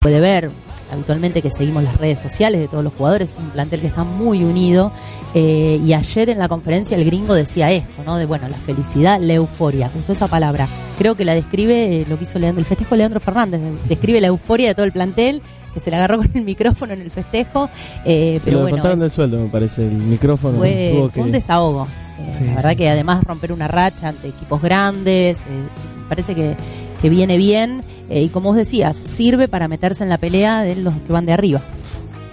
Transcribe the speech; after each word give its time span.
puede 0.00 0.20
ver 0.20 0.50
habitualmente 0.90 1.42
que 1.42 1.50
seguimos 1.50 1.82
las 1.82 1.96
redes 1.96 2.20
sociales 2.20 2.60
de 2.60 2.68
todos 2.68 2.84
los 2.84 2.92
jugadores, 2.92 3.32
es 3.32 3.38
un 3.38 3.50
plantel 3.50 3.80
que 3.80 3.88
está 3.88 4.04
muy 4.04 4.44
unido 4.44 4.92
eh, 5.34 5.80
y 5.84 5.92
ayer 5.92 6.30
en 6.30 6.38
la 6.38 6.48
conferencia 6.48 6.96
el 6.96 7.04
gringo 7.04 7.34
decía 7.34 7.70
esto, 7.72 8.02
¿no? 8.04 8.16
De 8.16 8.24
bueno, 8.24 8.48
la 8.48 8.56
felicidad, 8.56 9.20
la 9.20 9.34
euforia, 9.34 9.90
usó 9.98 10.12
esa 10.12 10.28
palabra. 10.28 10.68
Creo 10.98 11.14
que 11.14 11.24
la 11.24 11.34
describe 11.34 12.02
eh, 12.02 12.06
lo 12.08 12.16
que 12.16 12.24
hizo 12.24 12.38
Leandro, 12.38 12.60
el 12.60 12.66
festejo 12.66 12.90
de 12.90 12.98
Leandro 12.98 13.20
Fernández, 13.20 13.60
describe 13.88 14.20
la 14.20 14.28
euforia 14.28 14.68
de 14.68 14.74
todo 14.74 14.86
el 14.86 14.92
plantel 14.92 15.42
que 15.74 15.80
se 15.80 15.90
le 15.90 15.96
agarró 15.96 16.16
con 16.18 16.30
el 16.32 16.42
micrófono 16.42 16.92
en 16.92 17.00
el 17.00 17.10
festejo. 17.10 17.68
Eh, 18.04 18.40
pero 18.44 18.60
bueno, 18.60 18.76
contaron 18.76 19.00
del 19.00 19.10
sueldo, 19.10 19.38
me 19.38 19.48
parece, 19.48 19.82
el 19.82 19.92
micrófono. 19.92 20.58
Fue, 20.58 21.10
un 21.16 21.32
desahogo. 21.32 21.86
la 22.46 22.54
verdad 22.54 22.76
que 22.76 22.88
además 22.88 23.24
romper 23.24 23.52
una 23.52 23.68
racha 23.68 24.08
ante 24.08 24.28
equipos 24.28 24.62
grandes, 24.62 25.38
parece 26.08 26.34
que 26.34 26.54
que 27.00 27.10
viene 27.10 27.36
bien 27.36 27.82
eh, 28.10 28.22
y 28.22 28.28
como 28.28 28.50
vos 28.50 28.56
decías, 28.56 28.96
sirve 29.04 29.48
para 29.48 29.68
meterse 29.68 30.02
en 30.02 30.08
la 30.08 30.18
pelea 30.18 30.62
de 30.62 30.76
los 30.76 30.94
que 30.94 31.12
van 31.12 31.26
de 31.26 31.32
arriba. 31.32 31.60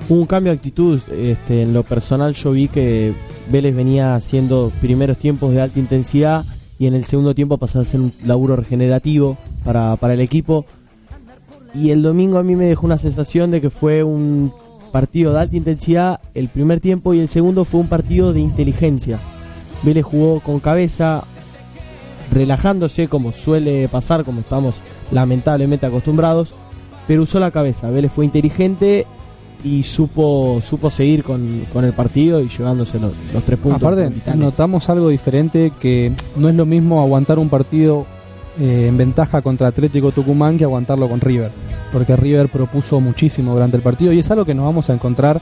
Hubo 0.10 0.20
un 0.20 0.26
cambio 0.26 0.52
de 0.52 0.58
actitud, 0.58 1.00
este, 1.12 1.62
en 1.62 1.74
lo 1.74 1.84
personal 1.84 2.34
yo 2.34 2.52
vi 2.52 2.68
que 2.68 3.14
Vélez 3.50 3.76
venía 3.76 4.16
haciendo 4.16 4.72
primeros 4.82 5.18
tiempos 5.18 5.54
de 5.54 5.62
alta 5.62 5.80
intensidad 5.80 6.46
y 6.78 6.88
en 6.88 6.94
el 6.94 7.06
segundo 7.06 7.34
tiempo 7.34 7.58
pasó 7.58 7.80
a 7.80 7.86
ser 7.86 8.02
un 8.02 8.12
laburo 8.26 8.56
regenerativo 8.56 9.38
para, 9.64 9.96
para 9.96 10.14
el 10.14 10.20
equipo. 10.20 10.66
Y 11.74 11.92
el 11.92 12.04
domingo 12.04 12.38
a 12.38 12.44
mí 12.44 12.56
me 12.56 12.66
dejó 12.66 12.86
una 12.86 12.98
sensación 12.98 13.50
de 13.50 13.62
que 13.62 13.70
fue 13.70 14.04
un 14.04 14.52
partido 14.92 15.34
de 15.34 15.40
alta 15.40 15.56
intensidad 15.56 16.20
el 16.36 16.50
primer 16.50 16.80
tiempo 16.80 17.14
y 17.14 17.20
el 17.20 17.28
segundo 17.28 17.66
fue 17.66 17.80
un 17.80 17.88
partido 17.88 18.32
de 18.32 18.42
inteligencia. 18.42 19.20
Vélez 19.82 20.06
jugó 20.06 20.40
con 20.40 20.60
cabeza, 20.60 21.24
relajándose 22.34 23.08
como 23.08 23.32
suele 23.32 23.88
pasar, 23.88 24.24
como 24.24 24.42
estamos 24.42 24.76
lamentablemente 25.12 25.86
acostumbrados, 25.86 26.54
pero 27.08 27.24
usó 27.24 27.40
la 27.40 27.52
cabeza. 27.52 27.90
Vélez 27.90 28.12
fue 28.12 28.26
inteligente 28.26 29.06
y 29.64 29.84
supo 29.84 30.60
supo 30.62 30.90
seguir 30.90 31.24
con, 31.24 31.66
el 31.74 31.94
partido 31.94 32.42
y 32.42 32.50
llevándose 32.50 33.00
los, 33.00 33.14
tres 33.46 33.60
puntos. 33.60 33.82
Aparte, 33.82 34.12
notamos 34.36 34.90
algo 34.90 35.10
diferente 35.10 35.72
que 35.80 36.12
no 36.36 36.50
es 36.50 36.56
lo 36.56 36.66
mismo 36.66 37.02
aguantar 37.02 37.40
un 37.40 37.50
partido 37.50 38.06
eh, 38.60 38.88
en 38.90 38.98
ventaja 38.98 39.42
contra 39.42 39.68
Atlético 39.68 40.12
Tucumán 40.12 40.58
que 40.58 40.66
aguantarlo 40.66 41.08
con 41.08 41.22
River, 41.22 41.52
porque 41.92 42.16
River 42.16 42.50
propuso 42.50 43.00
muchísimo 43.00 43.54
durante 43.54 43.78
el 43.78 43.84
partido 43.84 44.12
y 44.12 44.20
es 44.20 44.30
algo 44.32 44.46
que 44.46 44.54
nos 44.54 44.66
vamos 44.66 44.90
a 44.90 44.94
encontrar 44.94 45.42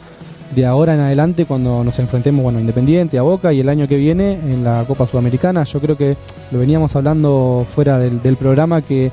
de 0.55 0.65
ahora 0.65 0.93
en 0.93 0.99
adelante 0.99 1.45
cuando 1.45 1.83
nos 1.83 1.97
enfrentemos, 1.99 2.43
bueno, 2.43 2.59
Independiente, 2.59 3.17
a 3.17 3.21
Boca 3.21 3.53
y 3.53 3.61
el 3.61 3.69
año 3.69 3.87
que 3.87 3.97
viene 3.97 4.33
en 4.33 4.63
la 4.63 4.83
Copa 4.85 5.07
Sudamericana. 5.07 5.63
Yo 5.63 5.79
creo 5.79 5.97
que 5.97 6.17
lo 6.51 6.59
veníamos 6.59 6.95
hablando 6.95 7.65
fuera 7.69 7.97
del, 7.99 8.35
programa 8.35 8.81
que 8.81 9.11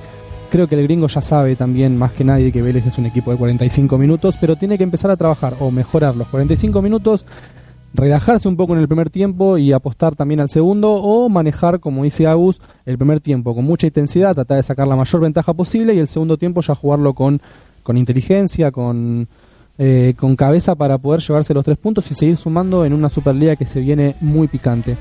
creo 0.50 0.66
que 0.66 0.74
el 0.74 0.82
gringo 0.84 1.06
ya 1.06 1.20
sabe 1.20 1.54
también 1.54 1.96
más 1.96 2.12
que 2.12 2.24
nadie 2.24 2.50
que 2.50 2.62
Vélez 2.62 2.86
es 2.86 2.98
un 2.98 3.06
equipo 3.06 3.30
de 3.30 3.36
45 3.36 3.98
minutos, 3.98 4.36
pero 4.40 4.56
tiene 4.56 4.76
que 4.76 4.84
empezar 4.84 5.10
a 5.10 5.16
trabajar 5.16 5.54
o 5.60 5.70
mejorar 5.70 6.16
los 6.16 6.26
45 6.28 6.82
minutos, 6.82 7.24
relajarse 7.94 8.48
un 8.48 8.56
poco 8.56 8.74
en 8.74 8.80
el 8.80 8.88
primer 8.88 9.10
tiempo 9.10 9.58
y 9.58 9.72
apostar 9.72 10.16
también 10.16 10.40
al 10.40 10.50
segundo 10.50 10.90
o 10.92 11.28
manejar, 11.28 11.78
como 11.78 12.02
dice 12.02 12.26
Agus, 12.26 12.60
el 12.84 12.98
primer 12.98 13.20
tiempo 13.20 13.54
con 13.54 13.64
mucha 13.64 13.86
intensidad, 13.86 14.34
tratar 14.34 14.56
de 14.56 14.62
sacar 14.64 14.88
la 14.88 14.96
mayor 14.96 15.20
ventaja 15.20 15.52
posible 15.54 15.94
y 15.94 15.98
el 15.98 16.08
segundo 16.08 16.36
tiempo 16.36 16.62
ya 16.62 16.74
jugarlo 16.74 17.14
con, 17.14 17.40
con 17.84 17.96
inteligencia, 17.96 18.72
con 18.72 19.28
eh, 19.78 20.14
con 20.18 20.34
cabeza 20.34 20.74
para 20.74 20.98
poder 20.98 21.20
llevarse 21.20 21.54
los 21.54 21.64
tres 21.64 21.78
puntos 21.78 22.10
y 22.10 22.14
seguir 22.14 22.36
sumando 22.36 22.84
en 22.84 22.92
una 22.92 23.08
Superliga 23.08 23.56
que 23.56 23.66
se 23.66 23.80
viene 23.80 24.16
muy 24.20 24.48
picante. 24.48 24.96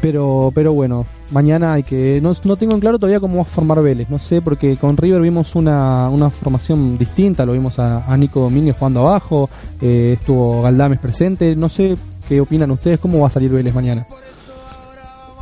Pero, 0.00 0.52
pero 0.54 0.72
bueno, 0.72 1.06
mañana 1.30 1.72
hay 1.72 1.82
que. 1.82 2.20
No, 2.22 2.32
no 2.44 2.56
tengo 2.56 2.74
en 2.74 2.80
claro 2.80 2.98
todavía 2.98 3.20
cómo 3.20 3.36
va 3.36 3.42
a 3.42 3.46
formar 3.46 3.82
Vélez. 3.82 4.08
No 4.08 4.18
sé, 4.18 4.40
porque 4.40 4.76
con 4.76 4.96
River 4.96 5.20
vimos 5.20 5.56
una, 5.56 6.08
una 6.08 6.30
formación 6.30 6.96
distinta. 6.96 7.44
Lo 7.44 7.52
vimos 7.52 7.78
a, 7.78 8.16
Nico 8.16 8.40
Domínguez 8.40 8.76
jugando 8.78 9.06
abajo. 9.06 9.50
Eh, 9.80 10.16
estuvo 10.18 10.62
Galdames 10.62 11.00
presente. 11.00 11.56
No 11.56 11.68
sé 11.68 11.96
qué 12.28 12.40
opinan 12.40 12.70
ustedes. 12.70 13.00
¿Cómo 13.00 13.20
va 13.20 13.26
a 13.26 13.30
salir 13.30 13.50
Vélez 13.50 13.74
mañana? 13.74 14.06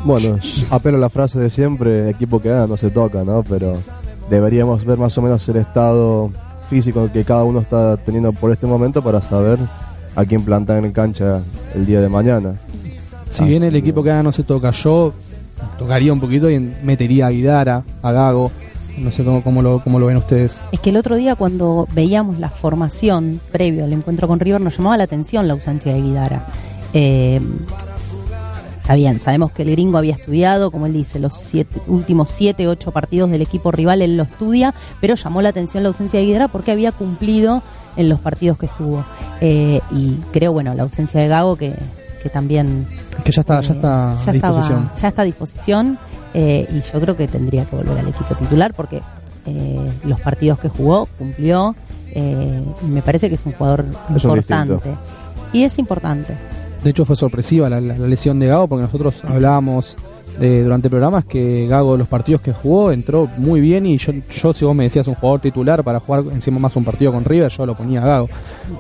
Bueno, 0.05 0.39
apelo 0.71 0.97
a 0.97 1.01
la 1.01 1.11
frase 1.11 1.39
de 1.39 1.51
siempre: 1.51 2.09
equipo 2.09 2.41
que 2.41 2.49
gana 2.49 2.67
no 2.67 2.79
se 2.79 2.91
toca, 2.91 3.25
¿no? 3.25 3.43
Pero 3.43 3.77
deberíamos 4.31 4.87
ver 4.87 4.99
más 4.99 5.17
o 5.19 5.23
menos 5.23 5.47
el 5.51 5.57
estado 5.57 6.31
físico 6.69 7.11
que 7.13 7.25
cada 7.25 7.45
uno 7.45 7.61
está 7.61 7.97
teniendo 7.97 8.33
por 8.33 8.53
este 8.53 8.67
momento 8.67 9.03
para 9.03 9.21
saber 9.23 9.59
a 10.15 10.25
quién 10.25 10.43
plantar 10.43 10.85
en 10.85 10.93
cancha 10.93 11.43
el 11.75 11.87
día 11.87 12.01
de 12.01 12.09
mañana. 12.09 12.55
Si 13.29 13.45
bien 13.45 13.65
el 13.65 13.77
equipo 13.77 14.03
que 14.03 14.13
no 14.23 14.33
se 14.33 14.45
toca, 14.45 14.71
yo 14.71 15.13
tocaría 15.79 16.13
un 16.13 16.21
poquito 16.21 16.51
y 16.51 16.59
metería 16.59 17.27
a 17.27 17.31
Guidara, 17.31 17.83
a 18.03 18.13
Gago. 18.13 18.51
No 18.99 19.13
sé 19.13 19.25
cómo, 19.25 19.43
cómo, 19.43 19.61
lo, 19.61 19.81
cómo 19.81 19.99
lo 19.99 20.07
ven 20.07 20.17
ustedes. 20.17 20.57
Es 20.73 20.81
que 20.81 20.89
el 20.89 20.97
otro 20.97 21.17
día 21.17 21.37
cuando 21.37 21.87
veíamos 21.93 22.39
la 22.39 22.49
formación 22.49 23.41
previo 23.53 23.85
al 23.85 23.93
encuentro 23.93 24.27
con 24.27 24.41
River 24.41 24.61
nos 24.63 24.79
llamaba 24.79 24.97
la 24.97 25.05
atención 25.05 25.47
la 25.47 25.53
ausencia 25.53 25.93
de 25.93 26.01
Guidara. 26.01 26.47
Eh, 26.95 27.41
Está 28.87 28.95
bien, 28.95 29.21
sabemos 29.21 29.51
que 29.51 29.63
el 29.63 29.73
gringo 29.73 29.99
había 29.99 30.15
estudiado, 30.15 30.71
como 30.71 30.87
él 30.87 30.93
dice, 30.93 31.19
los 31.19 31.37
siete, 31.37 31.81
últimos 31.89 32.31
siete, 32.31 32.69
ocho 32.69 32.93
partidos 32.93 33.29
del 33.33 33.43
equipo 33.43 33.73
rival, 33.73 34.01
él 34.01 34.17
lo 34.17 34.23
estudia, 34.23 34.73
pero 35.01 35.17
llamó 35.17 35.43
la 35.43 35.49
atención 35.49 35.83
la 35.83 35.89
ausencia 35.89 36.21
de 36.21 36.27
Guidara 36.27 36.47
porque 36.47 36.71
había 36.71 36.93
cumplido 36.93 37.65
en 37.97 38.09
los 38.09 38.21
partidos 38.21 38.59
que 38.59 38.67
estuvo. 38.67 39.05
Eh, 39.41 39.81
y 39.91 40.15
creo, 40.33 40.53
bueno, 40.53 40.73
la 40.75 40.85
ausencia 40.85 41.21
de 41.21 41.27
Gago 41.27 41.57
que, 41.57 41.75
que 42.23 42.29
también... 42.29 42.87
Que 43.25 43.33
ya 43.33 43.41
está, 43.41 43.61
ya 43.61 43.73
está 43.73 44.13
a 44.13 44.33
disposición. 44.33 44.91
ya 44.97 45.09
está 45.09 45.23
a 45.23 45.25
disposición 45.25 45.99
eh, 46.33 46.69
y 46.71 46.81
yo 46.81 47.01
creo 47.01 47.17
que 47.17 47.27
tendría 47.27 47.65
que 47.65 47.75
volver 47.75 47.99
al 47.99 48.07
equipo 48.07 48.37
titular 48.37 48.73
porque 48.73 49.03
eh, 49.47 49.93
los 50.05 50.21
partidos 50.21 50.61
que 50.61 50.69
jugó 50.69 51.09
cumplió 51.19 51.75
y 52.15 52.87
me 52.87 53.03
parece 53.03 53.29
que 53.29 53.35
es 53.35 53.45
un 53.45 53.53
jugador 53.53 53.85
importante. 54.11 54.79
Y 55.53 55.65
es 55.65 55.77
importante. 55.81 56.37
De 56.83 56.91
hecho 56.91 57.05
fue 57.05 57.17
sorpresiva 57.17 57.69
la, 57.69 57.81
lesión 57.81 58.39
de 58.39 58.47
Gago 58.47 58.69
porque 58.69 58.83
nosotros 58.83 59.25
hablábamos 59.25 59.97
durante 60.39 60.91
programas 60.91 61.25
que 61.25 61.67
Gago 61.67 61.97
los 61.97 62.09
partidos 62.09 62.43
que 62.43 62.53
jugó 62.53 62.93
entró 62.93 63.27
muy 63.39 63.59
bien 63.59 63.87
y 63.87 63.97
yo, 63.97 64.13
yo 64.31 64.53
si 64.53 64.67
vos 64.67 64.77
me 64.77 64.85
decías 64.85 65.09
un 65.09 65.15
jugador 65.15 65.41
titular 65.41 65.83
para 65.83 65.99
jugar 65.99 66.25
encima 66.31 66.59
más 66.59 66.77
un 66.77 66.85
partido 66.85 67.11
con 67.11 67.25
River, 67.25 67.51
yo 67.51 67.65
lo 67.65 67.75
ponía 67.75 68.03
a 68.03 68.07
Gago. 68.07 68.29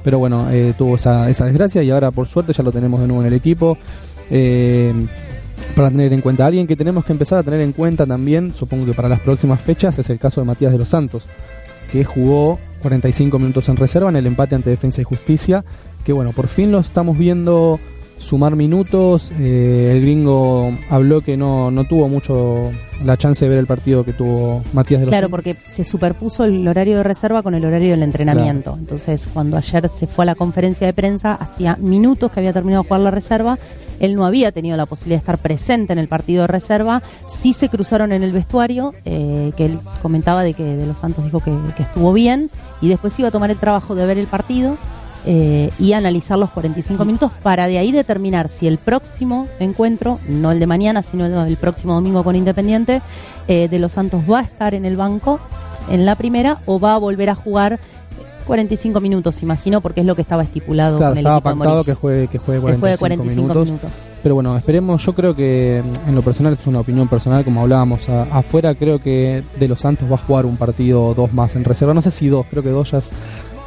Pero 0.04 0.18
bueno, 0.18 0.50
eh, 0.50 0.74
tuvo 0.76 0.96
esa, 0.96 1.30
esa 1.30 1.46
desgracia 1.46 1.82
y 1.82 1.90
ahora 1.90 2.10
por 2.10 2.28
suerte 2.28 2.52
ya 2.52 2.62
lo 2.62 2.72
tenemos 2.72 3.00
de 3.00 3.06
nuevo 3.06 3.22
en 3.22 3.28
el 3.28 3.34
equipo. 3.34 3.78
Eh, 4.30 4.92
para 5.74 5.90
tener 5.90 6.12
en 6.12 6.20
cuenta. 6.20 6.46
Alguien 6.46 6.66
que 6.66 6.76
tenemos 6.76 7.04
que 7.04 7.12
empezar 7.12 7.38
a 7.38 7.42
tener 7.42 7.60
en 7.60 7.72
cuenta 7.72 8.06
también, 8.06 8.54
supongo 8.54 8.86
que 8.86 8.92
para 8.92 9.08
las 9.08 9.20
próximas 9.20 9.60
fechas, 9.60 9.98
es 9.98 10.08
el 10.10 10.18
caso 10.18 10.40
de 10.40 10.46
Matías 10.46 10.72
de 10.72 10.78
los 10.78 10.88
Santos, 10.88 11.26
que 11.90 12.04
jugó 12.04 12.58
45 12.82 13.38
minutos 13.38 13.68
en 13.68 13.76
reserva 13.76 14.08
en 14.08 14.16
el 14.16 14.26
empate 14.26 14.54
ante 14.54 14.70
Defensa 14.70 15.00
y 15.00 15.04
Justicia, 15.04 15.64
que 16.06 16.12
bueno, 16.12 16.30
por 16.30 16.46
fin 16.46 16.70
lo 16.70 16.78
estamos 16.78 17.18
viendo 17.18 17.80
sumar 18.18 18.54
minutos. 18.54 19.32
Eh, 19.40 19.90
el 19.92 20.02
gringo 20.02 20.72
habló 20.88 21.20
que 21.20 21.36
no, 21.36 21.72
no 21.72 21.82
tuvo 21.82 22.08
mucho 22.08 22.70
la 23.04 23.16
chance 23.16 23.44
de 23.44 23.48
ver 23.48 23.58
el 23.58 23.66
partido 23.66 24.04
que 24.04 24.12
tuvo 24.12 24.62
Matías 24.72 25.00
de 25.00 25.06
los 25.06 25.10
Claro, 25.10 25.28
porque 25.28 25.56
se 25.68 25.82
superpuso 25.82 26.44
el 26.44 26.66
horario 26.68 26.98
de 26.98 27.02
reserva 27.02 27.42
con 27.42 27.56
el 27.56 27.64
horario 27.64 27.90
del 27.90 28.04
entrenamiento. 28.04 28.76
Entonces, 28.78 29.28
cuando 29.34 29.56
ayer 29.56 29.88
se 29.88 30.06
fue 30.06 30.24
a 30.24 30.26
la 30.26 30.34
conferencia 30.36 30.86
de 30.86 30.92
prensa, 30.92 31.34
hacía 31.34 31.76
minutos 31.80 32.30
que 32.30 32.38
había 32.38 32.52
terminado 32.52 32.84
de 32.84 32.88
jugar 32.88 33.00
la 33.00 33.10
reserva. 33.10 33.58
Él 33.98 34.14
no 34.14 34.26
había 34.26 34.52
tenido 34.52 34.76
la 34.76 34.86
posibilidad 34.86 35.16
de 35.16 35.22
estar 35.22 35.38
presente 35.38 35.92
en 35.92 35.98
el 35.98 36.06
partido 36.06 36.42
de 36.42 36.46
reserva. 36.46 37.02
Sí 37.26 37.52
se 37.52 37.68
cruzaron 37.68 38.12
en 38.12 38.22
el 38.22 38.30
vestuario, 38.30 38.94
eh, 39.04 39.50
que 39.56 39.66
él 39.66 39.80
comentaba 40.02 40.44
de 40.44 40.54
que 40.54 40.62
De 40.62 40.86
Los 40.86 40.98
Santos 40.98 41.24
dijo 41.24 41.40
que, 41.40 41.52
que 41.76 41.82
estuvo 41.82 42.12
bien. 42.12 42.48
Y 42.80 42.88
después 42.88 43.18
iba 43.18 43.28
a 43.28 43.32
tomar 43.32 43.50
el 43.50 43.56
trabajo 43.56 43.96
de 43.96 44.06
ver 44.06 44.18
el 44.18 44.28
partido 44.28 44.76
eh, 45.26 45.70
y 45.78 45.92
analizar 45.92 46.38
los 46.38 46.50
45 46.50 47.04
minutos 47.04 47.32
para 47.42 47.66
de 47.66 47.78
ahí 47.78 47.90
determinar 47.92 48.48
si 48.48 48.66
el 48.68 48.78
próximo 48.78 49.48
encuentro, 49.58 50.18
no 50.28 50.52
el 50.52 50.58
de 50.60 50.66
mañana, 50.66 51.02
sino 51.02 51.26
el 51.44 51.56
próximo 51.56 51.94
domingo 51.94 52.22
con 52.24 52.36
Independiente, 52.36 53.02
eh, 53.48 53.68
de 53.68 53.78
los 53.78 53.92
Santos 53.92 54.22
va 54.30 54.38
a 54.38 54.42
estar 54.42 54.74
en 54.74 54.84
el 54.84 54.96
banco 54.96 55.40
en 55.90 56.04
la 56.06 56.14
primera 56.14 56.58
o 56.66 56.78
va 56.80 56.94
a 56.94 56.98
volver 56.98 57.30
a 57.30 57.34
jugar 57.34 57.78
45 58.46 59.00
minutos, 59.00 59.42
imagino, 59.42 59.80
porque 59.80 60.00
es 60.02 60.06
lo 60.06 60.14
que 60.14 60.22
estaba 60.22 60.44
estipulado 60.44 60.98
con 60.98 61.12
el 61.12 61.18
estaba 61.18 61.40
pactado 61.40 61.82
que 61.84 61.94
juegue, 61.94 62.28
que 62.28 62.38
juegue 62.38 62.60
45, 62.60 63.54
minutos. 63.54 63.68
pero 64.22 64.36
bueno, 64.36 64.56
esperemos, 64.56 65.04
yo 65.04 65.12
creo 65.14 65.34
que 65.34 65.82
mm, 65.84 66.08
en 66.10 66.14
lo 66.14 66.22
personal, 66.22 66.56
es 66.60 66.64
una 66.68 66.78
opinión 66.80 67.08
personal, 67.08 67.44
como 67.44 67.62
hablábamos 67.62 68.08
a- 68.08 68.22
afuera, 68.30 68.76
creo 68.76 69.00
que 69.02 69.42
de 69.58 69.66
los 69.68 69.80
Santos 69.80 70.08
va 70.08 70.14
a 70.14 70.18
jugar 70.18 70.46
un 70.46 70.56
partido 70.56 71.04
o 71.06 71.14
dos 71.14 71.32
más 71.32 71.56
en 71.56 71.64
reserva. 71.64 71.92
No 71.92 72.02
sé 72.02 72.12
si 72.12 72.28
dos, 72.28 72.46
creo 72.48 72.62
que 72.62 72.70
dos 72.70 72.92
ya 72.92 72.98
es, 72.98 73.10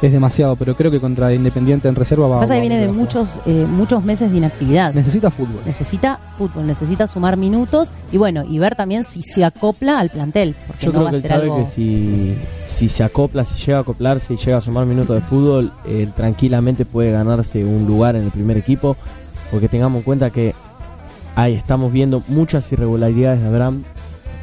es 0.06 0.12
demasiado, 0.12 0.56
pero 0.56 0.74
creo 0.74 0.90
que 0.90 0.98
contra 1.00 1.32
Independiente 1.34 1.88
en 1.88 1.94
reserva 1.94 2.26
va, 2.26 2.40
Pasa 2.40 2.54
va- 2.54 2.54
que 2.56 2.60
viene 2.68 2.78
de 2.78 2.88
muchos, 2.92 3.28
eh, 3.46 3.66
muchos 3.68 4.02
meses 4.02 4.30
de 4.30 4.38
inactividad. 4.38 4.94
Necesita 4.94 5.30
fútbol. 5.30 5.60
Necesita 5.66 6.18
fútbol, 6.38 6.66
necesita 6.66 7.06
sumar 7.06 7.36
minutos 7.36 7.90
y 8.12 8.16
bueno, 8.16 8.44
y 8.48 8.58
ver 8.58 8.74
también 8.76 9.04
si 9.04 9.22
se 9.22 9.44
acopla 9.44 9.98
al 9.98 10.08
plantel. 10.10 10.54
Porque 10.66 10.86
Yo 10.86 10.92
no 10.92 10.98
creo 11.00 11.04
va 11.04 11.10
que 11.10 11.16
a 11.16 11.18
él 11.20 11.26
sabe 11.26 11.42
algo... 11.44 11.56
que 11.58 11.66
si, 11.66 12.34
si 12.66 12.88
se 12.88 13.04
acopla, 13.04 13.44
si 13.44 13.58
llega 13.66 13.78
a 13.78 13.80
acoplarse 13.82 14.34
y 14.34 14.36
llega 14.36 14.56
a 14.58 14.60
sumar 14.60 14.86
minutos 14.86 15.14
de 15.16 15.22
fútbol, 15.22 15.70
eh, 15.86 16.08
tranquilamente 16.16 16.84
puede 16.84 17.10
ganarse 17.12 17.64
un 17.64 17.86
lugar 17.86 18.16
en 18.16 18.24
el 18.24 18.30
primer 18.30 18.56
equipo, 18.56 18.96
porque 19.50 19.68
tengamos 19.68 19.98
en 19.98 20.04
cuenta 20.04 20.30
que 20.30 20.54
ahí 21.36 21.54
estamos 21.54 21.92
viendo 21.92 22.22
muchas 22.28 22.70
irregularidades 22.72 23.40
de 23.42 23.48
Abraham 23.48 23.82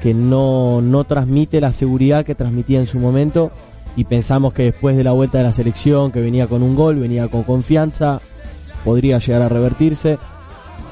que 0.02 0.14
no, 0.14 0.82
no 0.82 1.04
transmite 1.06 1.60
la 1.60 1.74
seguridad 1.74 2.24
que 2.24 2.36
transmitía 2.36 2.80
en 2.80 2.86
su 2.86 3.00
momento 3.00 3.52
y 3.98 4.04
pensamos 4.04 4.54
que 4.54 4.64
después 4.64 4.96
de 4.96 5.04
la 5.04 5.12
vuelta 5.12 5.40
de 5.40 5.44
la 5.44 5.52
selección, 5.52 6.12
que 6.12 6.22
venía 6.22 6.46
con 6.46 6.62
un 6.62 6.76
gol, 6.76 6.98
venía 6.98 7.28
con 7.28 7.42
confianza, 7.42 8.22
podría 8.86 9.18
llegar 9.18 9.42
a 9.42 9.50
revertirse. 9.50 10.20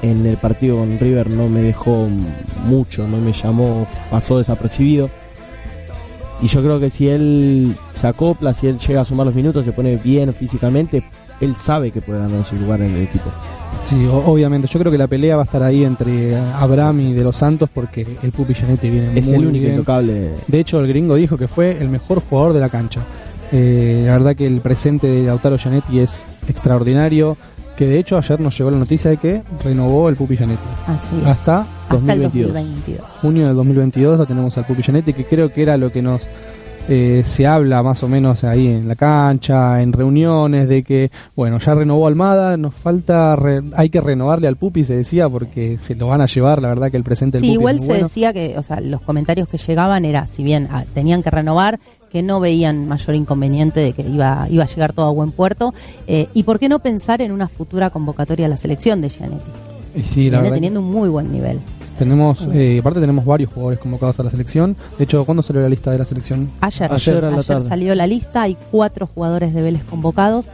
En 0.02 0.26
el 0.26 0.36
partido 0.36 0.76
con 0.76 0.98
River 0.98 1.30
no 1.30 1.48
me 1.48 1.62
dejó 1.62 2.08
mucho, 2.64 3.06
no 3.06 3.18
me 3.18 3.32
llamó, 3.32 3.86
pasó 4.10 4.38
desapercibido. 4.38 5.08
Y 6.42 6.48
yo 6.48 6.60
creo 6.62 6.80
que 6.80 6.90
si 6.90 7.08
él 7.08 7.76
se 7.94 8.08
acopla, 8.08 8.52
si 8.52 8.66
él 8.66 8.78
llega 8.80 9.02
a 9.02 9.04
sumar 9.04 9.24
los 9.24 9.36
minutos, 9.36 9.64
se 9.64 9.72
pone 9.72 9.96
bien 9.96 10.34
físicamente, 10.34 11.04
él 11.40 11.54
sabe 11.54 11.92
que 11.92 12.02
puede 12.02 12.18
ganar 12.18 12.44
su 12.44 12.56
lugar 12.56 12.82
en 12.82 12.92
el 12.92 13.02
equipo. 13.02 13.30
Sí, 13.86 14.06
obviamente. 14.10 14.66
Yo 14.68 14.78
creo 14.80 14.90
que 14.92 14.98
la 14.98 15.06
pelea 15.06 15.36
va 15.36 15.42
a 15.42 15.44
estar 15.44 15.62
ahí 15.62 15.84
entre 15.84 16.36
Abraham 16.36 17.00
y 17.00 17.12
De 17.12 17.22
los 17.22 17.36
Santos 17.36 17.68
porque 17.72 18.06
el 18.22 18.32
Pupi 18.32 18.52
Gianetti 18.54 18.90
viene 18.90 19.18
Es 19.18 19.24
muy 19.26 19.36
el 19.36 19.46
único 19.46 19.62
bien. 19.62 19.74
intocable. 19.76 20.30
De 20.48 20.60
hecho, 20.60 20.80
el 20.80 20.88
gringo 20.88 21.14
dijo 21.14 21.36
que 21.38 21.46
fue 21.48 21.78
el 21.80 21.88
mejor 21.88 22.20
jugador 22.20 22.52
de 22.52 22.60
la 22.60 22.68
cancha. 22.68 23.00
Eh, 23.52 24.02
la 24.06 24.12
verdad 24.12 24.34
que 24.34 24.46
el 24.46 24.60
presente 24.60 25.06
de 25.06 25.22
Lautaro 25.24 25.56
Gianetti 25.56 26.00
es 26.00 26.26
extraordinario. 26.48 27.36
Que 27.76 27.86
de 27.86 27.98
hecho 27.98 28.16
ayer 28.16 28.40
nos 28.40 28.56
llegó 28.56 28.70
la 28.70 28.78
noticia 28.78 29.10
de 29.10 29.18
que 29.18 29.42
renovó 29.62 30.08
el 30.08 30.16
Pupi 30.16 30.36
Gianetti. 30.36 30.62
Así 30.86 31.14
es. 31.20 31.26
Hasta 31.26 31.60
Hasta 31.60 31.94
el 31.94 32.00
2022. 32.22 32.52
2022. 32.54 33.10
junio 33.20 33.46
del 33.46 33.54
2022 33.56 34.18
lo 34.18 34.26
tenemos 34.26 34.56
al 34.58 34.64
Pupi 34.64 34.82
Gianetti, 34.82 35.12
que 35.12 35.24
creo 35.26 35.52
que 35.52 35.62
era 35.62 35.76
lo 35.76 35.92
que 35.92 36.00
nos 36.02 36.22
eh, 36.88 37.22
se 37.24 37.46
habla 37.46 37.82
más 37.82 38.02
o 38.02 38.08
menos 38.08 38.44
ahí 38.44 38.68
en 38.68 38.86
la 38.88 38.94
cancha, 38.94 39.82
en 39.82 39.92
reuniones, 39.92 40.68
de 40.68 40.82
que, 40.82 41.10
bueno, 41.34 41.58
ya 41.58 41.74
renovó 41.74 42.06
Almada, 42.06 42.56
nos 42.56 42.74
falta, 42.74 43.34
re- 43.36 43.62
hay 43.76 43.90
que 43.90 44.00
renovarle 44.00 44.46
al 44.48 44.56
Pupi, 44.56 44.84
se 44.84 44.96
decía, 44.96 45.28
porque 45.28 45.78
se 45.78 45.94
lo 45.96 46.06
van 46.08 46.20
a 46.20 46.26
llevar, 46.26 46.62
la 46.62 46.68
verdad 46.68 46.90
que 46.90 46.96
el 46.96 47.02
presente 47.04 47.38
del 47.38 47.42
Sí, 47.44 47.48
Pupi 47.48 47.58
igual 47.60 47.74
es 47.76 47.80
muy 47.80 47.86
se 47.86 47.92
bueno. 47.92 48.08
decía 48.08 48.32
que, 48.32 48.56
o 48.58 48.62
sea, 48.62 48.80
los 48.80 49.00
comentarios 49.00 49.48
que 49.48 49.58
llegaban 49.58 50.04
era, 50.04 50.26
si 50.26 50.42
bien 50.44 50.68
ah, 50.70 50.84
tenían 50.94 51.22
que 51.22 51.30
renovar, 51.30 51.80
que 52.10 52.22
no 52.22 52.38
veían 52.40 52.86
mayor 52.86 53.16
inconveniente 53.16 53.80
de 53.80 53.92
que 53.92 54.02
iba, 54.02 54.46
iba 54.48 54.62
a 54.64 54.68
llegar 54.68 54.92
todo 54.92 55.06
a 55.06 55.10
buen 55.12 55.32
puerto. 55.32 55.74
eh, 56.06 56.28
y 56.34 56.44
por 56.44 56.58
qué 56.60 56.68
no 56.68 56.78
pensar 56.78 57.20
en 57.20 57.32
una 57.32 57.48
futura 57.48 57.90
convocatoria 57.90 58.46
a 58.46 58.48
la 58.48 58.56
selección 58.56 59.00
de 59.00 59.08
Gianetti. 59.10 59.50
Y 59.96 60.02
sí, 60.02 60.30
la 60.30 60.40
Viene 60.40 60.54
teniendo 60.56 60.80
un 60.80 60.86
muy 60.92 61.08
buen 61.08 61.32
nivel. 61.32 61.58
Tenemos, 61.98 62.46
eh, 62.52 62.78
aparte 62.80 63.00
tenemos 63.00 63.24
varios 63.24 63.50
jugadores 63.52 63.78
convocados 63.78 64.18
a 64.20 64.22
la 64.22 64.30
selección. 64.30 64.76
De 64.98 65.04
hecho, 65.04 65.24
¿cuándo 65.24 65.42
salió 65.42 65.62
la 65.62 65.68
lista 65.68 65.90
de 65.90 65.98
la 65.98 66.04
selección? 66.04 66.48
Ayer, 66.60 66.92
Ayer 66.92 67.24
a 67.24 67.30
la 67.30 67.42
tarde. 67.42 67.68
salió 67.68 67.94
la 67.94 68.06
lista, 68.06 68.42
hay 68.42 68.56
cuatro 68.70 69.06
jugadores 69.06 69.54
de 69.54 69.62
Vélez 69.62 69.84
convocados. 69.84 70.46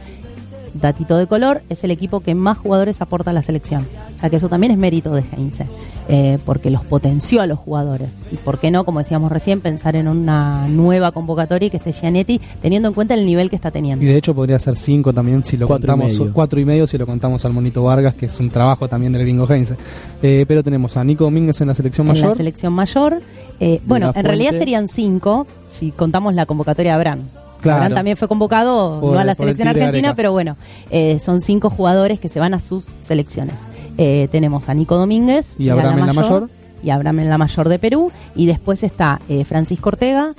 Datito 0.73 1.17
de 1.17 1.27
color, 1.27 1.61
es 1.69 1.83
el 1.83 1.91
equipo 1.91 2.21
que 2.21 2.33
más 2.35 2.57
jugadores 2.57 3.01
aporta 3.01 3.29
a 3.29 3.33
la 3.33 3.41
selección. 3.43 3.85
O 4.15 4.19
sea 4.19 4.29
que 4.29 4.37
eso 4.37 4.49
también 4.49 4.71
es 4.71 4.77
mérito 4.77 5.13
de 5.13 5.23
Heinze, 5.35 5.67
eh, 6.07 6.39
porque 6.45 6.69
los 6.71 6.83
potenció 6.83 7.41
a 7.41 7.45
los 7.47 7.59
jugadores. 7.59 8.09
Y 8.31 8.37
por 8.37 8.57
qué 8.59 8.71
no, 8.71 8.83
como 8.83 8.99
decíamos 8.99 9.31
recién, 9.31 9.61
pensar 9.61 9.95
en 9.95 10.07
una 10.07 10.67
nueva 10.69 11.11
convocatoria 11.11 11.67
y 11.67 11.69
que 11.69 11.77
esté 11.77 11.91
Gianetti, 11.93 12.41
teniendo 12.61 12.87
en 12.87 12.93
cuenta 12.95 13.13
el 13.13 13.25
nivel 13.25 13.49
que 13.49 13.55
está 13.55 13.69
Y 13.69 13.71
teniendo. 13.71 14.03
de 14.05 14.17
hecho 14.17 14.33
podría 14.33 14.57
ser 14.59 14.77
cinco 14.77 15.13
también 15.13 15.43
si 15.45 15.57
lo 15.57 15.67
Cuatro 15.67 15.85
y 15.85 15.89
contamos, 15.91 16.19
medio. 16.19 16.33
cuatro 16.33 16.59
y 16.59 16.65
medio 16.65 16.87
si 16.87 16.97
lo 16.97 17.05
contamos 17.05 17.45
al 17.45 17.53
Monito 17.53 17.83
Vargas, 17.83 18.15
que 18.15 18.25
es 18.25 18.39
un 18.39 18.49
trabajo 18.49 18.87
también 18.87 19.13
del 19.13 19.21
gringo 19.23 19.47
Heinze. 19.47 19.75
Eh, 20.23 20.45
pero 20.47 20.63
tenemos 20.63 20.97
a 20.97 21.03
Nico 21.03 21.25
Domínguez 21.25 21.59
en 21.61 21.67
la 21.67 21.75
selección 21.75 22.07
En 22.07 22.15
la 22.15 22.21
mayor. 22.21 22.37
selección 22.37 22.73
mayor, 22.73 23.21
eh, 23.59 23.79
bueno, 23.85 24.11
en 24.15 24.23
realidad 24.25 24.51
serían 24.57 24.87
cinco 24.87 25.45
si 25.71 25.91
contamos 25.91 26.33
la 26.33 26.45
convocatoria 26.45 26.91
de 26.93 26.95
Abraham. 26.95 27.19
Claro. 27.63 27.95
También 27.95 28.17
fue 28.17 28.27
convocado, 28.27 28.99
Por- 29.01 29.13
no 29.13 29.19
a 29.19 29.23
la 29.23 29.33
selección 29.35 29.67
argentina, 29.69 30.13
pero 30.15 30.31
bueno, 30.31 30.57
eh, 30.91 31.17
son 31.19 31.41
cinco 31.41 31.69
jugadores 31.69 32.19
que 32.19 32.29
se 32.29 32.39
van 32.39 32.53
a 32.53 32.59
sus 32.59 32.85
selecciones. 32.99 33.55
Eh, 33.97 34.27
tenemos 34.31 34.69
a 34.69 34.73
Nico 34.73 34.97
Domínguez 34.97 35.55
Y 35.59 35.69
Abraham 35.69 35.99
en 35.99 36.07
la 36.07 36.13
mayor. 36.13 36.49
y 36.83 36.89
Abraham 36.89 37.19
en 37.19 37.29
la 37.29 37.37
mayor 37.37 37.69
de 37.69 37.79
Perú 37.79 38.11
y 38.35 38.45
después 38.47 38.83
está 38.83 39.21
eh, 39.29 39.45
Francisco 39.45 39.89
Ortega, 39.89 40.33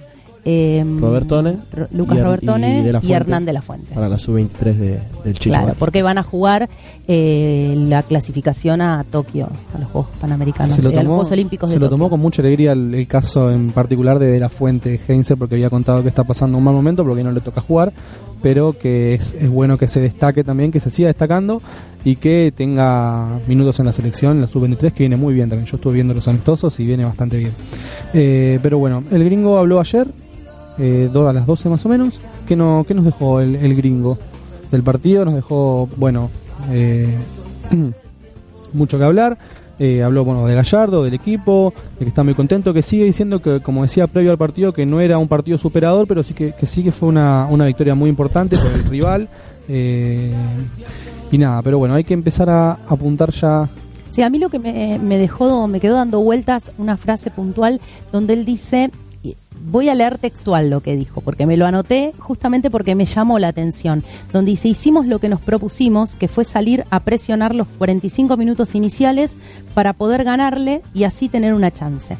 eh, 0.44 0.85
Robertone 1.00 1.56
Ro- 1.73 1.88
Lucas 1.93 2.19
y 2.19 2.20
Robertone 2.23 2.81
y 2.81 2.82
de 2.82 2.93
la 2.93 2.99
y, 2.99 3.00
Fuente. 3.02 3.14
Hernán 3.17 3.44
de 3.46 3.52
la 3.52 3.62
Fuente. 3.62 3.94
Para 3.94 4.08
la 4.08 4.19
sub-23 4.19 4.62
de, 4.76 5.00
del 5.25 5.35
Chicho. 5.35 5.50
Claro, 5.50 5.75
porque 5.79 6.02
van 6.02 6.19
a 6.19 6.23
jugar 6.23 6.69
eh, 7.08 7.75
la 7.88 8.02
clasificación 8.02 8.81
a 8.81 9.05
Tokio, 9.11 9.49
a 9.75 9.79
los 9.79 9.88
Juegos 9.91 10.11
Panamericanos, 10.20 10.75
se 10.76 10.82
lo 10.82 10.91
eh, 10.91 10.99
a 10.99 11.02
los 11.02 11.11
Juegos 11.11 11.31
Olímpicos 11.32 11.70
se 11.70 11.76
de 11.76 11.81
lo 11.81 11.87
Tokio. 11.87 11.96
tomó 11.99 12.11
con 12.11 12.20
mucha 12.20 12.43
alegría 12.43 12.73
el, 12.73 12.94
el 12.94 13.06
caso 13.06 13.50
en 13.50 13.70
particular 13.70 14.19
de, 14.19 14.26
De 14.26 14.41
la 14.41 14.49
Fuente 14.49 15.00
Heinze 15.08 15.37
porque 15.37 15.55
había 15.55 15.70
contado 15.70 16.02
que 16.02 16.08
está 16.08 16.25
pasando 16.25 16.58
un 16.58 16.64
mal 16.64 16.75
momento 16.75 17.05
porque 17.05 17.23
no 17.25 17.32
le 17.32 17.40
toca 17.40 17.61
jugar 17.61 17.93
pero 18.43 18.75
que 18.79 19.14
es, 19.14 19.32
es 19.40 19.49
bueno 19.49 19.79
que 19.79 19.88
se 19.88 20.00
destaque 20.00 20.44
también 20.44 20.70
que 20.70 20.79
se 20.79 20.90
siga 20.90 21.08
destacando 21.08 21.62
y 22.05 22.17
que 22.17 22.52
tenga 22.55 23.38
minutos 23.47 23.81
en 23.81 23.87
la 23.87 23.93
selección 23.94 24.40
la 24.43 24.47
sub-23 24.49 24.93
que 24.93 25.05
viene 25.05 25.17
muy 25.17 25.32
bien 25.32 25.49
también 25.49 25.67
yo 25.67 25.76
estuve 25.76 25.94
viendo 25.94 26.12
los 26.12 26.29
amistosos 26.29 26.79
y 26.79 26.85
viene 26.85 27.05
bastante 27.06 27.38
bien 27.38 27.52
Eh, 28.12 28.58
pero 28.62 28.79
bueno 28.79 29.02
el 29.11 29.25
gringo 29.25 29.56
habló 29.58 29.81
ayer 29.81 30.06
eh, 30.79 31.11
a 31.15 31.32
las 31.32 31.47
12 31.47 31.69
más 31.69 31.85
o 31.87 31.88
menos 31.88 32.21
¿qué, 32.47 32.56
no, 32.56 32.85
qué 32.87 32.94
nos 32.94 33.05
dejó 33.05 33.41
el, 33.41 33.56
el 33.56 33.75
gringo 33.76 34.19
del 34.71 34.82
partido? 34.82 35.25
nos 35.25 35.35
dejó 35.35 35.88
bueno 35.97 36.31
eh, 36.71 37.17
mucho 38.73 38.99
que 38.99 39.05
hablar. 39.05 39.38
Eh, 39.81 40.05
habló 40.05 40.25
bueno 40.25 40.47
de 40.47 40.55
Gallardo, 40.55 41.03
del 41.03 41.15
equipo, 41.15 41.75
de 41.99 42.05
que 42.05 42.09
está 42.09 42.23
muy 42.23 42.35
contento, 42.35 42.73
que 42.73 42.82
sigue 42.82 43.05
diciendo 43.05 43.43
que, 43.43 43.59
como 43.59 43.82
decía 43.82 44.06
previo 44.06 44.31
al 44.31 44.38
partido, 44.38 44.73
que 44.73 44.87
no 44.87 45.00
era 45.00 45.19
un 45.19 45.26
partido 45.26 45.59
superador, 45.59 46.06
pero 46.06 46.23
sí 46.23 46.32
que, 46.32 46.53
que 46.53 46.67
sí 46.67 46.85
que 46.85 46.93
fue 46.93 47.09
una, 47.09 47.47
una 47.50 47.67
victoria 47.67 47.94
muy 47.94 48.09
importante 48.09 48.56
por 48.56 48.71
el 48.73 48.85
rival. 48.85 49.29
Eh, 49.69 50.32
y 51.32 51.38
nada, 51.38 51.62
pero 51.62 51.79
bueno, 51.79 51.94
hay 51.94 52.05
que 52.05 52.15
empezar 52.15 52.49
a 52.50 52.79
apuntar 52.88 53.32
ya. 53.32 53.69
Sí, 54.12 54.23
a 54.23 54.31
mí 54.31 54.38
lo 54.38 54.49
que 54.49 54.61
me, 54.61 55.00
me 55.00 55.19
dejó, 55.19 55.67
me 55.67 55.81
quedó 55.81 55.97
dando 55.97 56.21
vueltas 56.21 56.71
una 56.79 56.97
frase 56.97 57.32
puntual 57.32 57.81
donde 58.12 58.35
él 58.35 58.44
dice, 58.44 58.93
voy 59.64 59.88
a 59.88 59.94
leer 59.94 60.19
textual 60.19 60.70
lo 60.70 60.81
que 60.81 60.96
dijo, 60.96 61.20
porque 61.20 61.46
me 61.46 61.56
lo 61.56 61.66
anoté 61.66 62.12
justamente 62.19 62.70
porque 62.70 62.94
me 62.94 63.06
llamó 63.06 63.38
la 63.38 63.49
atención, 63.49 64.05
donde 64.32 64.52
dice, 64.52 64.69
hicimos 64.69 65.06
lo 65.06 65.18
que 65.18 65.28
nos 65.28 65.40
propusimos, 65.40 66.14
que 66.14 66.28
fue 66.28 66.44
salir 66.44 66.85
a 66.90 67.00
presionar 67.00 67.54
los 67.54 67.66
45 67.78 68.37
minutos 68.37 68.75
iniciales 68.75 69.33
para 69.73 69.92
poder 69.94 70.25
ganarle 70.25 70.83
y 70.92 71.04
así 71.04 71.28
tener 71.28 71.54
una 71.54 71.71
chance, 71.71 72.16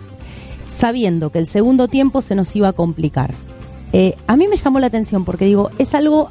sabiendo 0.69 1.31
que 1.31 1.39
el 1.39 1.47
segundo 1.47 1.89
tiempo 1.89 2.23
se 2.23 2.35
nos 2.35 2.55
iba 2.57 2.69
a 2.69 2.73
complicar. 2.73 3.35
Eh, 3.93 4.17
a 4.27 4.37
mí 4.37 4.49
me 4.49 4.57
llamó 4.57 4.81
la 4.81 4.87
atención 4.87 5.25
porque 5.25 5.45
digo, 5.45 5.71
es 5.79 5.95
algo 5.95 6.31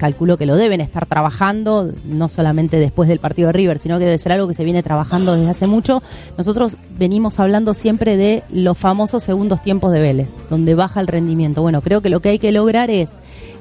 calculo 0.00 0.38
que 0.38 0.46
lo 0.46 0.56
deben 0.56 0.80
estar 0.80 1.04
trabajando, 1.04 1.92
no 2.06 2.30
solamente 2.30 2.78
después 2.78 3.06
del 3.06 3.18
partido 3.18 3.48
de 3.48 3.52
River, 3.52 3.78
sino 3.78 3.98
que 3.98 4.06
debe 4.06 4.16
ser 4.16 4.32
algo 4.32 4.48
que 4.48 4.54
se 4.54 4.64
viene 4.64 4.82
trabajando 4.82 5.36
desde 5.36 5.50
hace 5.50 5.66
mucho. 5.66 6.02
Nosotros 6.38 6.78
venimos 6.98 7.38
hablando 7.38 7.74
siempre 7.74 8.16
de 8.16 8.42
los 8.50 8.78
famosos 8.78 9.22
segundos 9.22 9.62
tiempos 9.62 9.92
de 9.92 10.00
Vélez, 10.00 10.28
donde 10.48 10.74
baja 10.74 11.00
el 11.00 11.06
rendimiento. 11.06 11.60
Bueno, 11.60 11.82
creo 11.82 12.00
que 12.00 12.08
lo 12.08 12.20
que 12.20 12.30
hay 12.30 12.38
que 12.38 12.50
lograr 12.50 12.88
es, 12.90 13.10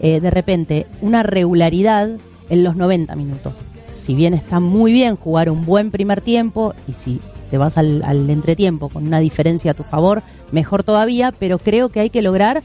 eh, 0.02 0.22
de 0.22 0.32
repente, 0.32 0.88
una 1.02 1.24
regularidad 1.24 2.10
en 2.50 2.64
los 2.64 2.78
90 2.78 3.18
minutos. 3.18 3.56
Si 4.02 4.16
bien 4.16 4.34
está 4.34 4.62
muy 4.62 4.94
bien 4.94 5.18
jugar 5.18 5.50
un 5.50 5.66
buen 5.66 5.92
primer 5.92 6.22
tiempo, 6.22 6.74
y 6.88 6.94
si 6.94 7.20
te 7.52 7.58
vas 7.58 7.78
al, 7.78 8.02
al 8.04 8.30
entretiempo 8.30 8.88
con 8.88 9.06
una 9.06 9.20
diferencia 9.20 9.72
a 9.72 9.74
tu 9.74 9.84
favor, 9.84 10.24
mejor 10.54 10.84
todavía, 10.84 11.34
pero 11.38 11.60
creo 11.60 11.90
que 11.90 12.00
hay 12.00 12.10
que 12.10 12.22
lograr 12.22 12.64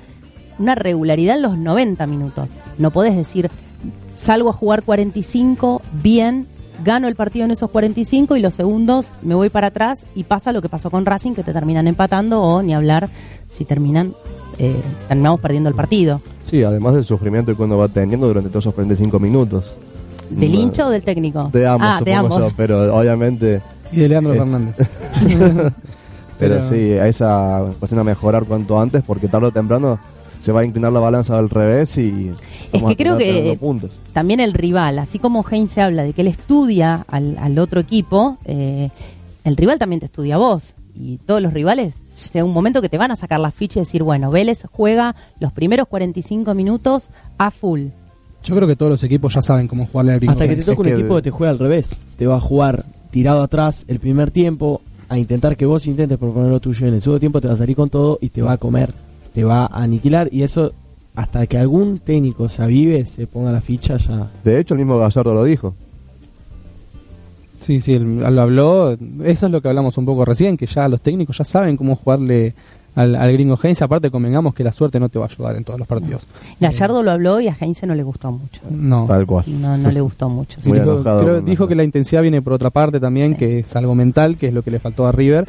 una 0.61 0.77
regularidad 0.77 1.37
en 1.37 1.43
los 1.43 1.59
90 1.59 2.07
minutos. 2.07 2.49
No 2.79 2.91
podés 2.91 3.17
decir, 3.17 3.51
salgo 4.15 4.51
a 4.51 4.53
jugar 4.53 4.83
45, 4.83 5.83
bien, 6.03 6.47
gano 6.85 7.09
el 7.09 7.15
partido 7.15 7.45
en 7.45 7.51
esos 7.51 7.71
45 7.71 8.37
y 8.37 8.41
los 8.41 8.55
segundos 8.55 9.07
me 9.23 9.35
voy 9.35 9.49
para 9.49 9.69
atrás 9.69 10.01
y 10.15 10.25
pasa 10.25 10.53
lo 10.53 10.63
que 10.63 10.69
pasó 10.69 10.91
con 10.91 11.05
Racing, 11.07 11.33
que 11.35 11.43
te 11.43 11.53
terminan 11.53 11.87
empatando 11.87 12.43
o 12.43 12.63
ni 12.63 12.75
hablar 12.75 13.09
si 13.49 13.65
terminan, 13.65 14.15
eh, 14.59 14.75
terminamos 15.09 15.41
perdiendo 15.41 15.69
el 15.69 15.75
partido. 15.75 16.21
Sí, 16.45 16.63
además 16.63 16.95
del 16.95 17.05
sufrimiento 17.05 17.57
que 17.57 17.63
uno 17.63 17.77
va 17.79 17.89
teniendo 17.89 18.27
durante 18.27 18.49
todos 18.51 18.65
esos 18.65 18.75
45 18.75 19.19
minutos. 19.19 19.73
¿Del 20.31 20.55
hincha 20.55 20.87
o 20.87 20.91
del 20.91 21.03
técnico? 21.03 21.51
De 21.53 21.67
ambos, 21.67 21.89
ah, 21.89 22.01
de 22.05 22.13
supongo 22.15 22.35
ambos. 22.37 22.51
yo, 22.51 22.57
pero 22.57 22.97
obviamente. 22.97 23.61
Y 23.93 23.99
de 24.01 24.09
Leandro 24.09 24.33
Es- 24.33 24.39
Fernández. 24.41 24.77
Pero, 26.37 26.57
Pero- 26.57 26.69
sí, 26.69 26.93
a 26.95 27.07
esa 27.07 27.63
cuestión 27.79 28.01
a 28.01 28.05
mejorar 28.05 28.45
cuanto 28.45 28.81
antes, 28.81 29.05
porque 29.07 29.29
tarde 29.29 29.47
o 29.47 29.51
temprano 29.53 30.01
se 30.45 30.53
va 30.53 30.61
a 30.61 30.65
inclinar 30.67 30.93
la 30.93 31.01
balanza 31.01 31.39
al 31.39 31.49
revés 31.49 31.97
y 31.97 32.31
Es 32.71 32.83
que 32.83 32.97
creo 32.97 33.17
que 33.17 33.59
también 34.13 34.41
el 34.41 34.53
rival, 34.53 34.99
así 34.99 35.19
como 35.19 35.43
Heinz 35.51 35.71
se 35.71 35.81
habla 35.81 36.03
de 36.03 36.13
que 36.13 36.21
él 36.21 36.29
estudia 36.29 37.07
al, 37.09 37.39
al 37.39 37.59
otro 37.59 37.81
equipo, 37.81 38.37
eh, 38.45 38.91
el 39.45 39.57
rival 39.57 39.79
también 39.79 40.01
te 40.01 40.07
estudia 40.07 40.35
a 40.35 40.39
vos. 40.39 40.75
Y 40.95 41.17
todos 41.17 41.41
los 41.41 41.55
rivales, 41.55 41.95
llega 42.35 42.45
un 42.45 42.53
momento 42.53 42.83
que 42.83 42.91
te 42.91 42.99
van 42.99 43.11
a 43.11 43.17
sacar 43.17 43.41
la 43.41 43.53
ficha 43.53 43.81
y 43.81 43.85
decir, 43.85 44.03
bueno, 44.03 44.31
Vélez 44.31 44.67
juega 44.71 45.17
los 45.41 45.51
primeros 45.51 45.89
45 45.89 46.53
minutos 46.53 47.05
a 47.39 47.51
full. 47.51 47.87
Yo 48.45 48.55
creo 48.55 48.69
que 48.69 48.77
todos 48.77 48.93
los 48.93 49.03
equipos 49.03 49.33
ya 49.33 49.41
saben 49.41 49.67
cómo 49.67 49.87
jugarle 49.87 50.13
al. 50.13 50.29
Hasta 50.29 50.47
que 50.47 50.57
te 50.57 50.63
toque 50.63 50.81
un 50.83 50.89
equipo 50.89 51.17
que 51.17 51.23
te 51.23 51.31
juega 51.31 51.53
al 51.53 51.59
revés. 51.59 51.99
Te 52.19 52.27
va 52.27 52.37
a 52.37 52.41
jugar 52.41 52.85
tirado 53.11 53.43
atrás 53.43 53.87
el 53.89 53.99
primer 53.99 54.31
tiempo, 54.31 54.83
a 55.09 55.17
intentar 55.17 55.57
que 55.57 55.65
vos 55.65 55.87
intentes 55.87 56.19
proponer 56.19 56.51
lo 56.51 56.61
tuyo. 56.61 56.87
En 56.87 56.93
el 56.93 57.01
segundo 57.01 57.21
tiempo 57.21 57.41
te 57.41 57.49
va 57.49 57.55
a 57.55 57.57
salir 57.57 57.77
con 57.77 57.89
todo 57.89 58.19
y 58.21 58.29
te 58.29 58.43
va 58.43 58.53
a 58.53 58.59
comer, 58.59 58.93
te 59.35 59.45
va 59.45 59.67
a 59.67 59.83
aniquilar. 59.83 60.29
Y 60.33 60.43
eso, 60.45 60.73
hasta 61.15 61.47
que 61.47 61.59
algún 61.59 61.99
técnico 61.99 62.49
se 62.49 62.63
avive, 62.63 63.05
se 63.05 63.27
ponga 63.27 63.53
la 63.53 63.61
ficha, 63.61 63.99
ya. 63.99 64.29
De 64.43 64.59
hecho, 64.59 64.73
el 64.75 64.79
mismo 64.79 64.99
Gallardo 64.99 65.35
lo 65.35 65.45
dijo. 65.45 65.75
Sí, 67.61 67.81
sí, 67.81 67.95
él 67.95 68.21
lo 68.21 68.43
habló. 68.43 68.93
Eso 69.25 69.47
es 69.47 69.53
lo 69.53 69.61
que 69.63 69.69
hablamos 69.69 69.97
un 69.97 70.05
poco 70.05 70.25
recién, 70.25 70.57
que 70.57 70.67
ya 70.67 70.89
los 70.89 71.01
técnicos 71.01 71.39
ya 71.39 71.45
saben 71.45 71.77
cómo 71.79 71.97
jugarle 71.97 72.53
al, 72.95 73.15
al 73.17 73.33
gringo 73.33 73.59
Heinz. 73.63 73.81
Aparte, 73.81 74.11
convengamos 74.11 74.55
que 74.55 74.63
la 74.63 74.71
suerte 74.73 75.01
no 75.01 75.09
te 75.09 75.19
va 75.19 75.25
a 75.25 75.29
ayudar 75.29 75.57
en 75.57 75.65
todos 75.65 75.79
los 75.79 75.89
partidos. 75.89 76.23
Gallardo 76.61 77.03
lo 77.03 77.11
habló 77.11 77.41
y 77.41 77.49
a 77.49 77.57
Heinz 77.59 77.83
no 77.85 77.95
le 77.95 78.03
gustó 78.03 78.31
mucho. 78.33 78.61
No. 78.71 79.07
Tal 79.07 79.25
cual. 79.25 79.45
No, 79.49 79.79
no 79.79 79.91
le 79.91 80.01
gustó 80.03 80.29
mucho. 80.29 80.61
Muy 80.67 80.79
dijo, 80.79 81.03
creo- 81.03 81.69
que 81.69 81.75
la 81.75 81.85
intensidad 81.85 82.21
viene 82.21 82.43
por 82.43 82.53
otra 82.53 82.69
parte 82.69 83.01
también, 83.01 83.33
Sí. 83.33 83.39
que 83.39 83.59
es 83.61 83.77
algo 83.77 83.95
mental, 83.95 84.37
que 84.37 84.49
es 84.49 84.53
lo 84.55 84.61
que 84.63 84.71
le 84.71 84.79
faltó 84.79 85.07
a 85.07 85.13
River. 85.13 85.49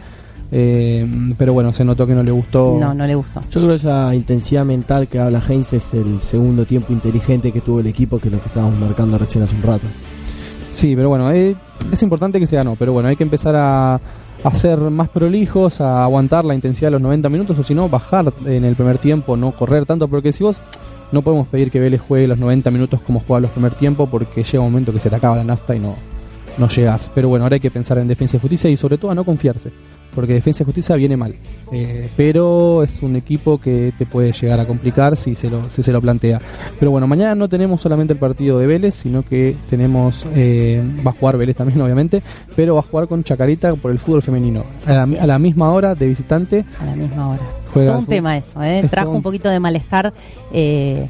Eh, 0.52 1.06
pero 1.38 1.54
bueno, 1.54 1.74
se 1.74 1.84
notó 1.84 2.06
que 2.06 2.14
no 2.14 2.24
le 2.24 2.32
gustó. 2.32 2.78
No, 2.80 2.94
no 2.94 3.06
le 3.06 3.16
gustó. 3.16 3.42
Yo 3.42 3.62
creo 3.62 3.70
que 3.70 3.76
esa 3.76 4.14
intensidad 4.14 4.64
mental 4.64 5.08
que 5.08 5.20
habla 5.20 5.42
Heinz 5.48 5.74
es 5.74 5.94
el 5.94 6.22
segundo 6.22 6.66
tiempo 6.66 6.94
inteligente 6.94 7.52
que 7.52 7.62
tuvo 7.62 7.80
el 7.80 7.88
equipo, 7.88 8.20
que 8.20 8.28
es 8.28 8.34
lo 8.34 8.40
que 8.40 8.48
estábamos 8.48 8.80
marcando 8.80 9.18
recién 9.18 9.44
hace 9.44 9.56
un 9.56 9.64
rato. 9.64 9.88
Sí, 10.72 10.96
pero 10.96 11.10
bueno, 11.10 11.32
eh, 11.32 11.56
es 11.92 12.04
importante 12.04 12.40
que 12.40 12.48
se 12.48 12.58
ganó, 12.58 12.76
pero 12.78 12.94
bueno, 12.94 13.10
hay 13.10 13.16
que 13.16 13.24
empezar 13.24 13.56
a, 13.56 14.00
a 14.44 14.54
ser 14.54 14.78
más 14.78 15.10
prolijos, 15.10 15.82
a 15.82 16.04
aguantar 16.04 16.46
la 16.46 16.54
intensidad 16.54 16.88
de 16.88 16.92
los 16.92 17.02
90 17.02 17.30
minutos, 17.30 17.58
o 17.58 17.64
si 17.64 17.74
no, 17.74 17.90
bajar 17.90 18.32
en 18.46 18.66
el 18.66 18.76
primer 18.76 18.98
tiempo, 18.98 19.38
no 19.38 19.52
correr 19.52 19.86
tanto, 19.86 20.08
porque 20.08 20.32
si 20.34 20.44
vos 20.44 20.62
no 21.12 21.22
podemos 21.22 21.48
pedir 21.48 21.72
que 21.72 21.80
Vélez 21.80 22.02
juegue 22.02 22.28
los 22.28 22.38
90 22.38 22.72
minutos 22.72 23.00
como 23.02 23.20
juega 23.20 23.42
los 23.42 23.52
primer 23.52 23.74
tiempo, 23.74 24.08
porque 24.08 24.44
llega 24.44 24.60
un 24.60 24.72
momento 24.72 24.92
que 24.92 25.00
se 25.00 25.10
te 25.10 25.16
acaba 25.16 25.38
la 25.38 25.44
nafta 25.44 25.76
y 25.76 25.80
no, 25.80 25.96
no 26.58 26.68
llegas. 26.68 27.10
Pero 27.14 27.30
bueno, 27.30 27.46
ahora 27.46 27.56
hay 27.56 27.60
que 27.60 27.72
pensar 27.72 27.98
en 27.98 28.08
defensa 28.08 28.38
y 28.38 28.40
justicia 28.40 28.70
y 28.70 28.78
sobre 28.78 28.98
todo 28.98 29.12
a 29.12 29.16
no 29.16 29.24
confiarse, 29.24 29.72
porque 30.16 30.34
defensa 30.34 30.64
y 30.64 30.66
justicia 30.66 30.96
viene 30.96 31.18
mal. 31.18 31.36
Eh, 31.72 32.10
pero 32.16 32.82
es 32.84 33.02
un 33.02 33.16
equipo 33.16 33.60
que 33.60 33.92
te 33.98 34.06
puede 34.06 34.32
llegar 34.32 34.60
a 34.60 34.66
complicar 34.66 35.18
si 35.18 35.36
se 35.36 35.50
lo, 35.50 35.70
si 35.70 35.84
se 35.84 35.92
lo 35.92 36.00
plantea. 36.02 36.40
Pero 36.80 36.92
bueno, 36.92 37.06
mañana 37.08 37.36
no 37.36 37.50
tenemos 37.50 37.82
solamente 37.82 38.14
el 38.14 38.20
partido 38.20 38.58
de 38.60 38.68
Vélez, 38.68 38.96
sino 38.96 39.24
que 39.24 39.56
tenemos, 39.70 40.26
eh, 40.36 40.82
va 41.06 41.12
a 41.12 41.14
jugar 41.14 41.38
Vélez 41.38 41.56
también 41.58 41.82
obviamente, 41.86 42.24
pero 42.56 42.76
va 42.76 42.80
a 42.80 42.84
jugar 42.84 43.08
con 43.08 43.24
Chacarita 43.24 43.76
por 43.76 43.92
el 43.92 44.00
fútbol 44.00 44.22
femenino. 44.22 44.64
A 44.86 44.94
la, 44.94 45.04
a 45.04 45.28
la 45.28 45.38
misma 45.40 45.72
hora 45.72 45.94
de 45.96 46.08
visitante 46.08 46.66
A 46.80 46.86
la 46.86 46.96
misma 46.96 47.30
hora. 47.30 47.42
Juega 47.74 47.92
todo 47.92 48.00
un 48.00 48.06
tema 48.06 48.38
eso, 48.38 48.64
¿eh? 48.64 48.80
Es 48.80 48.90
Trajo 48.90 49.12
un- 49.12 49.22
poquito 49.22 49.50
de 49.50 49.60
malestar 49.60 50.14
eh, 50.54 51.08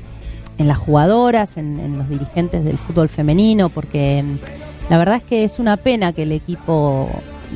en 0.57 0.67
las 0.67 0.77
jugadoras, 0.77 1.57
en, 1.57 1.79
en 1.79 1.97
los 1.97 2.09
dirigentes 2.09 2.63
del 2.63 2.77
fútbol 2.77 3.09
femenino, 3.09 3.67
porque 3.69 4.24
mm, 4.24 4.89
la 4.89 4.97
verdad 4.97 5.17
es 5.17 5.24
que 5.24 5.43
es 5.43 5.59
una 5.59 5.77
pena 5.77 6.13
que 6.13 6.24
el 6.24 6.31
equipo 6.31 7.09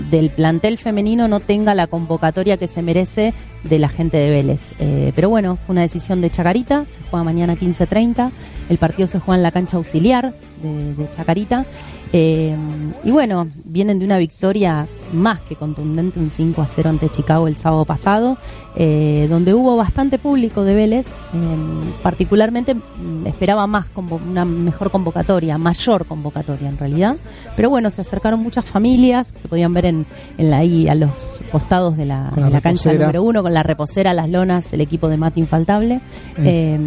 del 0.09 0.29
plantel 0.29 0.77
femenino 0.77 1.27
no 1.27 1.39
tenga 1.39 1.75
la 1.75 1.87
convocatoria 1.87 2.57
que 2.57 2.67
se 2.67 2.81
merece 2.81 3.33
de 3.63 3.79
la 3.79 3.89
gente 3.89 4.17
de 4.17 4.31
Vélez. 4.31 4.61
Eh, 4.79 5.11
pero 5.15 5.29
bueno, 5.29 5.57
fue 5.57 5.73
una 5.73 5.81
decisión 5.81 6.21
de 6.21 6.31
Chacarita, 6.31 6.85
se 6.85 7.01
juega 7.09 7.23
mañana 7.23 7.55
15.30, 7.55 8.31
el 8.69 8.77
partido 8.77 9.07
se 9.07 9.19
juega 9.19 9.37
en 9.37 9.43
la 9.43 9.51
cancha 9.51 9.77
auxiliar 9.77 10.33
de, 10.61 10.93
de 10.95 11.07
Chacarita. 11.15 11.65
Eh, 12.11 12.55
y 13.03 13.11
bueno, 13.11 13.47
vienen 13.65 13.99
de 13.99 14.05
una 14.05 14.17
victoria 14.17 14.87
más 15.13 15.41
que 15.41 15.55
contundente, 15.55 16.19
un 16.19 16.29
5 16.29 16.61
a 16.61 16.67
0 16.67 16.89
ante 16.89 17.09
Chicago 17.09 17.47
el 17.47 17.55
sábado 17.57 17.85
pasado, 17.85 18.37
eh, 18.75 19.27
donde 19.29 19.53
hubo 19.53 19.75
bastante 19.77 20.17
público 20.17 20.63
de 20.63 20.73
Vélez. 20.73 21.05
eh, 21.07 21.91
particularmente 22.01 22.73
mm, 22.73 23.27
esperaba 23.27 23.67
más, 23.67 23.87
una 23.95 24.45
mejor 24.45 24.89
convocatoria, 24.89 25.57
mayor 25.57 26.05
convocatoria 26.05 26.69
en 26.69 26.77
realidad. 26.77 27.15
Pero 27.55 27.69
bueno, 27.69 27.91
se 27.91 28.01
acercaron 28.01 28.39
muchas 28.39 28.65
familias, 28.65 29.31
se 29.39 29.47
podían 29.47 29.73
ver 29.73 29.85
en, 29.85 30.05
en 30.37 30.49
la, 30.49 30.57
ahí 30.57 30.87
a 30.87 30.95
los 30.95 31.41
costados 31.51 31.95
de 31.97 32.05
la, 32.05 32.31
la 32.35 32.45
de 32.45 32.49
la 32.51 32.61
cancha 32.61 32.91
número 32.91 33.21
uno, 33.21 33.43
con 33.43 33.53
la 33.53 33.63
reposera, 33.63 34.13
las 34.13 34.29
lonas, 34.29 34.73
el 34.73 34.81
equipo 34.81 35.09
de 35.09 35.17
mate 35.17 35.39
infaltable. 35.39 36.01
Eh, 36.37 36.77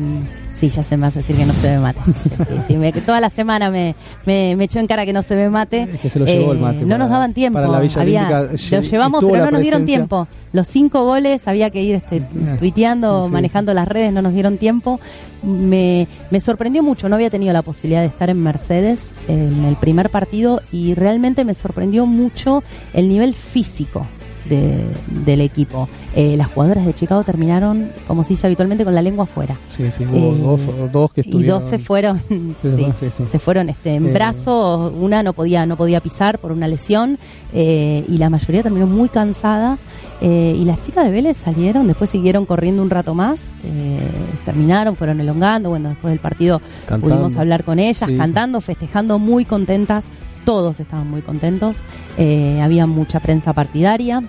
Sí, 0.62 0.68
ya 0.68 0.84
se 0.84 0.96
me 0.96 1.08
hace 1.08 1.18
decir 1.18 1.34
que 1.34 1.44
no 1.44 1.52
se 1.54 1.76
mate. 1.80 1.98
Sí, 2.12 2.56
sí, 2.68 2.76
me- 2.76 2.92
que 2.92 3.00
toda 3.00 3.18
la 3.20 3.30
semana 3.30 3.68
me, 3.68 3.96
me, 4.26 4.54
me 4.54 4.62
echó 4.64 4.78
en 4.78 4.86
cara 4.86 5.04
que 5.04 5.12
no 5.12 5.24
se 5.24 5.34
ve 5.34 5.48
mate. 5.50 5.88
Es 5.92 6.00
que 6.00 6.08
se 6.08 6.20
lo 6.20 6.24
llevó 6.24 6.52
el 6.52 6.60
mate 6.60 6.76
No 6.82 6.86
para- 6.86 6.98
nos 6.98 7.10
daban 7.10 7.34
tiempo. 7.34 7.58
para 7.58 7.66
la 7.68 7.80
Villa 7.80 8.00
Había- 8.00 8.20
Olímpica. 8.28 8.52
lo 8.76 8.82
Lle- 8.82 8.90
llevamos, 8.90 9.24
pero 9.28 9.44
no 9.46 9.50
nos 9.50 9.60
dieron 9.60 9.84
tiempo. 9.86 10.28
Los 10.52 10.68
cinco 10.68 11.04
goles 11.04 11.48
había 11.48 11.70
que 11.70 11.82
ir 11.82 11.96
este, 11.96 12.22
tuiteando, 12.60 13.26
Sí. 13.26 13.32
manejando 13.32 13.74
las 13.74 13.88
redes, 13.88 14.12
no 14.12 14.22
nos 14.22 14.34
dieron 14.34 14.56
tiempo. 14.56 15.00
Me, 15.42 16.06
me 16.30 16.38
sorprendió 16.38 16.84
mucho, 16.84 17.08
no 17.08 17.16
había 17.16 17.28
tenido 17.30 17.52
la 17.52 17.62
posibilidad 17.62 18.02
de 18.02 18.06
estar 18.06 18.30
en 18.30 18.40
Mercedes 18.40 19.00
en 19.26 19.64
el 19.64 19.74
primer 19.74 20.10
partido 20.10 20.62
y 20.70 20.94
realmente 20.94 21.44
me 21.44 21.54
sorprendió 21.54 22.06
mucho 22.06 22.62
el 22.94 23.08
nivel 23.08 23.34
físico 23.34 24.06
de- 24.48 24.84
del 25.24 25.40
equipo. 25.40 25.88
Eh, 26.14 26.36
las 26.36 26.48
jugadoras 26.48 26.84
de 26.86 26.92
Chicago 26.94 27.22
terminaron, 27.24 27.88
como 28.06 28.22
se 28.24 28.30
dice 28.34 28.46
habitualmente, 28.46 28.84
con 28.84 28.94
la 28.94 29.02
lengua 29.02 29.24
afuera. 29.24 29.56
Sí, 29.68 29.84
sí, 29.96 30.04
hubo 30.04 30.16
Eh, 30.16 30.38
dos, 30.82 30.92
dos 30.92 31.12
que 31.12 31.20
Y 31.22 31.24
estuvieron. 31.24 31.60
dos 31.60 31.68
se 31.70 31.78
fueron, 31.78 32.22
sí, 32.62 32.68
sí, 33.00 33.06
sí. 33.10 33.24
se 33.30 33.38
fueron 33.38 33.68
este, 33.68 33.94
en 33.94 34.06
Eh. 34.08 34.12
brazos, 34.12 34.92
una 35.00 35.22
no 35.22 35.32
podía, 35.32 35.64
no 35.66 35.76
podía 35.76 36.00
pisar 36.00 36.38
por 36.38 36.52
una 36.52 36.68
lesión, 36.68 37.18
eh, 37.52 38.04
y 38.08 38.18
la 38.18 38.30
mayoría 38.30 38.62
terminó 38.62 38.86
muy 38.86 39.08
cansada, 39.08 39.78
eh, 40.20 40.56
y 40.58 40.64
las 40.64 40.80
chicas 40.82 41.04
de 41.04 41.10
Vélez 41.10 41.36
salieron, 41.38 41.86
después 41.88 42.10
siguieron 42.10 42.44
corriendo 42.46 42.82
un 42.82 42.90
rato 42.90 43.14
más, 43.14 43.38
eh, 43.64 43.98
terminaron, 44.44 44.96
fueron 44.96 45.20
elongando, 45.20 45.70
bueno, 45.70 45.88
después 45.90 46.12
del 46.12 46.20
partido 46.20 46.60
Cantando. 46.86 47.14
pudimos 47.14 47.36
hablar 47.36 47.64
con 47.64 47.78
ellas, 47.78 48.10
cantando, 48.16 48.60
festejando, 48.60 49.18
muy 49.18 49.44
contentas, 49.44 50.04
todos 50.44 50.80
estaban 50.80 51.08
muy 51.08 51.22
contentos, 51.22 51.76
eh, 52.18 52.60
había 52.60 52.86
mucha 52.86 53.20
prensa 53.20 53.52
partidaria, 53.52 54.22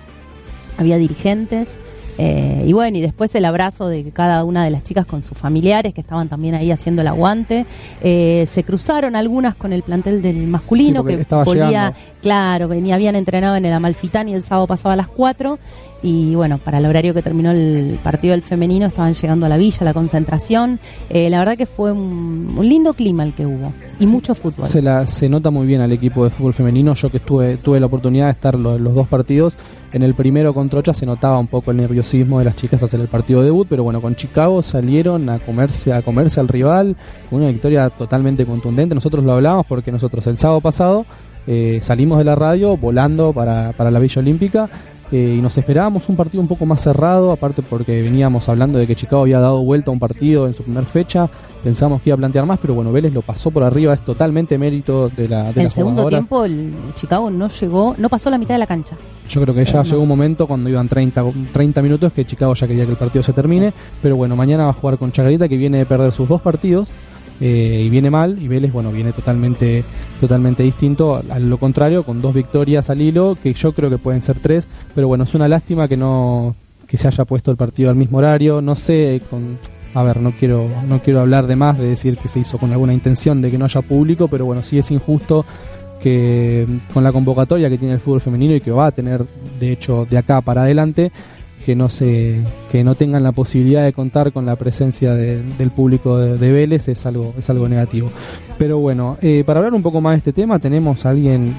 había 0.78 0.98
dirigentes. 0.98 1.70
Eh, 2.18 2.64
y 2.66 2.72
bueno, 2.72 2.96
y 2.98 3.00
después 3.00 3.34
el 3.34 3.44
abrazo 3.44 3.88
de 3.88 4.10
cada 4.12 4.44
una 4.44 4.64
de 4.64 4.70
las 4.70 4.84
chicas 4.84 5.04
con 5.06 5.22
sus 5.22 5.36
familiares 5.36 5.92
que 5.94 6.00
estaban 6.00 6.28
también 6.28 6.54
ahí 6.54 6.70
haciendo 6.70 7.02
el 7.02 7.08
aguante. 7.08 7.66
Eh, 8.02 8.46
se 8.50 8.62
cruzaron 8.64 9.16
algunas 9.16 9.54
con 9.54 9.72
el 9.72 9.82
plantel 9.82 10.22
del 10.22 10.46
masculino 10.46 11.02
Sí, 11.02 11.08
que 11.16 11.26
volvía, 11.44 11.66
llegando. 11.68 11.96
claro, 12.22 12.68
venía, 12.68 12.94
habían 12.94 13.16
entrenado 13.16 13.56
en 13.56 13.64
el 13.64 13.72
Amalfitani 13.72 14.32
el 14.34 14.42
sábado 14.42 14.66
pasado 14.66 14.92
a 14.92 14.96
las 14.96 15.08
4 15.08 15.58
y 16.02 16.34
bueno, 16.34 16.58
para 16.58 16.78
el 16.78 16.84
horario 16.86 17.14
que 17.14 17.22
terminó 17.22 17.50
el 17.50 17.98
partido 18.04 18.32
del 18.32 18.42
femenino 18.42 18.84
estaban 18.86 19.14
llegando 19.14 19.46
a 19.46 19.48
la 19.48 19.56
villa, 19.56 19.78
a 19.80 19.84
la 19.84 19.94
concentración. 19.94 20.78
Eh, 21.08 21.30
la 21.30 21.38
verdad 21.38 21.56
que 21.56 21.64
fue 21.66 21.92
un, 21.92 22.54
un 22.58 22.68
lindo 22.68 22.92
clima 22.92 23.22
el 23.24 23.32
que 23.32 23.46
hubo 23.46 23.72
y 23.98 24.06
mucho 24.06 24.34
fútbol. 24.34 24.68
Se, 24.68 24.82
la, 24.82 25.06
se 25.06 25.28
nota 25.30 25.50
muy 25.50 25.66
bien 25.66 25.80
al 25.80 25.92
equipo 25.92 26.24
de 26.24 26.30
fútbol 26.30 26.52
femenino. 26.52 26.94
Yo 26.94 27.08
que 27.10 27.16
estuve, 27.16 27.56
tuve 27.56 27.80
la 27.80 27.86
oportunidad 27.86 28.26
de 28.26 28.32
estar 28.32 28.54
lo- 28.54 28.78
los 28.78 28.94
dos 28.94 29.08
partidos. 29.08 29.56
En 29.94 30.02
el 30.02 30.14
primero 30.14 30.52
contra 30.52 30.80
Ocha 30.80 30.92
se 30.92 31.06
notaba 31.06 31.38
un 31.38 31.46
poco 31.46 31.70
el 31.70 31.76
nerviosismo 31.76 32.40
de 32.40 32.46
las 32.46 32.56
chicas 32.56 32.82
hacer 32.82 32.98
el 32.98 33.06
partido 33.06 33.44
debut, 33.44 33.68
pero 33.70 33.84
bueno, 33.84 34.00
con 34.02 34.16
Chicago 34.16 34.60
salieron 34.60 35.28
a 35.28 35.38
comerse, 35.38 35.92
a 35.92 36.02
comerse 36.02 36.40
al 36.40 36.48
rival, 36.48 36.96
una 37.30 37.46
victoria 37.46 37.88
totalmente 37.90 38.44
contundente. 38.44 38.96
Nosotros 38.96 39.24
lo 39.24 39.34
hablábamos 39.34 39.66
porque 39.66 39.92
nosotros 39.92 40.26
el 40.26 40.36
sábado 40.36 40.60
pasado 40.60 41.06
eh, 41.46 41.78
salimos 41.80 42.18
de 42.18 42.24
la 42.24 42.34
radio 42.34 42.76
volando 42.76 43.32
para, 43.32 43.70
para 43.70 43.92
la 43.92 44.00
Villa 44.00 44.20
Olímpica 44.20 44.68
eh, 45.12 45.36
y 45.38 45.42
nos 45.42 45.56
esperábamos 45.58 46.08
un 46.08 46.16
partido 46.16 46.40
un 46.40 46.48
poco 46.48 46.66
más 46.66 46.80
cerrado, 46.82 47.30
aparte 47.32 47.62
porque 47.62 48.02
veníamos 48.02 48.48
hablando 48.48 48.78
de 48.78 48.86
que 48.86 48.96
Chicago 48.96 49.22
había 49.22 49.38
dado 49.38 49.62
vuelta 49.62 49.90
a 49.90 49.92
un 49.92 49.98
partido 50.00 50.46
en 50.46 50.54
su 50.54 50.62
primera 50.62 50.86
fecha, 50.86 51.28
pensamos 51.62 52.02
que 52.02 52.10
iba 52.10 52.14
a 52.14 52.18
plantear 52.18 52.46
más, 52.46 52.58
pero 52.60 52.74
bueno, 52.74 52.90
Vélez 52.92 53.12
lo 53.12 53.22
pasó 53.22 53.50
por 53.50 53.62
arriba, 53.62 53.94
es 53.94 54.00
totalmente 54.04 54.58
mérito 54.58 55.08
de 55.10 55.28
la 55.28 55.44
de 55.52 55.60
el 55.60 55.64
las 55.64 55.72
segundo 55.72 56.02
jugadoras. 56.02 56.20
tiempo 56.20 56.44
el 56.44 56.72
Chicago 56.94 57.30
no 57.30 57.48
llegó, 57.48 57.94
no 57.98 58.08
pasó 58.08 58.30
la 58.30 58.38
mitad 58.38 58.54
de 58.54 58.58
la 58.60 58.66
cancha. 58.66 58.96
Yo 59.28 59.40
creo 59.42 59.54
que 59.54 59.64
ya 59.64 59.78
No. 59.78 59.84
llegó 59.84 60.02
un 60.02 60.08
momento 60.08 60.46
cuando 60.46 60.68
iban 60.68 60.88
30, 60.88 61.22
30 61.52 61.82
minutos 61.82 62.12
que 62.12 62.24
Chicago 62.24 62.54
ya 62.54 62.66
quería 62.66 62.84
que 62.84 62.90
el 62.90 62.96
partido 62.96 63.22
se 63.22 63.32
termine, 63.32 63.72
pero 64.02 64.16
bueno, 64.16 64.36
mañana 64.36 64.64
va 64.64 64.70
a 64.70 64.74
jugar 64.74 64.98
con 64.98 65.12
Chacarita 65.12 65.48
que 65.48 65.56
viene 65.56 65.78
de 65.78 65.86
perder 65.86 66.12
sus 66.12 66.28
dos 66.28 66.40
partidos 66.42 66.88
eh, 67.40 67.82
y 67.84 67.90
viene 67.90 68.10
mal 68.10 68.40
y 68.40 68.46
Vélez 68.48 68.72
bueno 68.72 68.92
viene 68.92 69.12
totalmente 69.12 69.84
totalmente 70.20 70.62
distinto. 70.62 71.22
A 71.28 71.38
lo 71.38 71.58
contrario 71.58 72.04
con 72.04 72.22
dos 72.22 72.34
victorias 72.34 72.90
al 72.90 73.00
hilo 73.00 73.36
que 73.42 73.52
yo 73.54 73.72
creo 73.72 73.90
que 73.90 73.98
pueden 73.98 74.22
ser 74.22 74.38
tres 74.38 74.68
pero 74.94 75.08
bueno 75.08 75.24
es 75.24 75.34
una 75.34 75.48
lástima 75.48 75.88
que 75.88 75.96
no 75.96 76.54
que 76.86 76.96
se 76.96 77.08
haya 77.08 77.24
puesto 77.24 77.50
el 77.50 77.56
partido 77.56 77.90
al 77.90 77.96
mismo 77.96 78.18
horario. 78.18 78.60
No 78.60 78.76
sé 78.76 79.20
con 79.30 79.58
a 79.94 80.02
ver 80.02 80.20
no 80.20 80.32
quiero 80.32 80.68
no 80.86 81.00
quiero 81.00 81.20
hablar 81.20 81.46
de 81.46 81.56
más 81.56 81.78
de 81.78 81.88
decir 81.88 82.16
que 82.18 82.28
se 82.28 82.40
hizo 82.40 82.58
con 82.58 82.72
alguna 82.72 82.92
intención 82.92 83.40
de 83.42 83.50
que 83.50 83.58
no 83.58 83.64
haya 83.64 83.82
público 83.82 84.28
pero 84.28 84.44
bueno 84.44 84.62
sí 84.62 84.78
es 84.78 84.90
injusto 84.90 85.44
que 86.02 86.66
con 86.92 87.02
la 87.02 87.12
convocatoria 87.12 87.70
que 87.70 87.78
tiene 87.78 87.94
el 87.94 88.00
fútbol 88.00 88.20
femenino 88.20 88.54
y 88.54 88.60
que 88.60 88.70
va 88.70 88.86
a 88.86 88.90
tener 88.90 89.24
de 89.58 89.72
hecho 89.72 90.06
de 90.10 90.18
acá 90.18 90.40
para 90.40 90.62
adelante 90.62 91.10
que 91.64 91.74
no 91.74 91.88
se 91.88 92.40
que 92.70 92.84
no 92.84 92.94
tengan 92.94 93.22
la 93.22 93.32
posibilidad 93.32 93.82
de 93.82 93.92
contar 93.92 94.32
con 94.32 94.46
la 94.46 94.56
presencia 94.56 95.14
del 95.14 95.70
público 95.74 96.18
de, 96.18 96.52
Vélez 96.52 96.88
es 96.88 97.06
algo 97.06 97.34
es 97.38 97.48
algo 97.50 97.68
negativo. 97.68 98.10
Pero 98.58 98.78
bueno 98.78 99.16
eh, 99.22 99.42
para 99.46 99.60
hablar 99.60 99.74
un 99.74 99.82
poco 99.82 100.00
más 100.00 100.12
de 100.12 100.18
este 100.18 100.32
tema 100.32 100.58
tenemos 100.58 101.06
a 101.06 101.10
alguien 101.10 101.54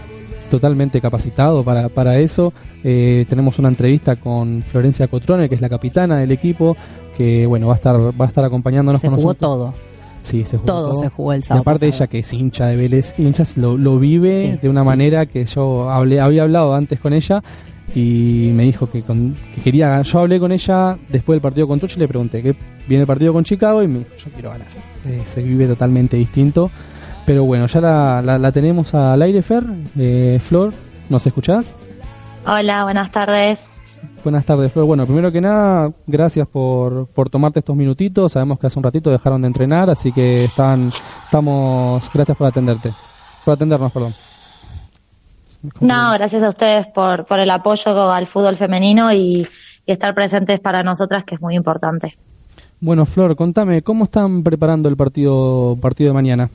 totalmente 0.49 1.01
capacitado 1.01 1.63
para, 1.63 1.89
para 1.89 2.19
eso. 2.19 2.53
Eh, 2.83 3.25
tenemos 3.27 3.57
una 3.57 3.69
entrevista 3.69 4.15
con 4.15 4.61
Florencia 4.61 5.07
Cotrone 5.07 5.49
que 5.49 5.55
es 5.55 5.61
la 5.61 5.69
capitana 5.69 6.17
del 6.17 6.31
equipo 6.31 6.77
que 7.17 7.47
bueno 7.47 7.67
va 7.67 7.73
a 7.73 7.77
estar 7.77 7.95
va 7.97 8.25
a 8.25 8.27
estar 8.27 8.45
acompañándonos 8.45 9.01
se 9.01 9.09
jugó 9.09 9.33
todo. 9.33 9.73
Sí, 10.21 10.43
se 10.43 10.57
jugó 10.57 10.65
todo, 10.65 11.01
se 11.01 11.09
jugó 11.09 11.33
el 11.33 11.43
sábado. 11.43 11.59
Y 11.59 11.61
aparte 11.61 11.87
ella 11.87 12.07
que 12.07 12.19
es 12.19 12.33
hincha 12.33 12.65
de 12.65 12.75
Vélez, 12.75 13.13
hinchas 13.19 13.57
lo, 13.57 13.77
lo 13.77 13.99
vive 13.99 14.57
de 14.59 14.69
una 14.69 14.83
manera 14.83 15.27
que 15.27 15.45
yo 15.45 15.89
hablé, 15.89 16.19
había 16.19 16.43
hablado 16.43 16.73
antes 16.73 16.99
con 16.99 17.13
ella 17.13 17.43
y 17.93 18.51
me 18.53 18.63
dijo 18.63 18.89
que, 18.89 19.03
quería 19.63 20.01
yo 20.01 20.19
hablé 20.19 20.39
con 20.39 20.51
ella 20.51 20.97
después 21.09 21.35
del 21.35 21.41
partido 21.41 21.67
con 21.67 21.79
Troche 21.79 21.97
y 21.97 21.99
le 21.99 22.07
pregunté 22.07 22.41
que 22.41 22.55
viene 22.87 23.01
el 23.01 23.07
partido 23.07 23.33
con 23.33 23.43
Chicago 23.43 23.83
y 23.83 23.87
me 23.87 23.99
dijo 23.99 24.11
yo 24.17 24.31
quiero 24.31 24.49
ganar 24.49 24.67
eh, 25.05 25.21
se 25.25 25.43
vive 25.43 25.67
totalmente 25.67 26.17
distinto 26.17 26.71
pero 27.25 27.43
bueno 27.43 27.67
ya 27.67 27.81
la, 27.81 28.21
la, 28.21 28.51
tenemos 28.51 28.93
al 28.95 29.21
aire 29.21 29.41
Fer 29.41 29.63
eh, 29.97 30.39
Flor 30.43 30.73
¿nos 31.09 31.25
escuchás? 31.27 31.75
Hola 32.45 32.83
buenas 32.83 33.11
tardes 33.11 33.69
Buenas 34.23 34.45
tardes, 34.45 34.71
Flor. 34.71 34.85
Bueno, 34.85 35.05
primero 35.05 35.31
que 35.31 35.39
nada, 35.39 35.91
gracias 36.07 36.47
por, 36.47 37.07
por 37.07 37.29
tomarte 37.29 37.59
estos 37.59 37.75
minutitos. 37.75 38.31
Sabemos 38.31 38.59
que 38.59 38.67
hace 38.67 38.79
un 38.79 38.83
ratito 38.83 39.11
dejaron 39.11 39.41
de 39.41 39.47
entrenar, 39.47 39.89
así 39.89 40.11
que 40.11 40.45
están, 40.45 40.89
estamos, 41.25 42.09
gracias 42.13 42.35
por 42.35 42.47
atenderte, 42.47 42.91
por 43.43 43.53
atendernos, 43.53 43.91
perdón. 43.91 44.15
No, 45.79 46.13
gracias 46.13 46.43
a 46.43 46.49
ustedes 46.49 46.87
por, 46.87 47.25
por 47.25 47.39
el 47.39 47.49
apoyo 47.49 48.11
al 48.11 48.25
fútbol 48.25 48.55
femenino 48.55 49.13
y, 49.13 49.47
estar 49.85 50.15
presentes 50.15 50.59
para 50.59 50.81
nosotras, 50.81 51.23
que 51.25 51.35
es 51.35 51.41
muy 51.41 51.55
importante. 51.55 52.17
Bueno, 52.79 53.05
Flor, 53.05 53.35
contame, 53.35 53.83
¿cómo 53.83 54.05
están 54.05 54.41
preparando 54.41 54.89
el 54.89 54.97
partido, 54.97 55.77
partido 55.79 56.09
de 56.09 56.13
mañana? 56.15 56.49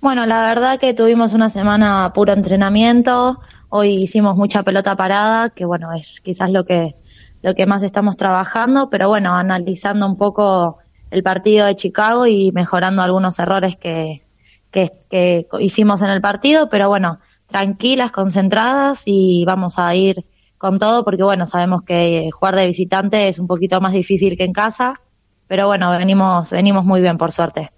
Bueno, 0.00 0.26
la 0.26 0.42
verdad 0.42 0.80
que 0.80 0.92
tuvimos 0.92 1.34
una 1.34 1.48
semana 1.48 2.10
puro 2.12 2.32
entrenamiento. 2.32 3.38
Hoy 3.68 3.90
hicimos 4.02 4.36
mucha 4.36 4.64
pelota 4.64 4.96
parada, 4.96 5.50
que 5.50 5.64
bueno, 5.64 5.92
es 5.92 6.20
quizás 6.20 6.50
lo 6.50 6.64
que, 6.64 6.96
lo 7.42 7.54
que 7.54 7.66
más 7.66 7.84
estamos 7.84 8.16
trabajando, 8.16 8.90
pero 8.90 9.08
bueno, 9.08 9.32
analizando 9.32 10.04
un 10.04 10.16
poco 10.16 10.78
el 11.12 11.22
partido 11.22 11.66
de 11.66 11.76
Chicago 11.76 12.26
y 12.26 12.50
mejorando 12.50 13.02
algunos 13.02 13.38
errores 13.38 13.76
que, 13.76 14.25
que, 14.70 15.46
hicimos 15.60 16.02
en 16.02 16.10
el 16.10 16.20
partido, 16.20 16.68
pero 16.68 16.88
bueno, 16.88 17.18
tranquilas, 17.46 18.10
concentradas 18.10 19.02
y 19.06 19.44
vamos 19.44 19.78
a 19.78 19.94
ir 19.94 20.24
con 20.58 20.78
todo 20.78 21.04
porque 21.04 21.22
bueno, 21.22 21.46
sabemos 21.46 21.82
que 21.82 22.30
jugar 22.32 22.56
de 22.56 22.66
visitante 22.66 23.28
es 23.28 23.38
un 23.38 23.46
poquito 23.46 23.80
más 23.80 23.92
difícil 23.92 24.36
que 24.36 24.44
en 24.44 24.52
casa, 24.52 25.00
pero 25.46 25.66
bueno, 25.66 25.90
venimos 25.90 26.50
venimos 26.50 26.84
muy 26.84 27.00
bien 27.00 27.18
por 27.18 27.32
suerte. 27.32 27.70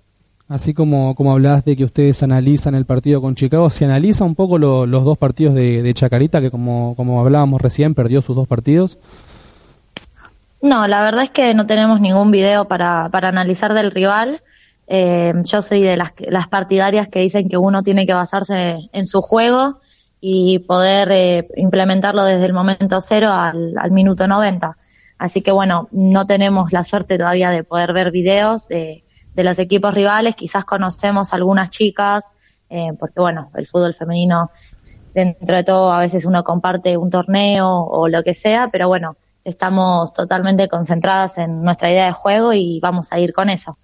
Así 0.48 0.72
como, 0.72 1.14
como 1.14 1.32
hablas 1.32 1.64
de 1.66 1.76
que 1.76 1.84
ustedes 1.84 2.22
analizan 2.22 2.74
el 2.74 2.86
partido 2.86 3.20
con 3.20 3.34
Chicago, 3.34 3.68
¿se 3.68 3.84
analiza 3.84 4.24
un 4.24 4.34
poco 4.34 4.56
los 4.56 5.04
dos 5.04 5.18
partidos 5.18 5.54
de, 5.54 5.92
Chacarita, 5.92 6.40
que 6.40 6.50
como, 6.50 6.94
como 6.96 7.20
hablábamos 7.20 7.60
recién, 7.60 7.94
perdió 7.94 8.22
sus 8.22 8.34
dos 8.34 8.48
partidos? 8.48 8.96
No, 10.62 10.88
la 10.88 11.02
verdad 11.02 11.24
es 11.24 11.30
que 11.30 11.52
no 11.52 11.66
tenemos 11.66 12.00
ningún 12.00 12.30
video 12.30 12.66
para, 12.66 13.10
para 13.10 13.28
analizar 13.28 13.74
del 13.74 13.90
rival. 13.90 14.40
Eh, 14.90 15.34
yo 15.44 15.60
soy 15.60 15.82
de 15.82 15.98
las, 15.98 16.48
partidarias 16.48 17.08
que 17.08 17.20
dicen 17.20 17.48
que 17.48 17.58
uno 17.58 17.82
tiene 17.82 18.06
que 18.06 18.14
basarse 18.14 18.88
en 18.90 19.06
su 19.06 19.20
juego 19.20 19.80
y 20.18 20.60
poder 20.60 21.12
eh, 21.12 21.48
implementarlo 21.56 22.24
desde 22.24 22.46
el 22.46 22.54
momento 22.54 23.00
cero 23.02 23.30
al, 23.30 23.90
minuto 23.90 24.26
90. 24.26 24.76
Así 25.18 25.42
que 25.42 25.52
bueno, 25.52 25.88
no 25.92 26.26
tenemos 26.26 26.72
la 26.72 26.84
suerte 26.84 27.18
todavía 27.18 27.50
de 27.50 27.64
poder 27.64 27.92
ver 27.92 28.10
videos 28.10 28.68
de, 28.68 29.04
de 29.34 29.44
los 29.44 29.58
equipos 29.58 29.92
rivales, 29.94 30.34
quizás 30.34 30.64
conocemos 30.64 31.34
algunas 31.34 31.68
chicas, 31.68 32.30
eh, 32.70 32.92
porque 32.98 33.20
bueno, 33.20 33.50
el 33.54 33.66
fútbol 33.66 33.92
femenino 33.92 34.50
dentro 35.12 35.56
de 35.56 35.64
todo 35.64 35.92
a 35.92 36.00
veces 36.00 36.24
uno 36.24 36.44
comparte 36.44 36.96
un 36.96 37.10
torneo 37.10 37.68
o 37.68 38.08
lo 38.08 38.22
que 38.22 38.32
sea, 38.32 38.68
pero 38.72 38.88
bueno, 38.88 39.16
estamos 39.44 40.12
totalmente 40.14 40.68
concentradas 40.68 41.38
en 41.38 41.62
nuestra 41.62 41.90
idea 41.90 42.06
de 42.06 42.12
juego 42.12 42.52
y 42.54 42.80
vamos 42.80 43.12
a 43.12 43.18
ir 43.18 43.32
con 43.32 43.50
eso. 43.50 43.76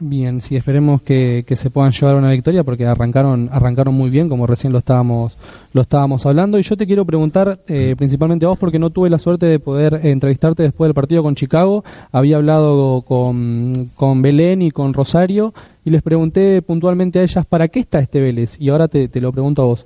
Bien, 0.00 0.40
sí, 0.40 0.54
esperemos 0.54 1.02
que, 1.02 1.44
se 1.56 1.70
puedan 1.70 1.90
llevar 1.90 2.14
una 2.14 2.30
victoria 2.30 2.62
porque 2.62 2.86
arrancaron 2.86 3.50
arrancaron 3.52 3.94
muy 3.94 4.10
bien, 4.10 4.28
como 4.28 4.46
recién 4.46 4.72
lo 4.72 4.78
estábamos 4.78 5.36
lo 5.72 5.82
estábamos 5.82 6.24
hablando. 6.24 6.56
Y 6.58 6.62
yo 6.62 6.76
te 6.76 6.86
quiero 6.86 7.04
preguntar 7.04 7.58
eh, 7.66 7.96
principalmente 7.98 8.44
a 8.44 8.48
vos 8.48 8.58
porque 8.58 8.78
no 8.78 8.90
tuve 8.90 9.10
la 9.10 9.18
suerte 9.18 9.46
de 9.46 9.58
poder 9.58 10.00
entrevistarte 10.04 10.62
después 10.62 10.88
del 10.88 10.94
partido 10.94 11.24
con 11.24 11.34
Chicago. 11.34 11.84
Había 12.12 12.36
hablado 12.36 13.02
con, 13.02 13.90
con 13.96 14.22
Belén 14.22 14.62
y 14.62 14.70
con 14.70 14.94
Rosario 14.94 15.52
y 15.84 15.90
les 15.90 16.02
pregunté 16.02 16.62
puntualmente 16.62 17.18
a 17.18 17.22
ellas 17.22 17.44
para 17.44 17.66
qué 17.66 17.80
está 17.80 17.98
este 17.98 18.20
Vélez. 18.20 18.56
Y 18.60 18.68
ahora 18.68 18.86
te, 18.86 19.08
te 19.08 19.20
lo 19.20 19.32
pregunto 19.32 19.62
a 19.62 19.66
vos. 19.66 19.84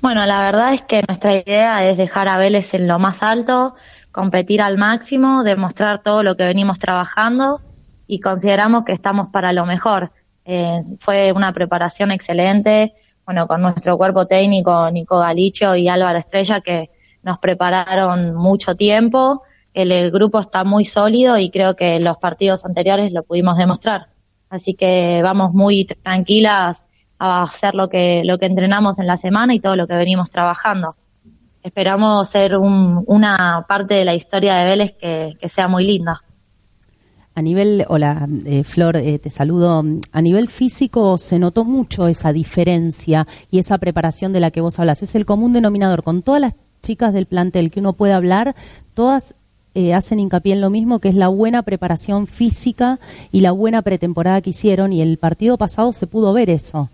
Bueno, 0.00 0.24
la 0.24 0.40
verdad 0.40 0.72
es 0.72 0.80
que 0.80 1.02
nuestra 1.06 1.36
idea 1.36 1.86
es 1.86 1.98
dejar 1.98 2.28
a 2.28 2.38
Vélez 2.38 2.72
en 2.72 2.88
lo 2.88 2.98
más 2.98 3.22
alto, 3.22 3.74
competir 4.10 4.62
al 4.62 4.78
máximo, 4.78 5.44
demostrar 5.44 6.02
todo 6.02 6.22
lo 6.22 6.34
que 6.34 6.44
venimos 6.44 6.78
trabajando 6.78 7.60
y 8.12 8.20
consideramos 8.20 8.84
que 8.84 8.92
estamos 8.92 9.28
para 9.28 9.54
lo 9.54 9.64
mejor. 9.64 10.12
Eh, 10.44 10.84
fue 11.00 11.32
una 11.32 11.54
preparación 11.54 12.10
excelente, 12.10 12.92
bueno, 13.24 13.46
con 13.46 13.62
nuestro 13.62 13.96
cuerpo 13.96 14.26
técnico, 14.26 14.90
Nico 14.90 15.18
Galicio 15.18 15.74
y 15.76 15.88
Álvaro 15.88 16.18
Estrella, 16.18 16.60
que 16.60 16.90
nos 17.22 17.38
prepararon 17.38 18.34
mucho 18.34 18.74
tiempo. 18.74 19.44
El, 19.72 20.10
grupo 20.10 20.40
está 20.40 20.62
muy 20.62 20.84
sólido 20.84 21.38
y 21.38 21.48
creo 21.48 21.74
que 21.74 22.00
los 22.00 22.18
partidos 22.18 22.66
anteriores 22.66 23.14
lo 23.14 23.22
pudimos 23.22 23.56
demostrar. 23.56 24.08
Así 24.50 24.74
que 24.74 25.22
vamos 25.22 25.54
muy 25.54 25.86
tranquilas 25.86 26.84
a 27.18 27.44
hacer 27.44 27.74
lo 27.74 27.88
que, 27.88 28.24
lo 28.26 28.36
que 28.36 28.44
entrenamos 28.44 28.98
en 28.98 29.06
la 29.06 29.16
semana 29.16 29.54
y 29.54 29.60
todo 29.60 29.74
lo 29.74 29.86
que 29.86 29.94
venimos 29.94 30.28
trabajando. 30.28 30.96
Esperamos 31.62 32.28
ser 32.28 32.58
una 32.58 33.64
parte 33.66 33.94
de 33.94 34.04
la 34.04 34.14
historia 34.14 34.56
de 34.56 34.64
Vélez 34.66 34.92
que 34.98 35.48
sea 35.48 35.66
muy 35.66 35.86
linda. 35.86 36.22
A 37.34 37.40
nivel, 37.40 37.86
hola 37.88 38.28
eh, 38.44 38.62
Flor, 38.62 38.96
eh, 38.96 39.18
te 39.18 39.30
saludo. 39.30 39.82
A 40.12 40.20
nivel 40.20 40.48
físico 40.48 41.16
se 41.16 41.38
notó 41.38 41.64
mucho 41.64 42.06
esa 42.06 42.32
diferencia 42.32 43.26
y 43.50 43.58
esa 43.58 43.78
preparación 43.78 44.34
de 44.34 44.40
la 44.40 44.50
que 44.50 44.60
vos 44.60 44.78
hablas. 44.78 45.02
Es 45.02 45.14
el 45.14 45.24
común 45.24 45.54
denominador. 45.54 46.02
Con 46.02 46.22
todas 46.22 46.42
las 46.42 46.54
chicas 46.82 47.14
del 47.14 47.24
plantel 47.24 47.70
que 47.70 47.80
uno 47.80 47.94
puede 47.94 48.12
hablar, 48.12 48.54
todas 48.92 49.34
eh, 49.74 49.94
hacen 49.94 50.20
hincapié 50.20 50.52
en 50.52 50.60
lo 50.60 50.68
mismo, 50.68 50.98
que 50.98 51.08
es 51.08 51.14
la 51.14 51.28
buena 51.28 51.62
preparación 51.62 52.26
física 52.26 52.98
y 53.30 53.40
la 53.40 53.52
buena 53.52 53.80
pretemporada 53.80 54.42
que 54.42 54.50
hicieron. 54.50 54.92
Y 54.92 55.00
el 55.00 55.16
partido 55.16 55.56
pasado 55.56 55.94
se 55.94 56.06
pudo 56.06 56.34
ver 56.34 56.50
eso. 56.50 56.90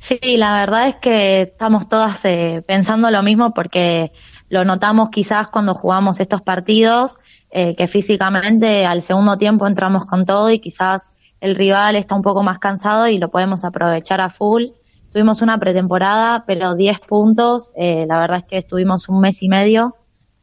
Sí, 0.00 0.18
la 0.36 0.58
verdad 0.58 0.88
es 0.88 0.96
que 0.96 1.42
estamos 1.42 1.88
todas 1.88 2.20
pensando 2.66 3.08
lo 3.10 3.22
mismo 3.22 3.54
porque 3.54 4.10
lo 4.48 4.64
notamos 4.64 5.10
quizás 5.10 5.48
cuando 5.48 5.74
jugamos 5.74 6.20
estos 6.20 6.42
partidos 6.42 7.18
eh, 7.56 7.76
que 7.76 7.86
físicamente 7.86 8.84
al 8.84 9.00
segundo 9.00 9.38
tiempo 9.38 9.68
entramos 9.68 10.06
con 10.06 10.24
todo 10.26 10.50
y 10.50 10.58
quizás 10.58 11.10
el 11.40 11.54
rival 11.54 11.94
está 11.94 12.16
un 12.16 12.22
poco 12.22 12.42
más 12.42 12.58
cansado 12.58 13.06
y 13.06 13.18
lo 13.18 13.30
podemos 13.30 13.64
aprovechar 13.64 14.20
a 14.20 14.28
full. 14.28 14.64
Tuvimos 15.12 15.40
una 15.40 15.56
pretemporada, 15.60 16.42
pero 16.48 16.74
10 16.74 16.98
puntos, 16.98 17.70
eh, 17.76 18.06
la 18.08 18.18
verdad 18.18 18.38
es 18.38 18.42
que 18.42 18.58
estuvimos 18.58 19.08
un 19.08 19.20
mes 19.20 19.40
y 19.44 19.48
medio, 19.48 19.94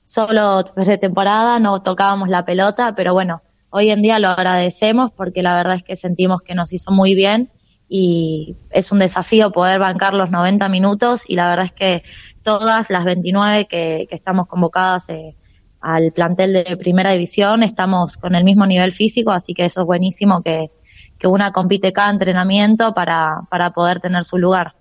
solo 0.06 0.63
pretemporada, 0.74 1.60
no 1.60 1.82
tocábamos 1.82 2.30
la 2.30 2.45
pelota, 2.45 2.95
pero 2.95 3.12
bueno, 3.13 3.41
hoy 3.71 3.89
en 3.89 4.02
día 4.02 4.17
lo 4.17 4.30
agradecemos 4.30 5.12
porque 5.12 5.43
la 5.43 5.58
verdad 5.58 5.76
es 5.76 5.84
que 5.84 5.97
sentimos 5.97 6.41
que 6.41 6.56
nos 6.56 6.71
hizo 6.71 6.91
muy 6.91 7.13
bien 7.13 7.52
y 7.89 8.56
es 8.69 8.89
un 8.93 9.00
desafío 9.00 9.52
poder 9.52 9.80
bancar 9.80 10.13
los 10.13 10.32
90 10.32 10.69
minutos 10.69 11.24
y 11.28 11.36
la 11.36 11.50
verdad 11.50 11.65
es 11.65 11.74
que 11.74 12.04
todas 12.41 12.89
las 12.89 13.04
29 13.04 13.67
que, 13.67 14.08
que 14.10 14.15
estamos 14.15 14.47
convocadas 14.47 15.10
eh, 15.10 15.36
al 15.82 16.12
plantel 16.12 16.54
de 16.54 16.78
primera 16.78 17.12
división, 17.12 17.63
estamos 17.63 18.17
con 18.17 18.36
el 18.36 18.44
mismo 18.44 18.65
nivel 18.65 18.91
físico, 18.91 19.32
así 19.32 19.54
que 19.54 19.65
eso 19.65 19.82
es 19.82 19.88
buenísimo 19.88 20.41
que, 20.41 20.70
que 21.17 21.28
una 21.28 21.52
compite 21.52 21.91
cada 21.94 22.12
entrenamiento 22.12 22.94
para, 22.94 23.41
para 23.50 23.72
poder 23.72 24.00
tener 24.00 24.24
su 24.26 24.38
lugar. 24.38 24.76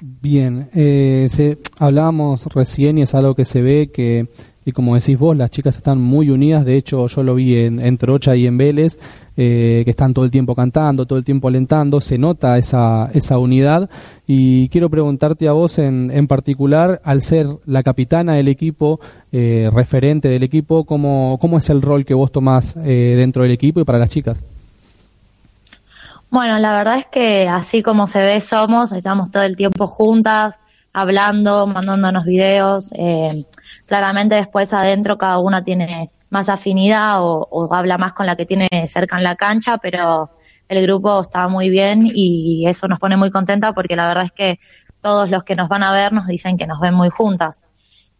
Bien, 0.00 0.68
eh, 0.74 1.28
se, 1.30 1.58
hablábamos 1.78 2.46
recién 2.46 2.98
y 2.98 3.02
es 3.02 3.14
algo 3.14 3.34
que 3.34 3.44
se 3.44 3.62
ve 3.62 3.90
que 3.92 4.28
y 4.64 4.72
como 4.72 4.94
decís 4.94 5.18
vos, 5.18 5.36
las 5.36 5.50
chicas 5.50 5.76
están 5.76 6.00
muy 6.00 6.30
unidas. 6.30 6.64
De 6.64 6.76
hecho, 6.76 7.06
yo 7.08 7.22
lo 7.22 7.34
vi 7.34 7.58
en, 7.58 7.80
en 7.80 7.98
Trocha 7.98 8.36
y 8.36 8.46
en 8.46 8.56
Vélez, 8.56 8.98
eh, 9.36 9.82
que 9.84 9.90
están 9.90 10.14
todo 10.14 10.24
el 10.24 10.30
tiempo 10.30 10.54
cantando, 10.54 11.04
todo 11.04 11.18
el 11.18 11.24
tiempo 11.24 11.48
alentando. 11.48 12.00
Se 12.00 12.16
nota 12.16 12.56
esa, 12.58 13.10
esa 13.12 13.38
unidad. 13.38 13.90
Y 14.26 14.68
quiero 14.68 14.88
preguntarte 14.88 15.48
a 15.48 15.52
vos 15.52 15.78
en, 15.78 16.10
en 16.12 16.28
particular, 16.28 17.00
al 17.04 17.22
ser 17.22 17.48
la 17.66 17.82
capitana 17.82 18.34
del 18.34 18.48
equipo, 18.48 19.00
eh, 19.32 19.68
referente 19.72 20.28
del 20.28 20.44
equipo, 20.44 20.84
¿cómo, 20.84 21.38
¿cómo 21.40 21.58
es 21.58 21.68
el 21.70 21.82
rol 21.82 22.04
que 22.04 22.14
vos 22.14 22.30
tomás 22.30 22.76
eh, 22.84 23.14
dentro 23.16 23.42
del 23.42 23.52
equipo 23.52 23.80
y 23.80 23.84
para 23.84 23.98
las 23.98 24.10
chicas? 24.10 24.38
Bueno, 26.30 26.58
la 26.58 26.74
verdad 26.74 26.98
es 26.98 27.06
que 27.06 27.48
así 27.48 27.82
como 27.82 28.06
se 28.06 28.20
ve 28.20 28.40
somos, 28.40 28.92
estamos 28.92 29.30
todo 29.30 29.42
el 29.42 29.56
tiempo 29.56 29.86
juntas, 29.86 30.54
hablando, 30.92 31.66
mandándonos 31.66 32.24
videos. 32.24 32.90
Eh, 32.96 33.44
claramente 33.92 34.36
después 34.36 34.72
adentro 34.72 35.18
cada 35.18 35.38
uno 35.38 35.62
tiene 35.62 36.10
más 36.30 36.48
afinidad 36.48 37.18
o, 37.20 37.68
habla 37.74 37.98
más 37.98 38.14
con 38.14 38.24
la 38.24 38.36
que 38.36 38.46
tiene 38.46 38.66
cerca 38.86 39.18
en 39.18 39.22
la 39.22 39.36
cancha, 39.36 39.76
pero 39.76 40.30
el 40.66 40.80
grupo 40.80 41.20
está 41.20 41.46
muy 41.48 41.68
bien 41.68 42.10
y 42.10 42.66
eso 42.66 42.88
nos 42.88 42.98
pone 42.98 43.18
muy 43.18 43.30
contenta 43.30 43.74
porque 43.74 43.94
la 43.94 44.08
verdad 44.08 44.24
es 44.24 44.32
que 44.32 44.60
todos 45.02 45.30
los 45.30 45.44
que 45.44 45.56
nos 45.56 45.68
van 45.68 45.82
a 45.82 45.92
ver 45.92 46.14
nos 46.14 46.26
dicen 46.26 46.56
que 46.56 46.66
nos 46.66 46.80
ven 46.80 46.94
muy 46.94 47.10
juntas. 47.10 47.64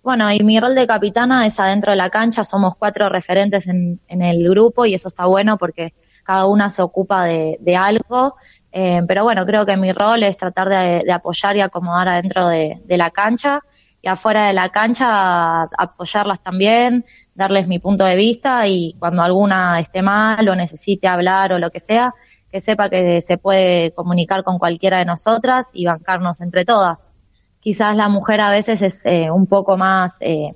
Bueno, 0.02 0.30
y 0.30 0.40
mi 0.40 0.60
rol 0.60 0.74
de 0.74 0.86
capitana 0.86 1.46
es 1.46 1.58
adentro 1.58 1.92
de 1.92 1.96
la 1.96 2.10
cancha, 2.10 2.44
somos 2.44 2.76
cuatro 2.76 3.08
referentes 3.08 3.66
en, 3.66 3.98
en 4.08 4.20
el 4.20 4.46
grupo 4.46 4.84
y 4.84 4.92
eso 4.92 5.08
está 5.08 5.24
bueno 5.24 5.56
porque 5.56 5.94
cada 6.22 6.44
una 6.48 6.68
se 6.68 6.82
ocupa 6.82 7.24
de, 7.24 7.76
algo, 7.78 8.36
eh, 8.72 9.00
pero 9.08 9.24
bueno, 9.24 9.46
creo 9.46 9.64
que 9.64 9.78
mi 9.78 9.90
rol 9.90 10.22
es 10.22 10.36
tratar 10.36 10.68
de, 10.68 11.10
apoyar 11.10 11.56
y 11.56 11.62
acomodar 11.62 12.08
adentro 12.08 12.46
de, 12.48 12.78
de, 12.84 12.96
la 12.98 13.10
cancha 13.10 13.62
y 14.02 14.08
afuera 14.08 14.48
de 14.48 14.52
la 14.52 14.68
cancha 14.70 15.62
apoyarlas 15.62 16.42
también, 16.42 17.04
darles 17.34 17.68
mi 17.68 17.78
punto 17.78 18.04
de 18.04 18.16
vista 18.16 18.66
y 18.66 18.94
cuando 18.98 19.22
alguna 19.22 19.78
esté 19.78 20.02
mal 20.02 20.46
o 20.48 20.56
necesite 20.56 21.06
hablar 21.06 21.52
o 21.52 21.58
lo 21.58 21.70
que 21.70 21.78
sea, 21.78 22.12
que 22.50 22.60
sepa 22.60 22.90
que 22.90 23.20
se 23.22 23.38
puede 23.38 23.92
comunicar 23.92 24.42
con 24.42 24.58
cualquiera 24.58 24.98
de 24.98 25.04
nosotras 25.04 25.70
y 25.72 25.86
bancarnos 25.86 26.40
entre 26.40 26.64
todas. 26.64 27.06
Quizás 27.60 27.96
la 27.96 28.08
mujer 28.08 28.40
a 28.40 28.50
veces 28.50 28.82
es 28.82 29.06
eh, 29.06 29.30
un 29.30 29.46
poco 29.46 29.76
más 29.76 30.18
eh, 30.20 30.52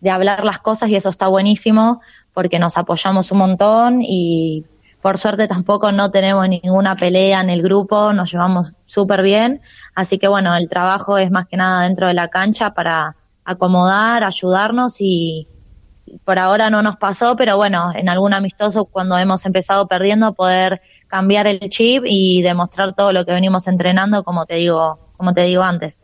de 0.00 0.10
hablar 0.10 0.44
las 0.44 0.58
cosas 0.58 0.88
y 0.88 0.96
eso 0.96 1.10
está 1.10 1.28
buenísimo 1.28 2.00
porque 2.32 2.58
nos 2.58 2.78
apoyamos 2.78 3.30
un 3.30 3.38
montón 3.38 4.02
y 4.02 4.64
por 5.00 5.18
suerte 5.18 5.48
tampoco 5.48 5.92
no 5.92 6.10
tenemos 6.10 6.48
ninguna 6.48 6.96
pelea 6.96 7.40
en 7.40 7.50
el 7.50 7.62
grupo, 7.62 8.12
nos 8.12 8.30
llevamos 8.32 8.74
súper 8.84 9.22
bien, 9.22 9.60
así 9.94 10.18
que 10.18 10.28
bueno, 10.28 10.54
el 10.56 10.68
trabajo 10.68 11.18
es 11.18 11.30
más 11.30 11.46
que 11.46 11.56
nada 11.56 11.84
dentro 11.84 12.06
de 12.06 12.14
la 12.14 12.28
cancha 12.28 12.74
para 12.74 13.16
acomodar, 13.44 14.24
ayudarnos 14.24 14.96
y 15.00 15.48
por 16.24 16.38
ahora 16.38 16.70
no 16.70 16.82
nos 16.82 16.96
pasó, 16.96 17.36
pero 17.36 17.56
bueno, 17.56 17.92
en 17.94 18.08
algún 18.08 18.34
amistoso 18.34 18.84
cuando 18.84 19.16
hemos 19.16 19.46
empezado 19.46 19.86
perdiendo 19.86 20.34
poder 20.34 20.82
cambiar 21.06 21.46
el 21.46 21.60
chip 21.70 22.04
y 22.06 22.42
demostrar 22.42 22.94
todo 22.94 23.12
lo 23.12 23.24
que 23.24 23.32
venimos 23.32 23.66
entrenando, 23.68 24.22
como 24.22 24.46
te 24.46 24.56
digo, 24.56 24.98
como 25.16 25.32
te 25.32 25.42
digo 25.42 25.62
antes. 25.62 26.02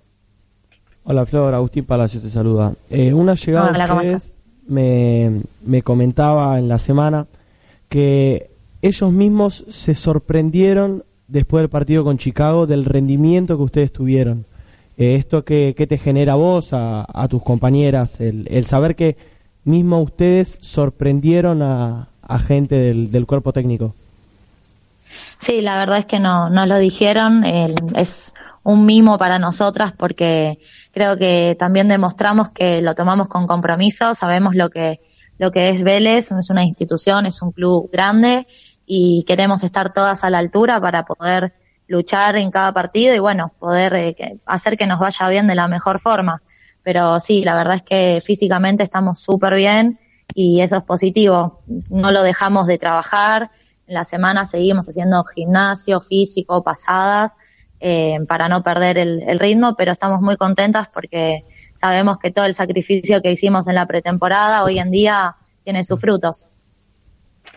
Hola 1.04 1.26
Flor, 1.26 1.54
Agustín 1.54 1.84
Palacio 1.84 2.20
te 2.20 2.28
saluda. 2.28 2.72
Eh, 2.90 3.12
una 3.12 3.34
llegada 3.34 3.70
Hola, 3.70 4.20
me, 4.66 5.42
me 5.64 5.82
comentaba 5.82 6.58
en 6.58 6.68
la 6.68 6.78
semana 6.78 7.26
que 7.88 8.55
ellos 8.86 9.12
mismos 9.12 9.64
se 9.68 9.94
sorprendieron 9.94 11.04
después 11.28 11.62
del 11.62 11.70
partido 11.70 12.04
con 12.04 12.18
Chicago 12.18 12.66
del 12.66 12.84
rendimiento 12.84 13.56
que 13.56 13.62
ustedes 13.62 13.92
tuvieron. 13.92 14.44
Eh, 14.96 15.16
¿Esto 15.16 15.44
qué, 15.44 15.74
qué, 15.76 15.86
te 15.86 15.98
genera 15.98 16.34
vos, 16.34 16.72
a, 16.72 17.04
a 17.12 17.28
tus 17.28 17.42
compañeras? 17.42 18.20
El, 18.20 18.66
saber 18.66 18.96
que 18.96 19.16
mismo 19.64 20.00
ustedes 20.00 20.58
sorprendieron 20.60 21.62
a, 21.62 22.08
gente 22.40 22.76
del, 22.76 23.10
del, 23.10 23.26
cuerpo 23.26 23.52
técnico. 23.52 23.94
Sí, 25.38 25.60
la 25.60 25.78
verdad 25.78 25.98
es 25.98 26.06
que 26.06 26.18
no, 26.18 26.48
no 26.50 26.66
lo 26.66 26.78
dijeron. 26.78 27.44
Es 27.44 28.32
un 28.62 28.86
mimo 28.86 29.18
para 29.18 29.38
nosotras 29.38 29.92
porque 29.92 30.58
creo 30.92 31.16
que 31.16 31.56
también 31.58 31.88
demostramos 31.88 32.48
que 32.50 32.80
lo 32.80 32.94
tomamos 32.94 33.28
con 33.28 33.46
compromiso, 33.46 34.14
sabemos 34.14 34.56
lo 34.56 34.70
que, 34.70 35.00
lo 35.38 35.52
que 35.52 35.68
es 35.68 35.82
Vélez, 35.82 36.32
es 36.32 36.50
una 36.50 36.64
institución, 36.64 37.26
es 37.26 37.42
un 37.42 37.52
club 37.52 37.90
grande 37.92 38.46
y 38.86 39.24
queremos 39.26 39.64
estar 39.64 39.92
todas 39.92 40.22
a 40.22 40.30
la 40.30 40.38
altura 40.38 40.80
para 40.80 41.04
poder 41.04 41.52
luchar 41.88 42.36
en 42.36 42.50
cada 42.50 42.72
partido 42.72 43.14
y 43.14 43.18
bueno, 43.18 43.52
poder 43.58 43.94
eh, 43.94 44.40
hacer 44.46 44.76
que 44.76 44.86
nos 44.86 45.00
vaya 45.00 45.28
bien 45.28 45.46
de 45.46 45.54
la 45.54 45.68
mejor 45.68 45.98
forma. 45.98 46.42
Pero 46.82 47.18
sí, 47.18 47.44
la 47.44 47.56
verdad 47.56 47.74
es 47.74 47.82
que 47.82 48.22
físicamente 48.24 48.82
estamos 48.82 49.18
súper 49.20 49.54
bien 49.54 49.98
y 50.34 50.60
eso 50.60 50.76
es 50.76 50.84
positivo. 50.84 51.62
No 51.90 52.12
lo 52.12 52.22
dejamos 52.22 52.68
de 52.68 52.78
trabajar. 52.78 53.50
En 53.88 53.94
la 53.94 54.04
semana 54.04 54.46
seguimos 54.46 54.88
haciendo 54.88 55.24
gimnasio 55.24 56.00
físico, 56.00 56.62
pasadas 56.62 57.36
eh, 57.80 58.18
para 58.28 58.48
no 58.48 58.62
perder 58.62 58.98
el, 58.98 59.22
el, 59.26 59.38
ritmo, 59.38 59.74
pero 59.76 59.92
estamos 59.92 60.22
muy 60.22 60.36
contentas 60.36 60.88
porque 60.88 61.44
sabemos 61.74 62.18
que 62.18 62.30
todo 62.30 62.44
el 62.44 62.54
sacrificio 62.54 63.20
que 63.20 63.32
hicimos 63.32 63.66
en 63.68 63.74
la 63.74 63.86
pretemporada 63.86 64.64
hoy 64.64 64.78
en 64.78 64.90
día 64.90 65.36
tiene 65.62 65.84
sus 65.84 66.00
frutos. 66.00 66.46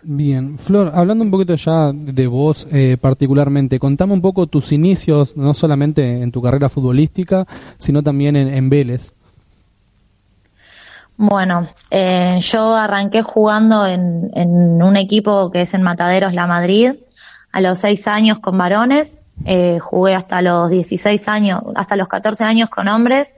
Bien, 0.02 0.58
Flor, 0.58 0.92
hablando 0.96 1.24
un 1.24 1.32
poquito 1.32 1.56
ya 1.56 1.92
de 1.94 2.28
vos 2.28 2.68
eh, 2.72 2.98
particularmente, 3.00 3.80
contame 3.80 4.14
un 4.14 4.22
poco 4.22 4.48
tus 4.48 4.72
inicios, 4.72 5.36
no 5.36 5.54
solamente 5.54 6.22
en 6.22 6.32
tu 6.32 6.42
carrera 6.42 6.70
futbolística, 6.70 7.46
sino 7.78 8.02
también 8.02 8.36
en, 8.36 8.48
en 8.48 8.70
Vélez. 8.70 9.14
Bueno, 11.18 11.68
eh, 11.92 12.40
yo 12.42 12.74
arranqué 12.76 13.22
jugando 13.24 13.86
en, 13.86 14.32
en, 14.34 14.82
un 14.82 14.96
equipo 14.96 15.52
que 15.52 15.62
es 15.62 15.74
en 15.74 15.82
Mataderos 15.82 16.34
La 16.34 16.48
Madrid 16.48 16.94
a 17.52 17.60
los 17.60 17.80
seis 17.80 18.08
años 18.08 18.40
con 18.40 18.58
varones 18.58 19.20
eh, 19.46 19.80
jugué 19.80 20.16
hasta 20.16 20.42
los 20.42 20.70
16 20.70 21.28
años, 21.28 21.62
hasta 21.76 21.96
los 21.96 22.08
14 22.08 22.44
años 22.44 22.70
con 22.70 22.88
hombres 22.88 23.34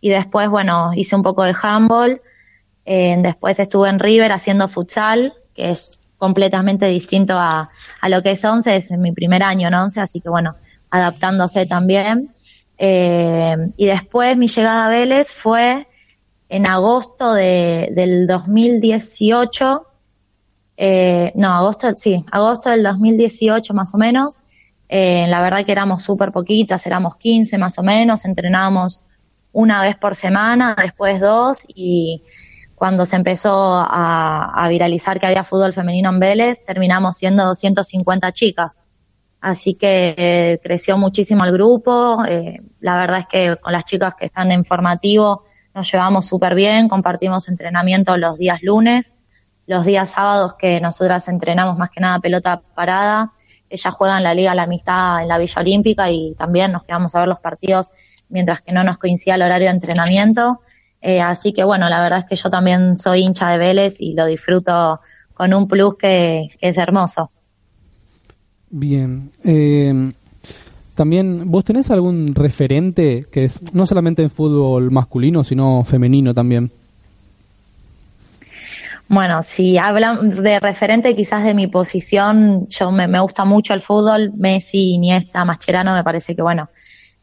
y 0.00 0.10
después, 0.10 0.48
bueno, 0.48 0.92
hice 0.94 1.16
un 1.16 1.22
poco 1.22 1.42
de 1.44 1.54
handball. 1.60 2.20
Eh, 2.84 3.16
después 3.18 3.58
estuve 3.58 3.88
en 3.88 3.98
River 3.98 4.32
haciendo 4.32 4.68
futsal, 4.68 5.34
que 5.54 5.70
es 5.70 5.98
completamente 6.18 6.86
distinto 6.86 7.36
a, 7.36 7.70
a 8.00 8.08
lo 8.08 8.22
que 8.22 8.32
es 8.32 8.44
11, 8.44 8.76
es 8.76 8.90
mi 8.92 9.12
primer 9.12 9.42
año 9.42 9.68
en 9.68 9.74
11, 9.74 10.00
así 10.00 10.20
que 10.20 10.28
bueno, 10.28 10.54
adaptándose 10.90 11.66
también. 11.66 12.32
Eh, 12.78 13.56
y 13.76 13.86
después 13.86 14.36
mi 14.36 14.48
llegada 14.48 14.86
a 14.86 14.88
Vélez 14.88 15.32
fue 15.32 15.88
en 16.48 16.68
agosto 16.68 17.32
de, 17.32 17.90
del 17.92 18.26
2018, 18.26 19.86
eh, 20.76 21.32
no, 21.34 21.48
agosto, 21.48 21.92
sí, 21.92 22.24
agosto 22.30 22.70
del 22.70 22.82
2018 22.82 23.72
más 23.72 23.94
o 23.94 23.98
menos, 23.98 24.40
eh, 24.88 25.26
la 25.28 25.40
verdad 25.40 25.64
que 25.64 25.72
éramos 25.72 26.02
súper 26.02 26.32
poquitas, 26.32 26.86
éramos 26.86 27.16
15 27.16 27.56
más 27.56 27.78
o 27.78 27.82
menos, 27.82 28.24
entrenábamos 28.24 29.00
una 29.52 29.80
vez 29.82 29.96
por 29.96 30.14
semana, 30.14 30.76
después 30.76 31.20
dos, 31.20 31.60
y 31.68 32.22
cuando 32.82 33.06
se 33.06 33.14
empezó 33.14 33.76
a, 33.76 34.66
viralizar 34.68 35.20
que 35.20 35.26
había 35.26 35.44
fútbol 35.44 35.72
femenino 35.72 36.10
en 36.10 36.18
Vélez, 36.18 36.64
terminamos 36.64 37.16
siendo 37.16 37.44
250 37.44 38.32
chicas. 38.32 38.82
Así 39.40 39.74
que 39.74 40.16
eh, 40.18 40.58
creció 40.60 40.98
muchísimo 40.98 41.44
el 41.44 41.52
grupo. 41.52 42.24
Eh, 42.26 42.60
la 42.80 42.96
verdad 42.96 43.20
es 43.20 43.26
que 43.28 43.56
con 43.62 43.72
las 43.72 43.84
chicas 43.84 44.16
que 44.16 44.26
están 44.26 44.50
en 44.50 44.64
formativo 44.64 45.44
nos 45.72 45.92
llevamos 45.92 46.26
súper 46.26 46.56
bien, 46.56 46.88
compartimos 46.88 47.48
entrenamiento 47.48 48.16
los 48.16 48.36
días 48.36 48.64
lunes, 48.64 49.14
los 49.68 49.84
días 49.84 50.10
sábados 50.10 50.54
que 50.58 50.80
nosotras 50.80 51.28
entrenamos 51.28 51.78
más 51.78 51.88
que 51.90 52.00
nada 52.00 52.18
pelota 52.18 52.62
parada, 52.74 53.30
ella 53.70 53.92
juega 53.92 54.16
en 54.16 54.24
la 54.24 54.34
Liga 54.34 54.56
La 54.56 54.64
Amistad 54.64 55.22
en 55.22 55.28
la 55.28 55.38
Villa 55.38 55.60
Olímpica 55.60 56.10
y 56.10 56.34
también 56.34 56.72
nos 56.72 56.82
quedamos 56.82 57.14
a 57.14 57.20
ver 57.20 57.28
los 57.28 57.38
partidos 57.38 57.92
mientras 58.28 58.60
que 58.60 58.72
no 58.72 58.82
nos 58.82 58.98
coincidía 58.98 59.36
el 59.36 59.42
horario 59.42 59.68
de 59.68 59.74
entrenamiento. 59.74 60.62
Eh, 61.02 61.20
así 61.20 61.52
que 61.52 61.64
bueno, 61.64 61.88
la 61.88 62.00
verdad 62.00 62.20
es 62.20 62.24
que 62.26 62.36
yo 62.36 62.48
también 62.48 62.96
soy 62.96 63.22
hincha 63.22 63.50
de 63.50 63.58
Vélez 63.58 64.00
y 64.00 64.14
lo 64.14 64.24
disfruto 64.26 65.00
con 65.34 65.52
un 65.52 65.66
plus 65.66 65.96
que, 65.96 66.48
que 66.60 66.68
es 66.68 66.78
hermoso. 66.78 67.30
Bien. 68.70 69.30
Eh, 69.44 70.12
también, 70.94 71.50
¿vos 71.50 71.64
tenés 71.64 71.90
algún 71.90 72.34
referente 72.34 73.26
que 73.30 73.44
es 73.44 73.74
no 73.74 73.86
solamente 73.86 74.22
en 74.22 74.30
fútbol 74.30 74.90
masculino, 74.90 75.42
sino 75.42 75.84
femenino 75.84 76.32
también? 76.32 76.70
Bueno, 79.08 79.42
si 79.42 79.76
hablan 79.76 80.30
de 80.30 80.60
referente 80.60 81.14
quizás 81.16 81.44
de 81.44 81.52
mi 81.52 81.66
posición, 81.66 82.66
yo 82.68 82.90
me, 82.90 83.08
me 83.08 83.20
gusta 83.20 83.44
mucho 83.44 83.74
el 83.74 83.80
fútbol, 83.80 84.30
Messi, 84.36 84.94
Iniesta, 84.94 85.44
Mascherano, 85.44 85.94
me 85.94 86.04
parece 86.04 86.34
que 86.34 86.42
bueno, 86.42 86.70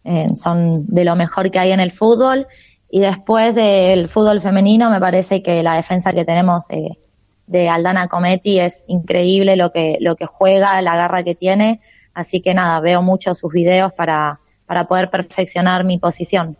eh, 0.04 0.30
son 0.36 0.86
de 0.88 1.04
lo 1.04 1.16
mejor 1.16 1.50
que 1.50 1.60
hay 1.60 1.72
en 1.72 1.80
el 1.80 1.92
fútbol. 1.92 2.48
Y 2.90 3.00
después 3.02 3.56
del 3.56 4.08
fútbol 4.08 4.42
femenino, 4.42 4.90
me 4.90 5.00
parece 5.00 5.44
que 5.44 5.62
la 5.62 5.76
defensa 5.76 6.12
que 6.12 6.26
tenemos 6.26 6.70
eh, 6.70 6.98
de 7.46 7.70
Aldana 7.70 8.08
Cometti 8.08 8.60
es 8.60 8.84
increíble 8.88 9.56
lo 9.56 9.72
que, 9.72 9.98
lo 10.00 10.16
que 10.16 10.26
juega, 10.26 10.82
la 10.82 10.96
garra 10.96 11.24
que 11.24 11.36
tiene. 11.36 11.82
Así 12.14 12.42
que 12.42 12.54
nada, 12.54 12.80
veo 12.80 13.02
mucho 13.02 13.36
sus 13.36 13.52
videos 13.52 13.94
para, 13.94 14.40
para 14.66 14.88
poder 14.88 15.10
perfeccionar 15.10 15.84
mi 15.84 16.00
posición. 16.00 16.58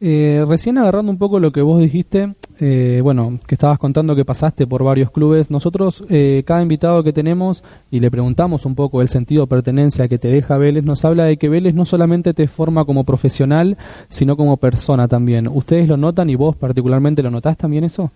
Eh, 0.00 0.44
recién 0.46 0.78
agarrando 0.78 1.10
un 1.10 1.18
poco 1.18 1.40
lo 1.40 1.50
que 1.50 1.60
vos 1.60 1.80
dijiste, 1.80 2.34
eh, 2.60 3.00
bueno, 3.02 3.40
que 3.48 3.56
estabas 3.56 3.80
contando 3.80 4.14
que 4.14 4.24
pasaste 4.24 4.64
por 4.64 4.84
varios 4.84 5.10
clubes, 5.10 5.50
nosotros, 5.50 6.04
eh, 6.08 6.44
cada 6.46 6.62
invitado 6.62 7.02
que 7.02 7.12
tenemos, 7.12 7.64
y 7.90 7.98
le 7.98 8.08
preguntamos 8.08 8.64
un 8.64 8.76
poco 8.76 9.02
el 9.02 9.08
sentido 9.08 9.42
de 9.42 9.48
pertenencia 9.48 10.06
que 10.06 10.18
te 10.18 10.28
deja 10.28 10.56
Vélez, 10.56 10.84
nos 10.84 11.04
habla 11.04 11.24
de 11.24 11.36
que 11.36 11.48
Vélez 11.48 11.74
no 11.74 11.84
solamente 11.84 12.32
te 12.32 12.46
forma 12.46 12.84
como 12.84 13.02
profesional, 13.02 13.76
sino 14.08 14.36
como 14.36 14.56
persona 14.56 15.08
también. 15.08 15.48
¿Ustedes 15.48 15.88
lo 15.88 15.96
notan 15.96 16.30
y 16.30 16.36
vos 16.36 16.54
particularmente 16.54 17.20
lo 17.20 17.30
notás 17.30 17.56
también 17.56 17.82
eso? 17.82 18.12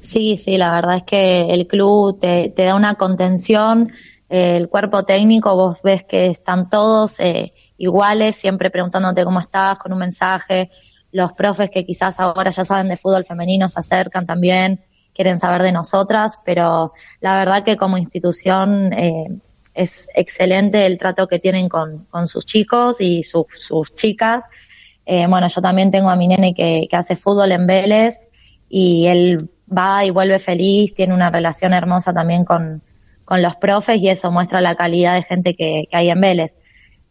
Sí, 0.00 0.36
sí, 0.36 0.58
la 0.58 0.72
verdad 0.72 0.96
es 0.98 1.02
que 1.04 1.54
el 1.54 1.66
club 1.66 2.18
te, 2.20 2.50
te 2.50 2.64
da 2.64 2.76
una 2.76 2.96
contención, 2.96 3.90
el 4.28 4.68
cuerpo 4.68 5.04
técnico, 5.04 5.56
vos 5.56 5.78
ves 5.82 6.04
que 6.04 6.26
están 6.26 6.68
todos 6.68 7.18
iguales, 7.78 8.36
siempre 8.36 8.70
preguntándote 8.70 9.24
cómo 9.24 9.40
estás, 9.40 9.78
con 9.78 9.92
un 9.92 9.98
mensaje. 10.00 10.70
Los 11.12 11.32
profes 11.32 11.70
que 11.70 11.86
quizás 11.86 12.20
ahora 12.20 12.50
ya 12.50 12.64
saben 12.64 12.88
de 12.88 12.96
fútbol 12.96 13.24
femenino 13.24 13.68
se 13.68 13.80
acercan 13.80 14.26
también, 14.26 14.84
quieren 15.14 15.38
saber 15.38 15.62
de 15.62 15.72
nosotras, 15.72 16.38
pero 16.44 16.92
la 17.20 17.38
verdad 17.38 17.64
que 17.64 17.76
como 17.76 17.96
institución 17.96 18.92
eh, 18.92 19.28
es 19.74 20.08
excelente 20.14 20.84
el 20.84 20.98
trato 20.98 21.26
que 21.28 21.38
tienen 21.38 21.68
con, 21.68 22.06
sus 22.26 22.44
chicos 22.44 23.00
y 23.00 23.22
sus, 23.22 23.94
chicas. 23.94 24.44
Eh, 25.06 25.26
bueno, 25.26 25.48
yo 25.48 25.62
también 25.62 25.90
tengo 25.90 26.10
a 26.10 26.16
mi 26.16 26.28
nene 26.28 26.52
que, 26.52 26.86
que 26.90 26.96
hace 26.96 27.16
fútbol 27.16 27.52
en 27.52 27.66
Vélez 27.66 28.28
y 28.68 29.06
él 29.06 29.48
va 29.74 30.04
y 30.04 30.10
vuelve 30.10 30.38
feliz, 30.38 30.94
tiene 30.94 31.14
una 31.14 31.30
relación 31.30 31.72
hermosa 31.72 32.12
también 32.12 32.44
con, 32.44 32.82
con 33.28 33.42
los 33.42 33.56
profes 33.56 34.00
y 34.00 34.08
eso 34.08 34.32
muestra 34.32 34.62
la 34.62 34.74
calidad 34.74 35.14
de 35.14 35.22
gente 35.22 35.54
que, 35.54 35.86
hay 35.92 36.08
en 36.08 36.20
Vélez. 36.20 36.57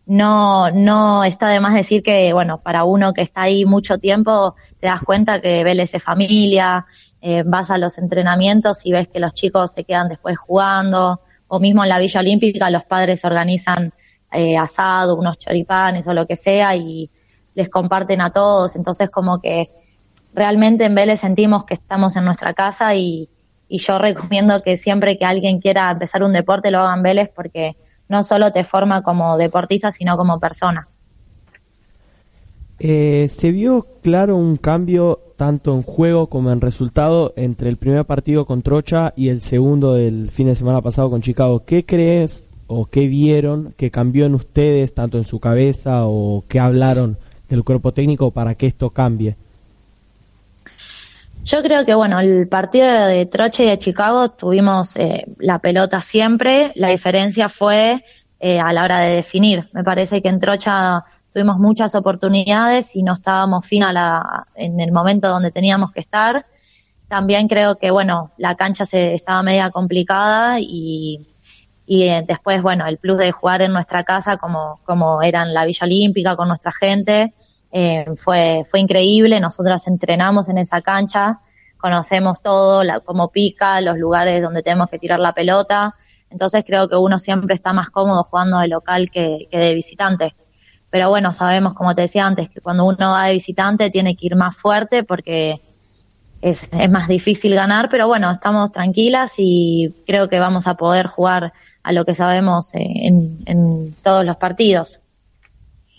No, 0.08 0.72
no 0.72 1.26
está 1.26 1.50
de 1.50 1.60
más 1.60 1.74
decir 1.74 2.02
que, 2.02 2.32
bueno, 2.32 2.60
para 2.60 2.86
uno 2.86 3.12
que 3.12 3.22
está 3.22 3.41
ahí 3.41 3.65
mucho 3.65 3.98
tiempo, 3.98 4.56
te 4.80 4.88
das 4.88 5.02
cuenta 5.02 5.41
que 5.41 5.65
Vélez 5.65 5.93
es 5.93 6.02
familia, 6.02 6.86
eh, 7.22 7.43
vas 7.46 7.70
a 7.72 7.78
los 7.78 7.98
entrenamientos 7.98 8.86
y 8.86 8.93
ves 8.93 9.10
que 9.10 9.20
los 9.20 9.34
chicos 9.34 9.74
se 9.74 9.84
quedan 9.84 10.08
después 10.08 10.38
jugando, 10.38 11.20
o 11.50 11.60
mismo 11.60 11.84
en 11.84 11.89
la 11.89 12.00
Villa 12.00 12.22
Olímpica 12.22 12.70
los 12.70 12.86
padres 12.86 13.26
organizan 13.26 13.91
eh, 14.32 14.58
asado, 14.58 15.17
unos 15.17 15.38
choripanes 15.39 16.08
o 16.08 16.13
lo 16.13 16.26
que 16.26 16.38
sea 16.38 16.74
y 16.78 17.10
les 17.54 17.67
comparten 17.67 18.22
a 18.22 18.32
todos. 18.32 18.78
Entonces 18.78 19.10
como 19.10 19.41
que 19.41 19.70
realmente 20.34 20.86
en 20.86 20.96
Vélez 20.96 21.20
sentimos 21.20 21.65
que 21.65 21.74
estamos 21.74 22.15
en 22.15 22.24
nuestra 22.24 22.54
casa 22.54 22.96
y, 22.96 23.28
y 23.67 23.80
yo 23.80 23.98
recomiendo 24.00 24.63
que 24.63 24.78
siempre 24.78 25.17
que 25.17 25.26
alguien 25.26 25.60
quiera 25.60 25.91
empezar 25.91 26.24
un 26.24 26.32
deporte 26.32 26.72
lo 26.72 26.80
haga 26.80 26.96
en 26.96 27.04
Vélez 27.04 27.30
porque 27.36 27.76
no 28.10 28.24
solo 28.24 28.52
te 28.52 28.63
forma 28.63 29.04
como 29.04 29.38
deportista, 29.38 29.91
sino 29.91 30.17
como 30.17 30.39
persona. 30.39 30.88
Eh, 32.80 33.30
se 33.34 33.52
vio 33.52 33.88
claro 34.04 34.36
un 34.36 34.58
cambio 34.58 35.20
tanto 35.36 35.74
en 35.76 35.84
juego 35.84 36.28
como 36.28 36.52
en 36.52 36.62
resultado 36.62 37.34
entre 37.36 37.70
el 37.70 37.78
primer 37.78 38.06
partido 38.06 38.46
con 38.46 38.62
Trocha 38.62 39.13
y 39.15 39.30
el 39.30 39.41
segundo 39.41 39.93
del 39.93 40.30
fin 40.32 40.48
de 40.48 40.56
semana 40.56 40.82
pasado 40.82 41.10
con 41.10 41.22
Chicago. 41.22 41.63
¿Qué 41.65 41.86
crees 41.86 42.48
o 42.67 42.86
qué 42.86 43.08
vieron 43.08 43.74
que 43.78 43.91
cambió 43.91 44.26
en 44.26 44.36
ustedes, 44.36 44.93
tanto 44.93 45.17
en 45.17 45.24
su 45.24 45.39
cabeza 45.39 46.06
o 46.06 46.43
qué 46.48 46.60
hablaron 46.60 47.17
del 47.50 47.63
cuerpo 47.63 47.93
técnico 47.93 48.32
para 48.32 48.56
que 48.56 48.67
esto 48.67 48.91
cambie? 48.91 49.36
Yo 51.47 51.63
creo 51.63 51.86
que, 51.86 51.95
bueno, 51.95 52.19
el 52.19 52.49
partido 52.49 52.86
de 53.07 53.25
Troche 53.25 53.63
y 53.63 53.69
de 53.69 53.77
Chicago 53.77 54.31
tuvimos 54.31 54.97
eh, 54.97 55.23
la 55.39 55.60
pelota 55.60 56.01
siempre. 56.01 56.73
La 56.75 56.89
diferencia 56.89 57.47
fue 57.47 58.03
eh, 58.41 58.60
a 58.60 58.73
la 58.73 58.83
hora 58.83 58.99
de 58.99 59.15
definir. 59.15 59.63
Me 59.71 59.81
parece 59.81 60.21
que 60.21 60.27
en 60.27 60.39
Trocha 60.39 61.05
tuvimos 61.31 61.57
muchas 61.57 61.95
oportunidades 61.95 62.97
y 62.97 63.01
no 63.01 63.13
estábamos 63.13 63.65
fin 63.65 63.83
a 63.83 63.93
la, 63.93 64.45
en 64.55 64.81
el 64.81 64.91
momento 64.91 65.29
donde 65.29 65.49
teníamos 65.49 65.93
que 65.93 66.01
estar. 66.01 66.45
También 67.07 67.47
creo 67.47 67.77
que, 67.77 67.91
bueno, 67.91 68.31
la 68.36 68.55
cancha 68.55 68.86
se, 68.86 69.13
estaba 69.13 69.41
media 69.41 69.71
complicada 69.71 70.60
y, 70.60 71.33
y 71.86 72.10
eh, 72.10 72.25
después, 72.27 72.62
bueno, 72.62 72.86
el 72.88 72.97
plus 72.97 73.19
de 73.19 73.31
jugar 73.31 73.62
en 73.62 73.71
nuestra 73.71 74.03
casa 74.03 74.36
como, 74.36 74.81
como 74.83 75.21
era 75.21 75.43
en 75.43 75.53
la 75.53 75.63
Villa 75.63 75.86
Olímpica 75.86 76.36
con 76.36 76.49
nuestra 76.49 76.73
gente 76.73 77.33
eh, 77.71 78.06
fue, 78.15 78.63
fue 78.69 78.80
increíble, 78.80 79.39
nosotras 79.39 79.88
entrenamos 79.88 80.49
en 80.49 80.58
esa 80.58 80.82
cancha, 80.82 81.39
conocemos 81.77 82.41
todo, 82.41 82.84
la, 82.84 82.99
cómo 83.01 83.30
pica, 83.30 83.82
los 83.82 83.97
lugares 83.97 84.41
donde 84.41 84.63
tenemos 84.63 84.89
que 84.89 84.99
tirar 84.99 85.19
la 85.19 85.34
pelota, 85.34 85.95
entonces 86.30 86.63
creo 86.65 86.88
que 86.89 86.95
uno 86.95 87.19
siempre 87.19 87.56
está 87.56 87.73
más 87.73 87.89
cómodo 87.89 88.23
jugando 88.23 88.60
de 88.60 88.67
local 88.67 89.10
que, 89.10 89.47
de 89.51 89.75
visitante. 89.75 90.36
Pero 90.89 91.10
bueno, 91.10 91.34
sabemos, 91.34 91.73
como 91.73 91.95
te 91.95 92.03
decía 92.03 92.25
antes, 92.25 92.49
que 92.49 92.62
cuando 92.62 92.86
uno 92.86 93.12
va 93.12 93.25
de 93.25 93.34
visitante 93.34 93.89
tiene 93.89 94.15
que 94.15 94.27
ir 94.27 94.36
más 94.36 94.56
fuerte 94.56 95.03
porque 95.03 95.62
es, 96.41 96.71
es 96.71 96.89
más 96.89 97.08
difícil 97.08 97.53
ganar, 97.56 97.89
pero 97.89 98.08
bueno, 98.08 98.32
estamos 98.32 98.71
tranquilas 98.71 99.34
y 99.38 99.93
creo 100.06 100.30
que 100.30 100.39
vamos 100.39 100.67
a 100.67 100.75
poder 100.75 101.08
jugar 101.08 101.53
a 101.84 101.91
lo 101.91 102.06
que 102.06 102.13
sabemos 102.13 102.73
eh, 102.75 102.80
en, 102.80 103.39
en 103.45 103.93
todos 104.01 104.25
los 104.25 104.38
partidos. 104.38 104.99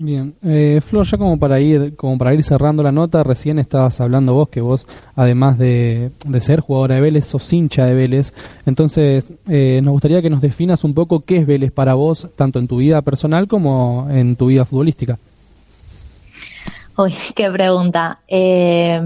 Bien, 0.00 0.36
eh, 0.44 0.80
Flor, 0.80 1.04
ya 1.06 1.18
como 1.18 1.40
para 1.40 1.58
ir 1.58 1.96
como 1.96 2.16
para 2.18 2.32
ir 2.32 2.44
cerrando 2.44 2.84
la 2.84 2.92
nota, 2.92 3.24
recién 3.24 3.58
estabas 3.58 4.00
hablando 4.00 4.32
vos 4.32 4.48
que 4.48 4.60
vos, 4.60 4.86
además 5.16 5.58
de, 5.58 6.12
ser 6.40 6.60
jugadora 6.60 6.94
de 6.94 7.00
Vélez, 7.00 7.26
sos 7.26 7.52
hincha 7.52 7.84
de 7.84 7.94
Vélez. 7.94 8.32
Entonces, 8.64 9.26
eh, 9.48 9.80
nos 9.82 9.90
gustaría 9.90 10.22
que 10.22 10.30
nos 10.30 10.40
definas 10.40 10.84
un 10.84 10.94
poco 10.94 11.24
qué 11.24 11.38
es 11.38 11.46
Vélez 11.48 11.72
para 11.72 11.94
vos, 11.94 12.28
tanto 12.36 12.60
en 12.60 12.68
tu 12.68 12.76
vida 12.76 13.02
personal 13.02 13.48
como 13.48 14.06
en 14.08 14.36
tu 14.36 14.46
vida 14.46 14.64
futbolística. 14.64 15.18
Uy, 16.96 17.12
qué 17.34 17.50
pregunta. 17.50 18.20
Eh, 18.28 19.00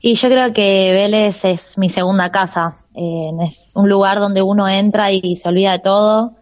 y 0.00 0.14
yo 0.14 0.28
creo 0.28 0.52
que 0.52 0.90
Vélez 0.92 1.44
es 1.44 1.78
mi 1.78 1.88
segunda 1.88 2.32
casa. 2.32 2.74
Eh, 2.96 3.30
es 3.44 3.70
un 3.76 3.88
lugar 3.88 4.18
donde 4.18 4.42
uno 4.42 4.68
entra 4.68 5.12
y 5.12 5.36
se 5.36 5.48
olvida 5.48 5.70
de 5.70 5.78
todo 5.78 6.32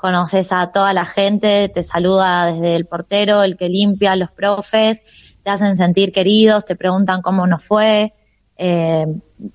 conoces 0.00 0.50
a 0.50 0.72
toda 0.72 0.94
la 0.94 1.04
gente, 1.04 1.68
te 1.68 1.84
saluda 1.84 2.46
desde 2.46 2.74
el 2.74 2.86
portero, 2.86 3.42
el 3.42 3.58
que 3.58 3.68
limpia, 3.68 4.16
los 4.16 4.30
profes, 4.30 5.02
te 5.42 5.50
hacen 5.50 5.76
sentir 5.76 6.10
queridos, 6.10 6.64
te 6.64 6.74
preguntan 6.74 7.20
cómo 7.20 7.46
nos 7.46 7.62
fue. 7.62 8.14
Eh, 8.56 9.06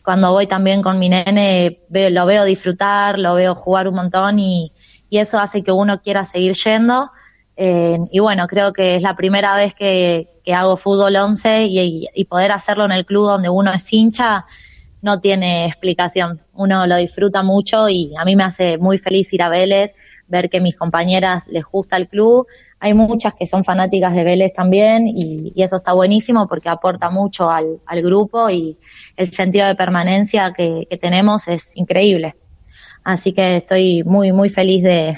cuando 0.03 0.31
voy 0.31 0.45
también 0.45 0.84
con 0.84 0.99
mi 0.99 1.10
nene, 1.10 1.79
lo 1.89 2.25
veo 2.27 2.45
disfrutar, 2.45 3.17
lo 3.17 3.34
veo 3.34 3.55
jugar 3.55 3.88
un 3.88 3.95
montón 3.95 4.39
y, 4.39 4.71
eso 5.12 5.39
hace 5.39 5.63
que 5.63 5.71
uno 5.71 6.01
quiera 6.01 6.25
seguir 6.25 6.58
yendo. 6.58 7.10
Eh, 7.55 7.97
y 8.12 8.19
bueno, 8.19 8.47
creo 8.47 8.73
que 8.73 8.97
es 8.97 9.01
la 9.01 9.15
primera 9.15 9.55
vez 9.55 9.73
que, 9.73 10.27
hago 10.53 10.75
fútbol 10.75 11.15
11 11.15 11.67
y, 11.67 12.08
y, 12.13 12.25
poder 12.25 12.51
hacerlo 12.51 12.84
en 12.84 12.91
el 12.91 13.05
club 13.05 13.27
donde 13.27 13.47
uno 13.47 13.71
es 13.71 13.93
hincha 13.93 14.45
no 15.05 15.21
tiene 15.21 15.67
explicación. 15.67 16.41
Uno 16.53 16.86
lo 16.88 16.97
disfruta 16.97 17.43
mucho 17.43 17.88
y 17.88 18.12
a 18.19 18.25
mí 18.25 18.36
me 18.36 18.43
hace 18.43 18.77
muy 18.79 18.97
feliz 18.97 19.31
ir 19.34 19.43
a 19.43 19.49
Vélez, 19.49 19.93
ver 20.28 20.50
que 20.50 20.62
mis 20.62 20.76
compañeras 20.76 21.48
les 21.48 21.64
gusta 21.66 21.98
el 21.98 22.08
club. 22.08 22.48
Hay 22.80 22.94
muchas 22.94 23.34
que 23.34 23.48
son 23.48 23.64
fanáticas 23.64 24.14
de 24.14 24.24
Vélez 24.24 24.54
también 24.54 25.08
y, 25.08 25.54
eso 25.56 25.76
está 25.76 25.94
buenísimo 25.94 26.48
porque 26.48 26.70
aporta 26.70 27.10
mucho 27.10 27.50
al, 27.50 27.80
grupo 28.02 28.50
y 28.50 28.78
el 29.18 29.32
sentido 29.32 29.68
de 29.68 29.76
permanencia 29.76 30.54
que, 30.54 30.88
tenemos 31.02 31.48
es 31.48 31.76
increíble. 31.76 32.36
Así 33.04 33.34
que 33.34 33.58
estoy 33.58 34.04
muy, 34.04 34.32
muy 34.32 34.50
feliz 34.50 34.84
de, 34.84 35.16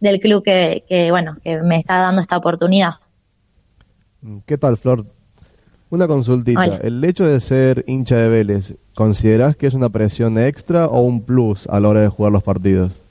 del 0.00 0.20
club 0.20 0.42
que, 0.42 0.84
que, 0.88 1.10
bueno, 1.10 1.34
que 1.42 1.58
me 1.62 1.78
está 1.78 1.98
dando 1.98 2.22
esta 2.22 2.36
oportunidad. 2.36 2.94
¿Qué 4.46 4.58
tal, 4.58 4.76
Flor? 4.76 5.06
Una 5.88 6.08
consultita. 6.08 6.64
¿El 6.64 7.04
hecho 7.04 7.24
de 7.24 7.38
ser 7.38 7.84
hincha 7.86 8.16
de 8.16 8.28
Vélez, 8.28 8.74
consideras 8.96 9.56
que 9.56 9.68
es 9.68 9.74
una 9.74 9.88
presión 9.88 10.36
extra 10.36 10.86
o 10.86 11.02
un 11.02 11.22
plus 11.22 11.68
a 11.68 11.78
la 11.78 11.88
hora 11.88 12.00
de 12.00 12.08
jugar 12.08 12.32
los 12.32 12.42
partidos? 12.42 13.05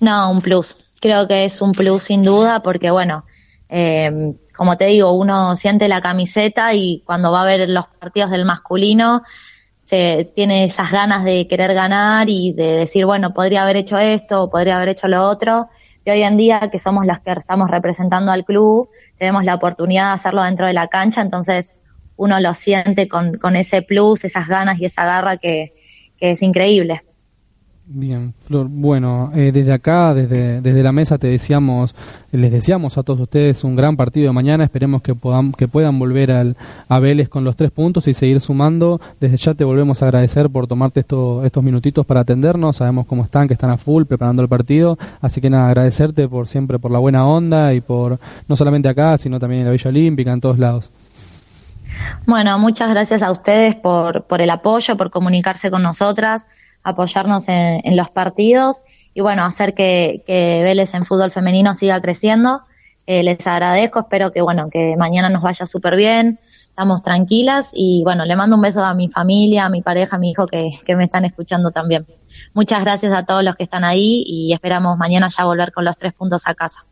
No, 0.00 0.30
un 0.30 0.40
plus. 0.40 0.76
Creo 1.00 1.28
que 1.28 1.44
es 1.44 1.60
un 1.60 1.72
plus 1.72 2.04
sin 2.04 2.22
duda 2.22 2.60
porque, 2.62 2.90
bueno, 2.90 3.24
eh, 3.68 4.34
como 4.56 4.76
te 4.76 4.86
digo, 4.86 5.12
uno 5.12 5.56
siente 5.56 5.88
la 5.88 6.00
camiseta 6.00 6.74
y 6.74 7.02
cuando 7.06 7.30
va 7.30 7.42
a 7.42 7.46
ver 7.46 7.68
los 7.68 7.86
partidos 7.86 8.30
del 8.30 8.44
masculino 8.44 9.22
se 9.84 10.30
tiene 10.34 10.64
esas 10.64 10.92
ganas 10.92 11.24
de 11.24 11.46
querer 11.48 11.72
ganar 11.72 12.28
y 12.28 12.52
de 12.52 12.76
decir, 12.76 13.06
bueno, 13.06 13.32
podría 13.32 13.62
haber 13.62 13.76
hecho 13.76 13.96
esto, 13.96 14.50
podría 14.50 14.76
haber 14.76 14.90
hecho 14.90 15.08
lo 15.08 15.26
otro. 15.26 15.68
Y 16.04 16.10
hoy 16.10 16.22
en 16.24 16.36
día, 16.36 16.68
que 16.70 16.78
somos 16.78 17.06
las 17.06 17.20
que 17.20 17.32
estamos 17.32 17.70
representando 17.70 18.30
al 18.30 18.44
club, 18.44 18.90
tenemos 19.16 19.44
la 19.44 19.54
oportunidad 19.54 20.08
de 20.08 20.12
hacerlo 20.14 20.42
dentro 20.42 20.66
de 20.66 20.74
la 20.74 20.88
cancha, 20.88 21.22
entonces 21.22 21.70
uno 22.16 22.38
lo 22.38 22.52
siente 22.52 23.08
con, 23.08 23.38
con 23.38 23.56
ese 23.56 23.80
plus, 23.80 24.24
esas 24.24 24.46
ganas 24.46 24.78
y 24.78 24.84
esa 24.84 25.06
garra 25.06 25.38
que, 25.38 25.72
que 26.18 26.32
es 26.32 26.42
increíble. 26.42 27.02
Bien, 27.90 28.34
Flor. 28.42 28.66
Bueno, 28.68 29.30
eh, 29.34 29.50
desde 29.50 29.72
acá, 29.72 30.12
desde, 30.12 30.60
desde 30.60 30.82
la 30.82 30.92
mesa, 30.92 31.16
te 31.16 31.28
deseamos, 31.28 31.94
les 32.32 32.52
deseamos 32.52 32.98
a 32.98 33.02
todos 33.02 33.20
ustedes 33.20 33.64
un 33.64 33.76
gran 33.76 33.96
partido 33.96 34.26
de 34.26 34.32
mañana. 34.34 34.64
Esperemos 34.64 35.00
que, 35.00 35.14
puedan 35.14 35.52
que 35.52 35.68
puedan 35.68 35.98
volver 35.98 36.30
al, 36.30 36.56
a 36.90 36.98
Vélez 36.98 37.30
con 37.30 37.44
los 37.44 37.56
tres 37.56 37.70
puntos 37.70 38.06
y 38.06 38.12
seguir 38.12 38.42
sumando. 38.42 39.00
Desde 39.20 39.38
ya 39.38 39.54
te 39.54 39.64
volvemos 39.64 40.02
a 40.02 40.04
agradecer 40.04 40.50
por 40.50 40.66
tomarte 40.66 41.00
esto, 41.00 41.42
estos 41.46 41.64
minutitos 41.64 42.04
para 42.04 42.20
atendernos. 42.20 42.76
Sabemos 42.76 43.06
cómo 43.06 43.24
están, 43.24 43.48
que 43.48 43.54
están 43.54 43.70
a 43.70 43.78
full 43.78 44.04
preparando 44.04 44.42
el 44.42 44.48
partido. 44.48 44.98
Así 45.22 45.40
que 45.40 45.48
nada, 45.48 45.68
agradecerte 45.68 46.28
por 46.28 46.46
siempre 46.46 46.78
por 46.78 46.90
la 46.90 46.98
buena 46.98 47.26
onda 47.26 47.72
y 47.72 47.80
por 47.80 48.18
no 48.48 48.54
solamente 48.56 48.90
acá, 48.90 49.16
sino 49.16 49.40
también 49.40 49.60
en 49.60 49.66
la 49.66 49.72
Villa 49.72 49.88
Olímpica, 49.88 50.30
en 50.30 50.42
todos 50.42 50.58
lados. 50.58 50.90
Bueno, 52.26 52.58
muchas 52.58 52.90
gracias 52.90 53.22
a 53.22 53.30
ustedes 53.30 53.76
por, 53.76 54.24
por 54.24 54.42
el 54.42 54.50
apoyo, 54.50 54.94
por 54.98 55.10
comunicarse 55.10 55.70
con 55.70 55.82
nosotras 55.82 56.46
apoyarnos 56.88 57.48
en, 57.48 57.96
los 57.96 58.10
partidos 58.10 58.82
y 59.14 59.20
bueno, 59.20 59.44
hacer 59.44 59.74
que, 59.74 60.22
Vélez 60.26 60.94
en 60.94 61.04
fútbol 61.04 61.30
femenino 61.30 61.74
siga 61.74 62.00
creciendo. 62.00 62.62
Eh, 63.06 63.22
les 63.22 63.46
agradezco, 63.46 64.00
espero 64.00 64.32
que 64.32 64.42
bueno, 64.42 64.68
que 64.70 64.94
mañana 64.98 65.30
nos 65.30 65.42
vaya 65.42 65.66
súper 65.66 65.96
bien, 65.96 66.38
estamos 66.68 67.02
tranquilas 67.02 67.70
y 67.72 68.02
bueno, 68.04 68.26
le 68.26 68.36
mando 68.36 68.56
un 68.56 68.62
beso 68.62 68.84
a 68.84 68.94
mi 68.94 69.08
familia, 69.08 69.64
a 69.64 69.70
mi 69.70 69.80
pareja, 69.80 70.16
a 70.16 70.18
mi 70.18 70.30
hijo 70.30 70.46
que, 70.46 70.68
que 70.86 70.94
me 70.94 71.04
están 71.04 71.24
escuchando 71.24 71.70
también. 71.70 72.06
Muchas 72.52 72.84
gracias 72.84 73.12
a 73.14 73.24
todos 73.24 73.42
los 73.42 73.56
que 73.56 73.62
están 73.62 73.84
ahí 73.84 74.24
y 74.26 74.52
esperamos 74.52 74.98
mañana 74.98 75.28
ya 75.36 75.46
volver 75.46 75.72
con 75.72 75.84
los 75.86 75.96
tres 75.96 76.12
puntos 76.12 76.42
a 76.46 76.54
casa. 76.54 76.84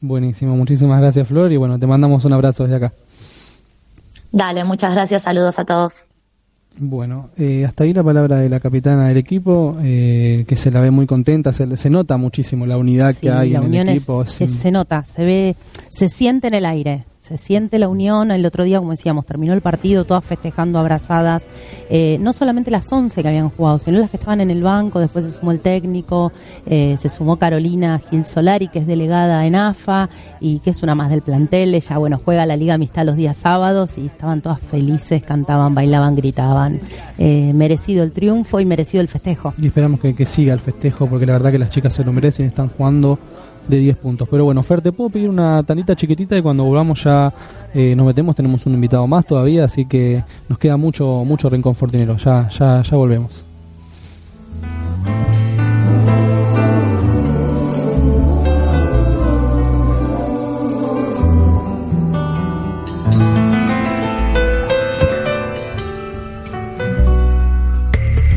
Buenísimo, 0.00 0.56
muchísimas 0.56 1.00
gracias 1.00 1.26
Flor 1.26 1.50
y 1.50 1.56
bueno, 1.56 1.78
te 1.78 1.86
mandamos 1.86 2.24
un 2.24 2.32
abrazo 2.32 2.62
desde 2.62 2.76
acá. 2.76 2.92
Dale, 4.30 4.64
muchas 4.64 4.92
gracias, 4.92 5.22
saludos 5.22 5.58
a 5.58 5.64
todos. 5.64 6.05
Bueno, 6.78 7.30
eh, 7.38 7.64
hasta 7.66 7.84
ahí 7.84 7.92
la 7.92 8.02
palabra 8.02 8.36
de 8.36 8.48
la 8.48 8.60
capitana 8.60 9.08
del 9.08 9.16
equipo, 9.16 9.76
eh, 9.82 10.44
que 10.46 10.56
se 10.56 10.70
la 10.70 10.80
ve 10.80 10.90
muy 10.90 11.06
contenta, 11.06 11.52
se, 11.52 11.76
se 11.76 11.90
nota 11.90 12.16
muchísimo 12.16 12.66
la 12.66 12.76
unidad 12.76 13.14
que 13.14 13.30
hay 13.30 13.54
en 13.54 13.74
el 13.74 13.88
equipo. 13.88 14.26
se 14.26 14.70
nota, 14.70 15.02
se 15.04 15.24
ve, 15.24 15.56
se 15.90 16.08
siente 16.08 16.48
en 16.48 16.54
el 16.54 16.66
aire 16.66 17.04
se 17.26 17.38
siente 17.38 17.78
la 17.78 17.88
unión. 17.88 18.30
El 18.30 18.46
otro 18.46 18.64
día, 18.64 18.78
como 18.78 18.92
decíamos, 18.92 19.26
terminó 19.26 19.52
el 19.52 19.60
partido, 19.60 20.04
todas 20.04 20.24
festejando 20.24 20.78
abrazadas. 20.78 21.42
Eh, 21.90 22.18
no 22.20 22.32
solamente 22.32 22.70
las 22.70 22.90
11 22.90 23.20
que 23.22 23.28
habían 23.28 23.50
jugado, 23.50 23.78
sino 23.78 23.98
las 23.98 24.10
que 24.10 24.16
estaban 24.16 24.40
en 24.40 24.50
el 24.50 24.62
banco. 24.62 25.00
Después 25.00 25.24
se 25.24 25.32
sumó 25.32 25.50
el 25.50 25.60
técnico, 25.60 26.32
eh, 26.66 26.96
se 27.00 27.08
sumó 27.08 27.36
Carolina 27.36 28.00
Gil 28.10 28.26
Solari, 28.26 28.68
que 28.68 28.78
es 28.78 28.86
delegada 28.86 29.44
en 29.46 29.56
AFA 29.56 30.08
y 30.40 30.60
que 30.60 30.70
es 30.70 30.82
una 30.82 30.94
más 30.94 31.10
del 31.10 31.22
plantel. 31.22 31.74
Ella, 31.74 31.98
bueno, 31.98 32.20
juega 32.24 32.46
la 32.46 32.56
Liga 32.56 32.74
Amistad 32.74 33.04
los 33.04 33.16
días 33.16 33.36
sábados 33.36 33.98
y 33.98 34.06
estaban 34.06 34.40
todas 34.40 34.60
felices, 34.60 35.22
cantaban, 35.24 35.74
bailaban, 35.74 36.14
gritaban. 36.14 36.80
Eh, 37.18 37.52
merecido 37.54 38.04
el 38.04 38.12
triunfo 38.12 38.60
y 38.60 38.66
merecido 38.66 39.00
el 39.00 39.08
festejo. 39.08 39.52
Y 39.60 39.66
esperamos 39.66 40.00
que, 40.00 40.14
que 40.14 40.26
siga 40.26 40.54
el 40.54 40.60
festejo, 40.60 41.06
porque 41.06 41.26
la 41.26 41.32
verdad 41.32 41.50
que 41.50 41.58
las 41.58 41.70
chicas 41.70 41.94
se 41.94 42.04
lo 42.04 42.12
merecen, 42.12 42.46
están 42.46 42.68
jugando 42.68 43.18
de 43.68 43.78
10 43.78 43.96
puntos. 43.96 44.28
Pero 44.30 44.44
bueno, 44.44 44.62
Fer, 44.62 44.80
te 44.80 44.92
puedo 44.92 45.10
pedir 45.10 45.28
una 45.28 45.62
tandita 45.62 45.96
chiquitita 45.96 46.36
y 46.36 46.42
cuando 46.42 46.64
volvamos 46.64 47.02
ya 47.02 47.32
eh, 47.74 47.94
nos 47.96 48.06
metemos, 48.06 48.34
tenemos 48.36 48.64
un 48.66 48.74
invitado 48.74 49.06
más 49.06 49.26
todavía, 49.26 49.64
así 49.64 49.84
que 49.84 50.22
nos 50.48 50.58
queda 50.58 50.76
mucho, 50.76 51.24
mucho 51.24 51.48
rincón 51.50 51.74
fortinero. 51.74 52.16
Ya, 52.16 52.48
ya, 52.48 52.82
ya 52.82 52.96
volvemos. 52.96 53.46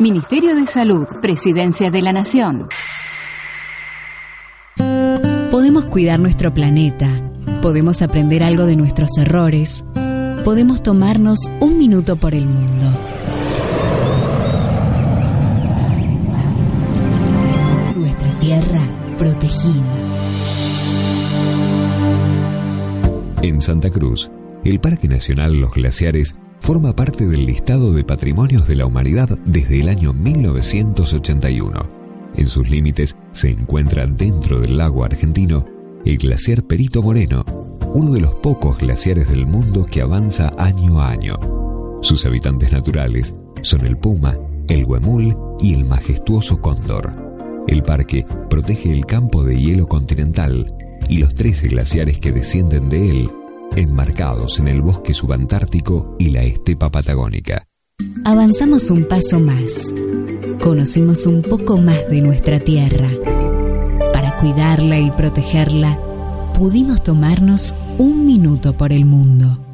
Ministerio 0.00 0.54
de 0.54 0.66
Salud, 0.66 1.06
Presidencia 1.20 1.90
de 1.90 2.00
la 2.00 2.14
Nación. 2.14 2.68
Podemos 5.50 5.84
cuidar 5.84 6.18
nuestro 6.18 6.54
planeta, 6.54 7.20
podemos 7.60 8.00
aprender 8.00 8.42
algo 8.42 8.64
de 8.64 8.76
nuestros 8.76 9.18
errores, 9.18 9.84
podemos 10.42 10.82
tomarnos 10.82 11.50
un 11.60 11.76
minuto 11.76 12.16
por 12.16 12.32
el 12.32 12.46
mundo. 12.46 12.86
Nuestra 17.96 18.38
tierra 18.38 19.16
protegida. 19.18 19.84
En 23.42 23.60
Santa 23.60 23.90
Cruz, 23.90 24.30
el 24.64 24.80
Parque 24.80 25.08
Nacional 25.08 25.54
Los 25.54 25.72
Glaciares 25.72 26.36
forma 26.60 26.94
parte 26.94 27.26
del 27.26 27.46
listado 27.46 27.92
de 27.92 28.04
patrimonios 28.04 28.68
de 28.68 28.76
la 28.76 28.86
humanidad 28.86 29.38
desde 29.46 29.80
el 29.80 29.88
año 29.88 30.12
1981. 30.12 31.80
En 32.36 32.46
sus 32.46 32.68
límites 32.68 33.16
se 33.32 33.50
encuentra 33.50 34.06
dentro 34.06 34.60
del 34.60 34.76
lago 34.76 35.04
argentino 35.04 35.64
el 36.04 36.18
glaciar 36.18 36.62
Perito 36.62 37.02
Moreno, 37.02 37.44
uno 37.94 38.12
de 38.12 38.20
los 38.20 38.34
pocos 38.36 38.78
glaciares 38.78 39.28
del 39.28 39.46
mundo 39.46 39.86
que 39.86 40.02
avanza 40.02 40.50
año 40.58 41.00
a 41.00 41.10
año. 41.10 41.38
Sus 42.02 42.24
habitantes 42.24 42.72
naturales 42.72 43.34
son 43.62 43.86
el 43.86 43.96
puma, 43.96 44.38
el 44.68 44.84
huemul 44.84 45.36
y 45.58 45.74
el 45.74 45.84
majestuoso 45.84 46.60
cóndor. 46.60 47.12
El 47.66 47.82
parque 47.82 48.24
protege 48.48 48.92
el 48.92 49.06
campo 49.06 49.42
de 49.42 49.60
hielo 49.60 49.86
continental 49.86 50.72
y 51.08 51.18
los 51.18 51.34
13 51.34 51.68
glaciares 51.68 52.20
que 52.20 52.32
descienden 52.32 52.88
de 52.88 53.10
él 53.10 53.30
enmarcados 53.76 54.58
en 54.58 54.68
el 54.68 54.82
bosque 54.82 55.14
subantártico 55.14 56.16
y 56.18 56.30
la 56.30 56.42
estepa 56.42 56.90
patagónica. 56.90 57.66
Avanzamos 58.24 58.90
un 58.90 59.06
paso 59.06 59.40
más. 59.40 59.92
Conocimos 60.62 61.26
un 61.26 61.42
poco 61.42 61.78
más 61.78 62.08
de 62.10 62.20
nuestra 62.20 62.60
tierra. 62.60 63.08
Para 64.12 64.36
cuidarla 64.38 64.98
y 64.98 65.10
protegerla, 65.10 65.98
pudimos 66.58 67.02
tomarnos 67.02 67.74
un 67.98 68.26
minuto 68.26 68.76
por 68.76 68.92
el 68.92 69.04
mundo. 69.04 69.69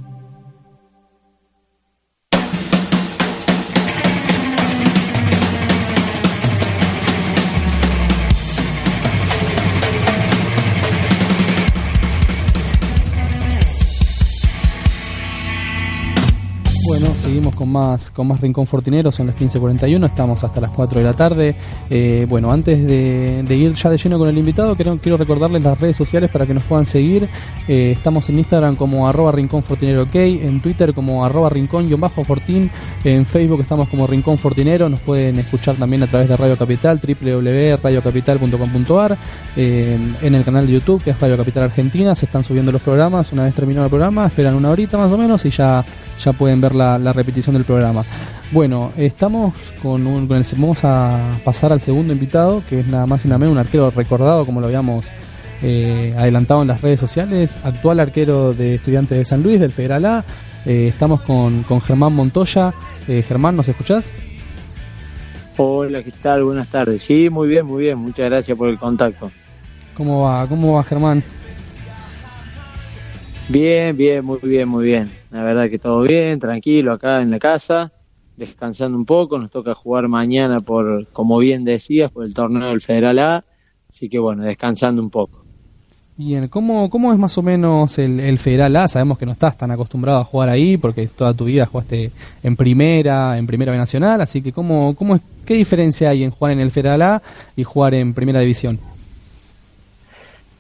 bueno 16.98 17.15
seguimos 17.26 17.54
con 17.56 17.72
más 17.72 18.12
con 18.12 18.28
más 18.28 18.40
Rincón 18.40 18.68
Fortinero, 18.68 19.10
son 19.10 19.26
las 19.26 19.34
15.41, 19.34 20.06
estamos 20.06 20.44
hasta 20.44 20.60
las 20.60 20.70
4 20.70 21.00
de 21.00 21.04
la 21.04 21.12
tarde. 21.12 21.56
Eh, 21.90 22.24
bueno, 22.28 22.52
antes 22.52 22.86
de, 22.86 23.44
ir 23.48 23.72
ya 23.72 23.90
de 23.90 23.98
lleno 23.98 24.16
con 24.16 24.28
el 24.28 24.38
invitado, 24.38 24.76
quiero, 24.76 25.16
recordarles 25.16 25.64
las 25.64 25.80
redes 25.80 25.96
sociales 25.96 26.30
para 26.30 26.46
que 26.46 26.54
nos 26.54 26.62
puedan 26.62 26.86
seguir. 26.86 27.28
Eh, 27.66 27.90
estamos 27.90 28.28
en 28.28 28.38
Instagram 28.38 28.76
como 28.76 29.08
arroba 29.08 29.32
Rincón 29.32 29.64
Fortinero 29.64 30.04
OK, 30.04 30.14
en 30.14 30.60
Twitter 30.60 30.94
como 30.94 31.24
arroba 31.24 31.50
Rincón-Fortín, 31.50 32.70
en 33.02 33.26
Facebook 33.26 33.60
estamos 33.60 33.88
como 33.88 34.06
Rincón 34.06 34.38
Fortinero, 34.38 34.88
nos 34.88 35.00
pueden 35.00 35.40
escuchar 35.40 35.74
también 35.74 36.04
a 36.04 36.06
través 36.06 36.28
de 36.28 36.36
Radio 36.36 36.56
Capital, 36.56 37.00
www.radiocapital.com.ar, 37.02 39.18
en 39.56 40.34
el 40.34 40.44
canal 40.44 40.64
de 40.64 40.74
YouTube 40.74 41.02
que 41.02 41.10
es 41.10 41.18
Radio 41.18 41.36
Capital 41.36 41.64
Argentina, 41.64 42.14
se 42.14 42.26
están 42.26 42.44
subiendo 42.44 42.70
los 42.70 42.82
programas, 42.82 43.32
una 43.32 43.42
vez 43.42 43.54
terminado 43.56 43.86
el 43.86 43.90
programa, 43.90 44.26
esperan 44.26 44.54
una 44.54 44.70
horita 44.70 44.96
más 44.96 45.10
o 45.10 45.18
menos 45.18 45.44
y 45.44 45.50
ya 45.50 45.84
ya 46.18 46.32
pueden 46.32 46.60
ver 46.60 46.74
la, 46.74 47.12
repetición 47.16 47.54
del 47.54 47.64
programa. 47.64 48.04
Bueno, 48.52 48.92
estamos 48.96 49.54
con, 49.82 50.06
un, 50.06 50.28
con 50.28 50.36
el, 50.36 50.44
vamos 50.56 50.84
a 50.84 51.32
pasar 51.44 51.72
al 51.72 51.80
segundo 51.80 52.12
invitado, 52.12 52.62
que 52.68 52.80
es 52.80 52.86
nada 52.86 53.06
más 53.06 53.24
y 53.24 53.28
nada 53.28 53.38
menos 53.38 53.52
un 53.52 53.58
arquero 53.58 53.90
recordado, 53.90 54.44
como 54.46 54.60
lo 54.60 54.66
habíamos 54.66 55.04
eh, 55.62 56.14
adelantado 56.16 56.62
en 56.62 56.68
las 56.68 56.80
redes 56.80 57.00
sociales, 57.00 57.58
actual 57.64 57.98
arquero 57.98 58.52
de 58.52 58.76
Estudiantes 58.76 59.18
de 59.18 59.24
San 59.24 59.42
Luis, 59.42 59.58
del 59.58 59.72
Federal 59.72 60.04
A. 60.04 60.24
Eh, 60.64 60.88
estamos 60.88 61.22
con, 61.22 61.62
con, 61.62 61.80
Germán 61.80 62.12
Montoya. 62.12 62.72
Eh, 63.08 63.24
Germán, 63.26 63.56
¿nos 63.56 63.68
escuchás? 63.68 64.12
Hola, 65.56 66.02
¿qué 66.02 66.10
tal? 66.10 66.44
Buenas 66.44 66.68
tardes. 66.68 67.02
Sí, 67.02 67.30
muy 67.30 67.48
bien, 67.48 67.64
muy 67.66 67.84
bien. 67.84 67.98
Muchas 67.98 68.30
gracias 68.30 68.56
por 68.56 68.68
el 68.68 68.78
contacto. 68.78 69.30
¿Cómo 69.96 70.22
va? 70.22 70.46
¿Cómo 70.46 70.74
va, 70.74 70.84
Germán? 70.84 71.22
Bien, 73.48 73.96
bien, 73.96 74.24
muy 74.24 74.40
bien, 74.42 74.68
muy 74.68 74.84
bien. 74.84 75.10
La 75.30 75.44
verdad 75.44 75.70
que 75.70 75.78
todo 75.78 76.02
bien, 76.02 76.40
tranquilo 76.40 76.92
acá 76.92 77.22
en 77.22 77.30
la 77.30 77.38
casa, 77.38 77.92
descansando 78.36 78.98
un 78.98 79.06
poco. 79.06 79.38
Nos 79.38 79.52
toca 79.52 79.72
jugar 79.74 80.08
mañana 80.08 80.60
por, 80.60 81.06
como 81.12 81.38
bien 81.38 81.64
decías, 81.64 82.10
por 82.10 82.24
el 82.24 82.34
torneo 82.34 82.70
del 82.70 82.80
Federal 82.80 83.18
A. 83.20 83.44
Así 83.88 84.08
que 84.08 84.18
bueno, 84.18 84.42
descansando 84.42 85.00
un 85.00 85.10
poco. 85.10 85.44
Bien, 86.16 86.48
¿cómo, 86.48 86.90
cómo 86.90 87.12
es 87.12 87.18
más 87.18 87.38
o 87.38 87.42
menos 87.42 87.98
el, 87.98 88.38
Federal 88.38 88.74
A? 88.74 88.88
Sabemos 88.88 89.16
que 89.16 89.26
no 89.26 89.32
estás 89.32 89.56
tan 89.56 89.70
acostumbrado 89.70 90.18
a 90.18 90.24
jugar 90.24 90.48
ahí 90.48 90.76
porque 90.76 91.06
toda 91.06 91.32
tu 91.32 91.44
vida 91.44 91.66
jugaste 91.66 92.10
en 92.42 92.56
primera, 92.56 93.38
en 93.38 93.46
primera 93.46 93.76
nacional, 93.76 94.22
así 94.22 94.40
que 94.40 94.50
¿cómo, 94.50 94.96
cómo 94.96 95.16
es, 95.16 95.20
¿qué 95.44 95.54
diferencia 95.54 96.08
hay 96.08 96.24
en 96.24 96.30
jugar 96.30 96.54
en 96.54 96.60
el 96.60 96.70
Federal 96.70 97.02
A 97.02 97.22
y 97.54 97.64
jugar 97.64 97.92
en 97.92 98.14
primera 98.14 98.40
división? 98.40 98.80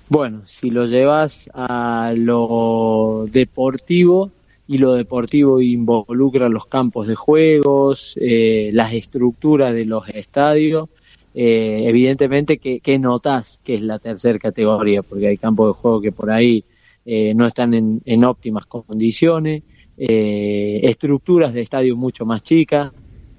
Bueno, 0.08 0.42
si 0.46 0.70
lo 0.70 0.86
llevas 0.86 1.50
a 1.52 2.12
lo 2.16 3.26
deportivo, 3.30 4.30
y 4.68 4.78
lo 4.78 4.94
deportivo 4.94 5.60
involucra 5.60 6.48
los 6.48 6.66
campos 6.66 7.06
de 7.06 7.14
juegos, 7.14 8.18
eh, 8.20 8.70
las 8.72 8.92
estructuras 8.92 9.72
de 9.72 9.84
los 9.84 10.08
estadios, 10.08 10.88
eh, 11.34 11.84
evidentemente 11.86 12.58
que, 12.58 12.80
que 12.80 12.98
notas 12.98 13.60
que 13.62 13.74
es 13.74 13.82
la 13.82 13.98
tercera 13.98 14.38
categoría, 14.38 15.02
porque 15.02 15.28
hay 15.28 15.36
campos 15.36 15.68
de 15.68 15.80
juego 15.80 16.00
que 16.00 16.12
por 16.12 16.30
ahí 16.30 16.64
eh, 17.04 17.32
no 17.34 17.46
están 17.46 17.74
en, 17.74 18.00
en 18.04 18.24
óptimas 18.24 18.66
condiciones, 18.66 19.62
estructuras 19.98 21.54
de 21.54 21.62
estadio 21.62 21.96
mucho 21.96 22.26
más 22.26 22.42
chicas, 22.42 22.92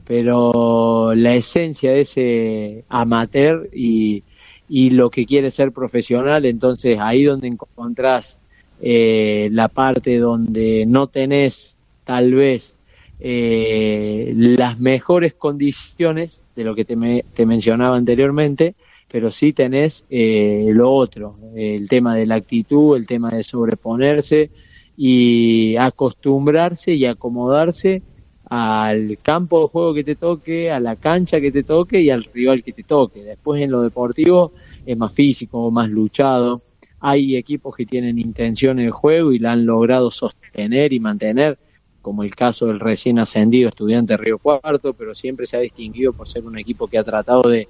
pero 0.05 1.13
la 1.13 1.35
esencia 1.35 1.91
de 1.91 1.99
ese 1.99 2.85
amateur 2.89 3.69
y, 3.71 4.23
y 4.69 4.91
lo 4.91 5.09
que 5.09 5.25
quiere 5.25 5.51
ser 5.51 5.71
profesional, 5.71 6.45
entonces 6.45 6.99
ahí 6.99 7.23
donde 7.23 7.47
encontrás 7.47 8.37
eh, 8.81 9.49
la 9.51 9.69
parte 9.69 10.17
donde 10.17 10.85
no 10.85 11.07
tenés 11.07 11.75
tal 12.03 12.33
vez 12.33 12.75
eh, 13.19 14.33
las 14.35 14.79
mejores 14.79 15.33
condiciones 15.33 16.43
de 16.55 16.63
lo 16.63 16.75
que 16.75 16.85
te, 16.85 17.25
te 17.33 17.45
mencionaba 17.45 17.97
anteriormente, 17.97 18.75
pero 19.09 19.31
sí 19.31 19.53
tenés 19.53 20.05
eh, 20.09 20.69
lo 20.73 20.91
otro, 20.91 21.37
el 21.55 21.87
tema 21.87 22.15
de 22.15 22.25
la 22.25 22.35
actitud, 22.35 22.97
el 22.97 23.07
tema 23.07 23.31
de 23.31 23.43
sobreponerse 23.43 24.49
y 24.97 25.75
acostumbrarse 25.77 26.93
y 26.93 27.05
acomodarse 27.05 28.01
al 28.49 29.17
campo 29.21 29.61
de 29.61 29.67
juego 29.67 29.93
que 29.93 30.03
te 30.03 30.15
toque, 30.15 30.71
a 30.71 30.79
la 30.79 30.95
cancha 30.95 31.41
que 31.41 31.51
te 31.51 31.63
toque 31.63 32.01
y 32.01 32.09
al 32.09 32.23
rival 32.23 32.63
que 32.63 32.73
te 32.73 32.83
toque. 32.83 33.23
Después 33.23 33.61
en 33.61 33.71
lo 33.71 33.81
deportivo 33.81 34.53
es 34.85 34.97
más 34.97 35.13
físico, 35.13 35.69
más 35.71 35.89
luchado. 35.89 36.61
Hay 36.99 37.35
equipos 37.35 37.75
que 37.75 37.85
tienen 37.85 38.17
intenciones 38.17 38.85
de 38.85 38.91
juego 38.91 39.31
y 39.31 39.39
la 39.39 39.51
han 39.51 39.65
logrado 39.65 40.11
sostener 40.11 40.93
y 40.93 40.99
mantener, 40.99 41.59
como 42.01 42.23
el 42.23 42.33
caso 42.35 42.67
del 42.67 42.79
recién 42.79 43.19
ascendido 43.19 43.69
estudiante 43.69 44.15
Río 44.15 44.39
Cuarto, 44.39 44.93
pero 44.93 45.13
siempre 45.13 45.45
se 45.45 45.57
ha 45.57 45.59
distinguido 45.59 46.13
por 46.13 46.27
ser 46.27 46.45
un 46.45 46.57
equipo 46.57 46.87
que 46.87 46.97
ha 46.97 47.03
tratado 47.03 47.49
de, 47.49 47.67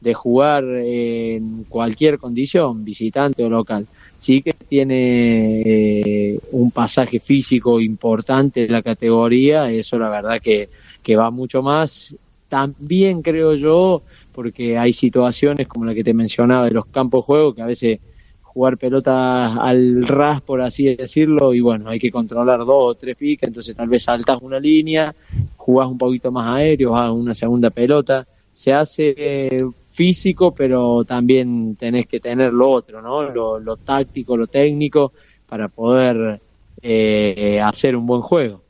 de 0.00 0.14
jugar 0.14 0.64
en 0.64 1.64
cualquier 1.68 2.18
condición, 2.18 2.84
visitante 2.84 3.44
o 3.44 3.50
local. 3.50 3.86
Sí 4.18 4.42
que 4.42 4.53
tiene 4.64 5.62
eh, 5.64 6.38
un 6.52 6.70
pasaje 6.70 7.20
físico 7.20 7.80
importante 7.80 8.64
en 8.64 8.72
la 8.72 8.82
categoría, 8.82 9.70
eso 9.70 9.98
la 9.98 10.08
verdad 10.08 10.40
que, 10.42 10.68
que 11.02 11.16
va 11.16 11.30
mucho 11.30 11.62
más. 11.62 12.16
También 12.48 13.22
creo 13.22 13.54
yo, 13.54 14.02
porque 14.32 14.76
hay 14.78 14.92
situaciones 14.92 15.68
como 15.68 15.84
la 15.84 15.94
que 15.94 16.04
te 16.04 16.14
mencionaba 16.14 16.66
de 16.66 16.72
los 16.72 16.86
campos 16.86 17.22
de 17.22 17.26
juego, 17.26 17.54
que 17.54 17.62
a 17.62 17.66
veces 17.66 18.00
jugar 18.42 18.78
pelota 18.78 19.54
al 19.56 20.06
ras, 20.06 20.40
por 20.40 20.60
así 20.60 20.94
decirlo, 20.94 21.52
y 21.54 21.60
bueno, 21.60 21.90
hay 21.90 21.98
que 21.98 22.12
controlar 22.12 22.60
dos 22.60 22.68
o 22.68 22.94
tres 22.94 23.16
picas, 23.16 23.48
entonces 23.48 23.74
tal 23.74 23.88
vez 23.88 24.04
saltas 24.04 24.40
una 24.42 24.60
línea, 24.60 25.12
jugás 25.56 25.88
un 25.88 25.98
poquito 25.98 26.30
más 26.30 26.56
aéreo, 26.56 26.96
a 26.96 27.10
una 27.12 27.34
segunda 27.34 27.70
pelota, 27.70 28.24
se 28.52 28.72
hace 28.72 29.14
eh, 29.16 29.58
físico, 29.94 30.52
pero 30.52 31.04
también 31.04 31.76
tenés 31.76 32.06
que 32.06 32.18
tener 32.18 32.52
lo 32.52 32.68
otro, 32.68 33.00
¿no? 33.00 33.22
Lo, 33.60 33.76
táctico, 33.76 34.36
lo 34.36 34.48
técnico, 34.48 35.12
para 35.48 35.68
poder 35.68 36.40
eh, 36.82 37.60
hacer 37.62 37.94
un 37.94 38.04
buen 38.04 38.20
juego. 38.20 38.60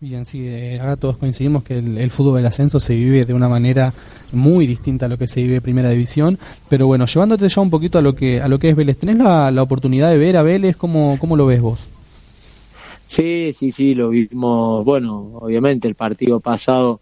Bien, 0.00 0.24
sí, 0.24 0.46
eh, 0.48 0.78
ahora 0.80 0.96
todos 0.96 1.18
coincidimos 1.18 1.62
que 1.62 1.78
el, 1.78 2.10
fútbol 2.10 2.36
del 2.36 2.46
ascenso 2.46 2.80
se 2.80 2.94
vive 2.94 3.26
de 3.26 3.34
una 3.34 3.48
manera 3.48 3.92
muy 4.32 4.66
distinta 4.66 5.06
a 5.06 5.08
lo 5.08 5.18
que 5.18 5.28
se 5.28 5.42
vive 5.42 5.56
en 5.56 5.62
Primera 5.62 5.90
División, 5.90 6.38
pero 6.68 6.86
bueno, 6.86 7.06
llevándote 7.06 7.48
ya 7.48 7.60
un 7.60 7.70
poquito 7.70 7.98
a 7.98 8.02
lo 8.02 8.14
que 8.14 8.40
a 8.40 8.48
lo 8.48 8.58
que 8.58 8.70
es 8.70 8.76
Vélez, 8.76 8.96
¿tenés 8.96 9.18
la, 9.18 9.50
la 9.50 9.62
oportunidad 9.62 10.10
de 10.10 10.16
ver 10.16 10.36
a 10.36 10.42
Vélez? 10.42 10.76
¿Cómo, 10.76 11.16
¿Cómo 11.20 11.36
lo 11.36 11.46
ves 11.46 11.60
vos? 11.60 11.80
Sí, 13.08 13.52
sí, 13.52 13.72
sí, 13.72 13.94
lo 13.94 14.08
vimos, 14.08 14.84
bueno, 14.84 15.32
obviamente 15.34 15.86
el 15.86 15.94
partido 15.94 16.40
pasado 16.40 17.00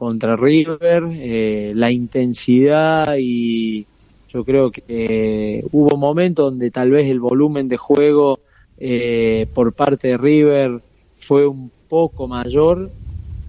contra 0.00 0.34
River, 0.34 1.08
eh, 1.12 1.72
la 1.76 1.90
intensidad 1.90 3.16
y 3.18 3.84
yo 4.32 4.46
creo 4.46 4.70
que 4.70 4.82
eh, 4.88 5.62
hubo 5.72 5.98
momentos 5.98 6.52
donde 6.52 6.70
tal 6.70 6.90
vez 6.90 7.10
el 7.10 7.20
volumen 7.20 7.68
de 7.68 7.76
juego 7.76 8.40
eh, 8.78 9.46
por 9.52 9.74
parte 9.74 10.08
de 10.08 10.16
River 10.16 10.80
fue 11.18 11.46
un 11.46 11.70
poco 11.86 12.26
mayor, 12.26 12.90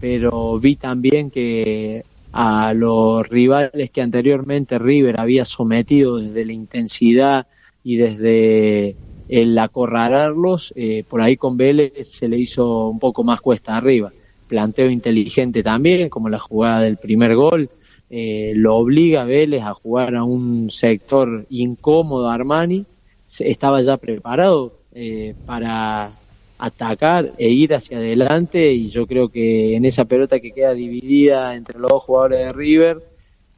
pero 0.01 0.59
vi 0.59 0.75
también 0.75 1.31
que 1.31 2.03
a 2.33 2.73
los 2.73 3.25
rivales 3.29 3.89
que 3.89 4.01
anteriormente 4.01 4.77
River 4.77 5.21
había 5.21 5.45
sometido 5.45 6.17
desde 6.17 6.43
la 6.43 6.51
intensidad 6.51 7.47
y 7.81 7.95
desde 7.95 8.97
el 9.29 9.57
acorralarlos, 9.57 10.73
por 11.07 11.21
ahí 11.21 11.37
con 11.37 11.55
Vélez 11.55 12.09
se 12.09 12.27
le 12.27 12.37
hizo 12.37 12.89
un 12.89 12.99
poco 12.99 13.23
más 13.23 13.39
cuesta 13.39 13.77
arriba 13.77 14.11
planteo 14.51 14.89
inteligente 14.89 15.63
también, 15.63 16.09
como 16.09 16.27
la 16.27 16.37
jugada 16.37 16.81
del 16.81 16.97
primer 16.97 17.35
gol, 17.35 17.69
eh, 18.09 18.51
lo 18.53 18.75
obliga 18.75 19.21
a 19.21 19.25
Vélez 19.25 19.63
a 19.63 19.73
jugar 19.73 20.13
a 20.15 20.25
un 20.25 20.69
sector 20.69 21.45
incómodo 21.49 22.29
Armani, 22.29 22.85
estaba 23.39 23.81
ya 23.81 23.95
preparado 23.95 24.73
eh, 24.93 25.33
para 25.45 26.11
atacar 26.59 27.31
e 27.37 27.49
ir 27.49 27.73
hacia 27.73 27.99
adelante 27.99 28.73
y 28.73 28.89
yo 28.89 29.07
creo 29.07 29.29
que 29.29 29.77
en 29.77 29.85
esa 29.85 30.03
pelota 30.03 30.41
que 30.41 30.51
queda 30.51 30.73
dividida 30.73 31.55
entre 31.55 31.79
los 31.79 31.89
dos 31.89 32.03
jugadores 32.03 32.39
de 32.39 32.51
River, 32.51 32.97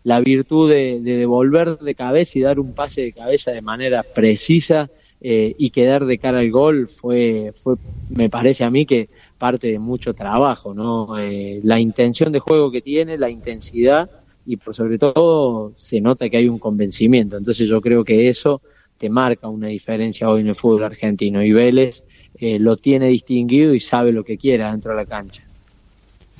la 0.03 0.19
virtud 0.19 0.69
de, 0.69 0.99
devolver 1.01 1.79
de 1.79 1.95
cabeza 1.95 2.37
y 2.37 2.43
dar 2.43 2.59
un 2.59 2.73
pase 2.73 3.01
de 3.01 3.13
cabeza 3.13 3.49
de 3.49 3.63
manera 3.63 4.03
precisa 4.03 4.91
eh, 5.19 5.55
y 5.57 5.71
quedar 5.71 6.05
de 6.05 6.19
cara 6.19 6.39
al 6.39 6.51
gol 6.51 6.87
fue, 6.87 7.53
fue, 7.55 7.75
me 8.09 8.29
parece 8.29 8.63
a 8.65 8.69
mí 8.69 8.85
que 8.85 9.09
parte 9.37 9.67
de 9.67 9.79
mucho 9.79 10.13
trabajo, 10.13 10.73
¿no? 10.73 11.17
Eh, 11.17 11.59
la 11.63 11.79
intención 11.79 12.31
de 12.31 12.39
juego 12.39 12.71
que 12.71 12.81
tiene, 12.81 13.17
la 13.17 13.29
intensidad 13.29 14.09
y 14.45 14.57
por 14.57 14.75
sobre 14.75 14.97
todo 14.97 15.73
se 15.75 16.01
nota 16.01 16.29
que 16.29 16.37
hay 16.37 16.49
un 16.49 16.59
convencimiento. 16.59 17.37
Entonces 17.37 17.67
yo 17.67 17.81
creo 17.81 18.03
que 18.03 18.29
eso 18.29 18.61
te 18.97 19.09
marca 19.09 19.47
una 19.47 19.67
diferencia 19.67 20.29
hoy 20.29 20.41
en 20.41 20.47
el 20.47 20.55
fútbol 20.55 20.83
argentino 20.83 21.43
y 21.43 21.51
Vélez 21.51 22.03
eh, 22.39 22.59
lo 22.59 22.77
tiene 22.77 23.07
distinguido 23.07 23.73
y 23.73 23.79
sabe 23.79 24.11
lo 24.11 24.23
que 24.23 24.37
quiere 24.37 24.63
dentro 24.63 24.91
de 24.91 24.97
la 24.97 25.05
cancha. 25.05 25.43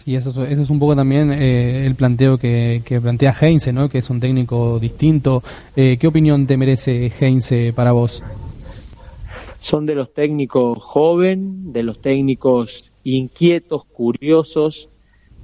Y 0.06 0.16
eso, 0.16 0.30
eso 0.44 0.62
es 0.62 0.70
un 0.70 0.80
poco 0.80 0.96
también 0.96 1.32
eh, 1.32 1.86
el 1.86 1.96
planteo 1.96 2.38
que, 2.38 2.82
plantea 3.02 3.34
Heinze, 3.40 3.72
¿no? 3.72 3.88
que 3.88 4.00
es 4.00 4.10
un 4.10 4.20
técnico 4.20 4.80
distinto. 4.80 5.42
¿Qué 5.74 6.06
opinión 6.06 6.46
te 6.46 6.58
merece 6.58 7.12
Heinze 7.20 7.72
para 7.74 7.94
vos? 7.94 8.22
Son 9.64 9.86
de 9.86 9.96
los 9.96 10.14
técnicos 10.14 10.78
joven, 10.84 11.72
de 11.72 11.84
los 11.84 12.02
técnicos 12.02 12.92
inquietos, 13.06 13.86
curiosos, 13.86 14.90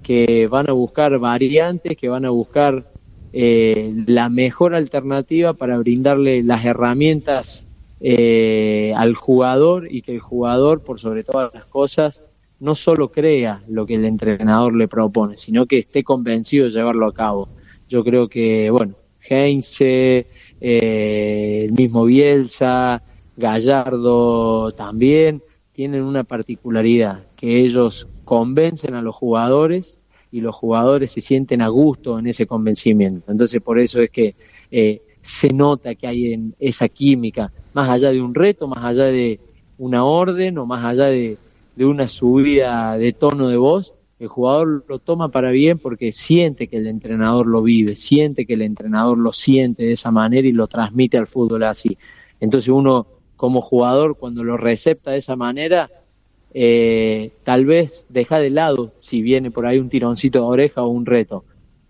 que 0.03 0.45
van 0.47 0.69
a 0.69 0.73
buscar 0.73 1.17
variantes, 1.19 1.95
que 1.95 2.09
van 2.09 2.25
a 2.25 2.29
buscar 2.29 2.91
eh, 3.31 3.93
la 4.07 4.27
mejor 4.27 4.75
alternativa 4.75 5.53
para 5.53 5.77
brindarle 5.77 6.43
las 6.43 6.65
herramientas 6.65 7.65
eh, 8.01 8.91
al 8.97 9.15
jugador 9.15 9.87
y 9.89 10.01
que 10.01 10.15
el 10.15 10.19
jugador, 10.19 10.83
por 10.83 10.99
sobre 10.99 11.23
todas 11.23 11.53
las 11.53 11.63
cosas, 11.67 12.21
no 12.59 12.75
solo 12.75 13.13
crea 13.13 13.63
lo 13.69 13.85
que 13.85 13.95
el 13.95 14.03
entrenador 14.03 14.75
le 14.75 14.89
propone, 14.89 15.37
sino 15.37 15.65
que 15.65 15.77
esté 15.77 16.03
convencido 16.03 16.65
de 16.65 16.71
llevarlo 16.71 17.07
a 17.07 17.13
cabo. 17.13 17.47
Yo 17.87 18.03
creo 18.03 18.27
que, 18.27 18.69
bueno, 18.69 18.95
Heinze, 19.21 20.27
eh, 20.59 21.61
el 21.63 21.71
mismo 21.71 22.03
Bielsa, 22.03 23.01
Gallardo 23.39 24.73
también, 24.73 25.41
tienen 25.71 26.03
una 26.03 26.25
particularidad, 26.25 27.23
que 27.37 27.61
ellos 27.61 28.05
convencen 28.25 28.95
a 28.95 29.01
los 29.01 29.15
jugadores 29.15 29.97
y 30.29 30.41
los 30.41 30.53
jugadores 30.53 31.13
se 31.13 31.21
sienten 31.21 31.61
a 31.61 31.69
gusto 31.69 32.19
en 32.19 32.27
ese 32.27 32.45
convencimiento. 32.45 33.31
Entonces 33.31 33.61
por 33.61 33.79
eso 33.79 34.01
es 34.01 34.09
que 34.09 34.35
eh, 34.69 35.01
se 35.21 35.53
nota 35.53 35.95
que 35.95 36.05
hay 36.05 36.33
en 36.33 36.53
esa 36.59 36.89
química, 36.89 37.51
más 37.73 37.89
allá 37.89 38.11
de 38.11 38.21
un 38.21 38.35
reto, 38.35 38.67
más 38.67 38.83
allá 38.83 39.05
de 39.05 39.39
una 39.77 40.03
orden 40.03 40.57
o 40.57 40.65
más 40.65 40.83
allá 40.83 41.05
de, 41.05 41.37
de 41.77 41.85
una 41.85 42.09
subida 42.09 42.97
de 42.97 43.13
tono 43.13 43.47
de 43.47 43.55
voz, 43.55 43.93
el 44.19 44.27
jugador 44.27 44.83
lo 44.85 44.99
toma 44.99 45.29
para 45.29 45.49
bien 45.51 45.79
porque 45.79 46.11
siente 46.11 46.67
que 46.67 46.75
el 46.75 46.87
entrenador 46.87 47.47
lo 47.47 47.61
vive, 47.61 47.95
siente 47.95 48.45
que 48.45 48.55
el 48.55 48.63
entrenador 48.63 49.17
lo 49.17 49.31
siente 49.31 49.83
de 49.83 49.93
esa 49.93 50.11
manera 50.11 50.45
y 50.45 50.51
lo 50.51 50.67
transmite 50.67 51.17
al 51.17 51.27
fútbol 51.27 51.63
así. 51.63 51.97
Entonces 52.41 52.67
uno 52.67 53.07
como 53.39 53.61
jugador 53.61 54.17
cuando 54.17 54.43
lo 54.43 54.57
recepta 54.57 55.11
de 55.11 55.19
esa 55.19 55.37
manera, 55.37 55.89
eh, 56.53 57.31
tal 57.43 57.63
vez 57.63 58.05
deja 58.09 58.37
de 58.37 58.49
lado 58.49 58.91
si 58.99 59.21
viene 59.21 59.49
por 59.49 59.65
ahí 59.65 59.79
un 59.79 59.87
tironcito 59.87 60.39
de 60.39 60.45
oreja 60.45 60.83
o 60.83 60.89
un 60.89 61.05
reto, 61.05 61.45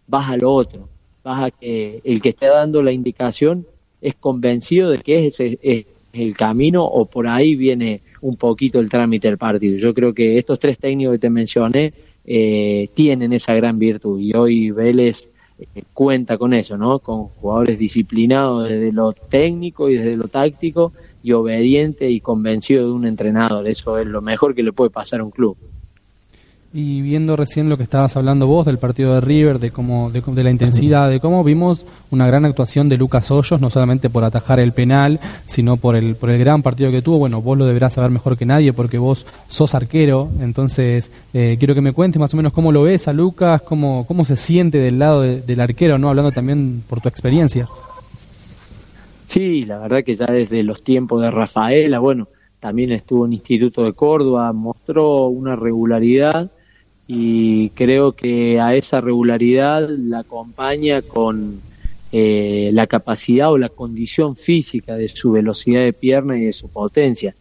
vas 0.06 0.30
a 0.30 0.38
lo 0.38 0.54
otro, 0.54 0.88
vas 1.24 1.46
a 1.46 1.50
que 1.50 2.02
el 2.04 2.22
que 2.22 2.30
esté 2.30 2.46
dando 2.46 2.84
la 2.84 2.92
indicación 2.92 3.66
es 4.00 4.14
convencido 4.14 4.92
de 4.92 5.00
que 5.00 5.26
ese 5.26 5.58
es 5.64 5.88
el 6.14 6.36
camino 6.38 6.86
o 6.86 7.06
por 7.06 7.26
ahí 7.26 7.56
viene 7.56 8.04
un 8.22 8.36
poquito 8.36 8.80
el 8.80 8.88
trámite 8.88 9.28
del 9.28 9.40
partido. 9.40 9.80
Yo 9.80 9.96
creo 9.96 10.14
que 10.14 10.38
estos 10.38 10.60
tres 10.60 10.78
técnicos 10.78 11.14
que 11.16 11.20
te 11.20 11.30
mencioné 11.32 11.94
eh, 12.26 12.90
tienen 12.94 13.34
esa 13.34 13.56
gran 13.56 13.80
virtud 13.80 14.20
y 14.20 14.34
hoy 14.36 14.70
Vélez 14.70 15.28
eh, 15.58 15.82
cuenta 15.96 16.38
con 16.38 16.54
eso, 16.54 16.78
¿no? 16.78 17.00
Con 17.00 17.30
jugadores 17.30 17.80
disciplinados 17.80 18.70
desde 18.70 18.92
lo 18.92 19.14
técnico 19.14 19.90
y 19.90 19.96
desde 19.96 20.16
lo 20.16 20.28
táctico 20.28 20.94
y 21.24 21.32
obediente 21.34 22.10
y 22.10 22.20
convencido 22.20 22.86
de 22.86 22.92
un 22.92 23.06
entrenador. 23.06 23.68
Eso 23.68 23.98
es 23.98 24.08
lo 24.08 24.22
mejor 24.22 24.56
que 24.56 24.64
le 24.64 24.74
puede 24.74 24.90
pasar 24.90 25.20
a 25.20 25.24
un 25.24 25.32
club. 25.32 25.58
Y 26.72 27.02
viendo 27.02 27.36
recién 27.36 27.68
lo 27.68 27.78
que 27.78 27.84
estabas 27.84 28.16
hablando 28.16 28.46
vos 28.46 28.64
del 28.64 28.78
partido 28.78 29.16
de 29.16 29.22
River, 29.22 29.58
de 29.58 29.72
cómo, 29.72 30.12
de, 30.12 30.44
la 30.44 30.52
intensidad, 30.52 31.10
de 31.10 31.20
cómo 31.20 31.44
vimos 31.44 31.88
una 32.12 32.28
gran 32.28 32.46
actuación 32.46 32.90
de 32.90 32.98
Lucas 32.98 33.32
Hoyos, 33.32 33.60
no 33.60 33.72
solamente 33.72 34.12
por 34.12 34.24
atajar 34.24 34.60
el 34.60 34.72
penal, 34.72 35.20
sino 35.48 35.78
por 35.78 35.96
el, 35.96 36.16
por 36.16 36.30
el 36.30 36.38
gran 36.38 36.62
partido 36.62 36.92
que 36.92 37.02
tuvo. 37.02 37.18
Bueno, 37.18 37.42
vos 37.42 37.58
lo 37.58 37.66
deberás 37.66 37.94
saber 37.94 38.12
mejor 38.12 38.38
que 38.38 38.46
nadie 38.46 38.72
porque 38.72 39.00
vos 39.00 39.26
sos 39.48 39.74
arquero, 39.74 40.30
entonces 40.42 41.10
eh, 41.34 41.56
quiero 41.58 41.74
que 41.74 41.82
me 41.82 41.92
cuentes 41.92 42.20
más 42.20 42.36
o 42.36 42.38
menos 42.38 42.54
cómo 42.54 42.72
lo 42.72 42.84
ves 42.84 43.08
a 43.08 43.14
Lucas, 43.14 43.64
cómo, 43.64 44.06
cómo 44.08 44.24
se 44.24 44.38
siente 44.38 44.78
del 44.78 45.00
lado 45.00 45.22
del 45.22 45.62
arquero, 45.62 45.98
no 45.98 46.10
hablando 46.10 46.32
también 46.32 46.84
por 46.88 47.02
tu 47.02 47.10
experiencia. 47.10 47.66
Sí, 49.30 49.64
la 49.64 49.78
verdad 49.78 50.04
que 50.04 50.16
ya 50.16 50.26
desde 50.26 50.64
los 50.64 50.82
tiempos 50.84 51.22
de 51.22 51.30
Rafaela, 51.30 52.00
bueno, 52.00 52.30
también 52.60 52.92
estuvo 52.92 53.28
en 53.28 53.34
Instituto 53.34 53.84
de 53.84 53.94
Córdoba, 53.94 54.52
mostró 54.54 55.28
una 55.28 55.56
regularidad 55.56 56.50
y 57.06 57.70
creo 57.70 58.14
que 58.14 58.60
a 58.60 58.74
esa 58.74 59.02
regularidad 59.02 59.88
la 59.88 60.20
acompaña 60.22 61.04
con 61.04 61.62
eh, 62.12 62.72
la 62.74 62.88
capacidad 62.88 63.52
o 63.52 63.60
la 63.60 63.70
condición 63.70 64.36
física 64.36 64.96
de 64.96 65.08
su 65.08 65.34
velocidad 65.34 65.82
de 65.82 65.94
pierna 65.94 66.36
y 66.36 66.46
de 66.46 66.54
su 66.54 66.68
potencia. 66.68 67.36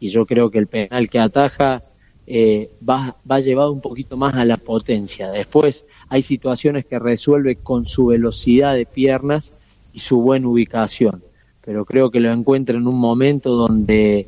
Y 0.00 0.08
yo 0.08 0.24
creo 0.24 0.50
que 0.50 0.58
el 0.58 0.66
penal 0.66 1.10
que 1.10 1.18
ataja 1.18 1.82
eh, 2.26 2.70
va, 2.88 3.18
va 3.30 3.40
llevado 3.40 3.70
un 3.70 3.82
poquito 3.82 4.16
más 4.16 4.34
a 4.34 4.46
la 4.46 4.56
potencia. 4.56 5.30
Después 5.30 5.84
hay 6.08 6.22
situaciones 6.22 6.86
que 6.86 6.98
resuelve 6.98 7.56
con 7.56 7.84
su 7.84 8.06
velocidad 8.06 8.74
de 8.74 8.86
piernas 8.86 9.52
y 9.92 9.98
su 9.98 10.22
buena 10.22 10.48
ubicación. 10.48 11.22
Pero 11.64 11.84
creo 11.84 12.10
que 12.10 12.20
lo 12.20 12.30
encuentra 12.30 12.76
en 12.76 12.86
un 12.86 12.98
momento 12.98 13.50
donde 13.50 14.26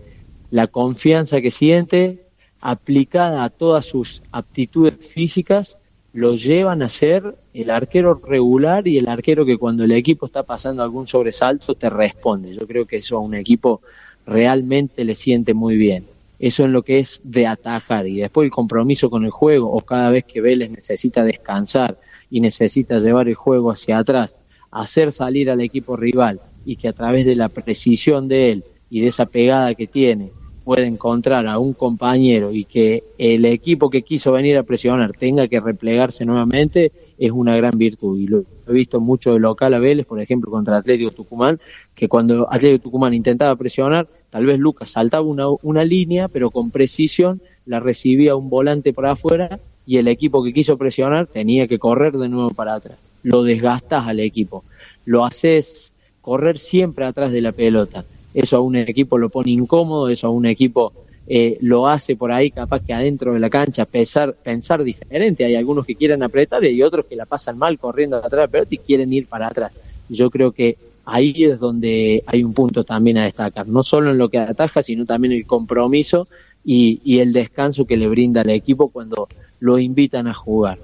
la 0.51 0.66
confianza 0.68 1.41
que 1.41 1.51
siente 1.51 2.26
aplicada 2.61 3.45
a 3.45 3.51
todas 3.51 3.87
sus 3.87 4.22
aptitudes 4.32 4.95
físicas, 4.95 5.78
lo 6.12 6.34
llevan 6.34 6.82
a 6.82 6.89
ser 6.89 7.37
el 7.53 7.70
arquero 7.70 8.14
regular 8.14 8.89
y 8.89 8.97
el 8.97 9.07
arquero 9.07 9.45
que 9.45 9.59
cuando 9.59 9.84
el 9.84 9.93
equipo 9.93 10.26
está 10.26 10.43
pasando 10.43 10.82
algún 10.82 11.07
sobresalto 11.07 11.74
te 11.74 11.91
responde. 11.91 12.55
Yo 12.55 12.66
creo 12.66 12.87
que 12.87 12.97
eso 12.97 13.18
a 13.18 13.20
un 13.20 13.34
equipo 13.34 13.82
realmente 14.26 15.05
le 15.05 15.14
siente 15.14 15.53
muy 15.53 15.76
bien. 15.76 16.07
Eso 16.39 16.64
en 16.64 16.72
lo 16.72 16.82
que 16.82 16.99
es 16.99 17.20
de 17.22 17.47
atajar 17.47 18.07
y 18.07 18.16
después 18.16 18.47
el 18.47 18.51
compromiso 18.51 19.11
con 19.11 19.24
el 19.24 19.30
juego 19.30 19.70
o 19.70 19.80
cada 19.82 20.11
vez 20.11 20.24
que 20.24 20.41
Vélez 20.41 20.70
necesita 20.70 21.22
descansar 21.22 21.99
y 22.30 22.41
necesita 22.41 22.99
llevar 22.99 23.28
el 23.28 23.34
juego 23.34 23.70
hacia 23.70 23.99
atrás, 23.99 24.39
hacer 24.70 25.12
salir 25.12 25.51
al 25.51 25.61
equipo 25.61 25.97
rival 25.97 26.41
y 26.67 26.77
que 26.77 26.89
a 26.89 26.93
través 26.93 27.25
de 27.25 27.37
la 27.37 27.49
precisión 27.49 28.29
de 28.29 28.51
él 28.51 28.64
y 28.91 29.01
de 29.01 29.07
esa 29.07 29.25
pegada 29.25 29.75
que 29.75 29.87
tiene 29.87 30.31
puede 30.64 30.85
encontrar 30.87 31.47
a 31.47 31.61
un 31.61 31.75
compañero 31.75 32.53
y 32.53 32.64
que 32.64 33.05
el 33.19 33.45
equipo 33.45 33.89
que 33.89 34.03
quiso 34.03 34.33
venir 34.33 34.57
a 34.59 34.64
presionar 34.64 35.12
tenga 35.12 35.47
que 35.47 35.61
replegarse 35.61 36.25
nuevamente, 36.25 36.91
es 37.19 37.31
una 37.31 37.57
gran 37.57 37.79
virtud. 37.79 38.19
Y 38.19 38.27
lo 38.27 38.45
he 38.67 38.73
visto 38.73 38.99
mucho 38.99 39.33
de 39.33 39.39
local 39.39 39.75
a 39.75 39.79
Vélez, 39.79 40.07
por 40.07 40.21
ejemplo, 40.21 40.51
contra 40.51 40.77
Atlético 40.77 41.12
Tucumán, 41.12 41.61
que 41.95 42.09
cuando 42.09 42.53
Atlético 42.53 42.83
Tucumán 42.83 43.14
intentaba 43.14 43.55
presionar, 43.55 44.09
tal 44.29 44.45
vez 44.45 44.59
Lucas 44.59 44.91
saltaba 44.91 45.25
una, 45.25 45.47
una 45.62 45.85
línea, 45.85 46.27
pero 46.27 46.51
con 46.51 46.73
precisión 46.73 47.41
la 47.64 47.79
recibía 47.79 48.35
un 48.35 48.51
volante 48.51 48.93
por 48.93 49.07
afuera 49.07 49.61
y 49.87 49.99
el 49.99 50.09
equipo 50.09 50.43
que 50.43 50.53
quiso 50.53 50.77
presionar 50.77 51.29
tenía 51.29 51.69
que 51.69 51.79
correr 51.79 52.14
de 52.14 52.29
nuevo 52.29 52.51
para 52.51 52.75
atrás. 52.75 52.99
Lo 53.23 53.45
desgastas 53.45 54.09
al 54.09 54.19
equipo, 54.19 54.64
lo 55.05 55.25
haces 55.25 55.93
correr 56.27 56.59
siempre 56.59 57.07
atrás 57.07 57.31
de 57.33 57.41
la 57.41 57.53
pelota 57.53 58.05
eso 58.37 58.59
a 58.59 58.61
un 58.61 58.77
equipo 58.77 59.16
lo 59.16 59.31
pone 59.31 59.51
incómodo, 59.53 60.11
eso 60.11 60.27
a 60.27 60.31
un 60.31 60.45
equipo 60.45 60.93
eh, 61.27 61.57
lo 61.62 61.89
hace 61.89 62.16
por 62.16 62.31
ahí 62.31 62.51
capaz 62.51 62.83
que 62.87 62.93
adentro 62.93 63.33
de 63.33 63.41
la 63.41 63.49
cancha 63.49 63.87
pensar, 63.87 64.37
pensar 64.45 64.85
diferente. 64.85 65.43
Hay 65.47 65.55
algunos 65.55 65.87
que 65.87 65.97
quieren 65.97 66.22
apretar 66.22 66.62
y 66.62 66.68
hay 66.68 66.83
otros 66.83 67.07
que 67.09 67.16
la 67.16 67.24
pasan 67.24 67.57
mal 67.57 67.79
corriendo 67.79 68.18
atrás 68.18 68.31
de 68.33 68.37
la 68.37 68.49
pelota 68.49 68.74
y 68.74 68.79
quieren 68.79 69.11
ir 69.11 69.27
para 69.27 69.47
atrás. 69.47 69.72
Yo 70.11 70.29
creo 70.29 70.53
que 70.53 70.77
ahí 71.07 71.45
es 71.45 71.59
donde 71.59 72.22
hay 72.27 72.45
un 72.45 72.53
punto 72.53 72.85
también 72.85 73.16
a 73.16 73.24
destacar, 73.24 73.66
no 73.66 73.83
solo 73.83 74.11
en 74.11 74.18
lo 74.18 74.29
que 74.29 74.39
ataja, 74.39 74.83
sino 74.83 75.07
también 75.07 75.33
el 75.33 75.47
compromiso 75.47 76.29
y, 76.62 77.01
y 77.03 77.20
el 77.20 77.33
descanso 77.33 77.87
que 77.87 77.97
le 77.97 78.07
brinda 78.07 78.43
al 78.43 78.51
equipo 78.51 78.91
cuando 78.91 79.31
lo 79.61 79.79
invitan 79.79 80.27
a 80.27 80.35
jugar. 80.35 80.79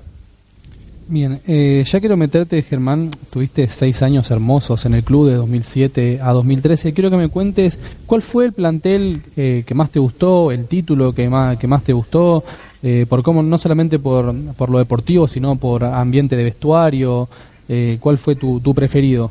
Bien, 1.08 1.40
eh, 1.46 1.84
ya 1.86 2.00
quiero 2.00 2.16
meterte, 2.16 2.62
Germán, 2.62 3.10
tuviste 3.30 3.66
seis 3.68 4.02
años 4.02 4.30
hermosos 4.30 4.86
en 4.86 4.94
el 4.94 5.02
club 5.02 5.28
de 5.28 5.34
2007 5.34 6.20
a 6.22 6.32
2013. 6.32 6.92
Quiero 6.92 7.10
que 7.10 7.16
me 7.16 7.28
cuentes 7.28 7.78
cuál 8.06 8.22
fue 8.22 8.46
el 8.46 8.52
plantel 8.52 9.22
eh, 9.36 9.64
que 9.66 9.74
más 9.74 9.90
te 9.90 9.98
gustó, 9.98 10.52
el 10.52 10.66
título 10.66 11.12
que 11.12 11.28
más, 11.28 11.58
que 11.58 11.66
más 11.66 11.82
te 11.82 11.92
gustó, 11.92 12.44
eh, 12.82 13.06
por 13.08 13.22
cómo, 13.22 13.42
no 13.42 13.58
solamente 13.58 13.98
por, 13.98 14.34
por 14.56 14.70
lo 14.70 14.78
deportivo, 14.78 15.28
sino 15.28 15.56
por 15.56 15.84
ambiente 15.84 16.36
de 16.36 16.44
vestuario. 16.44 17.28
¿Cuál 18.00 18.18
fue 18.18 18.36
tu, 18.36 18.60
tu 18.60 18.74
preferido? 18.74 19.30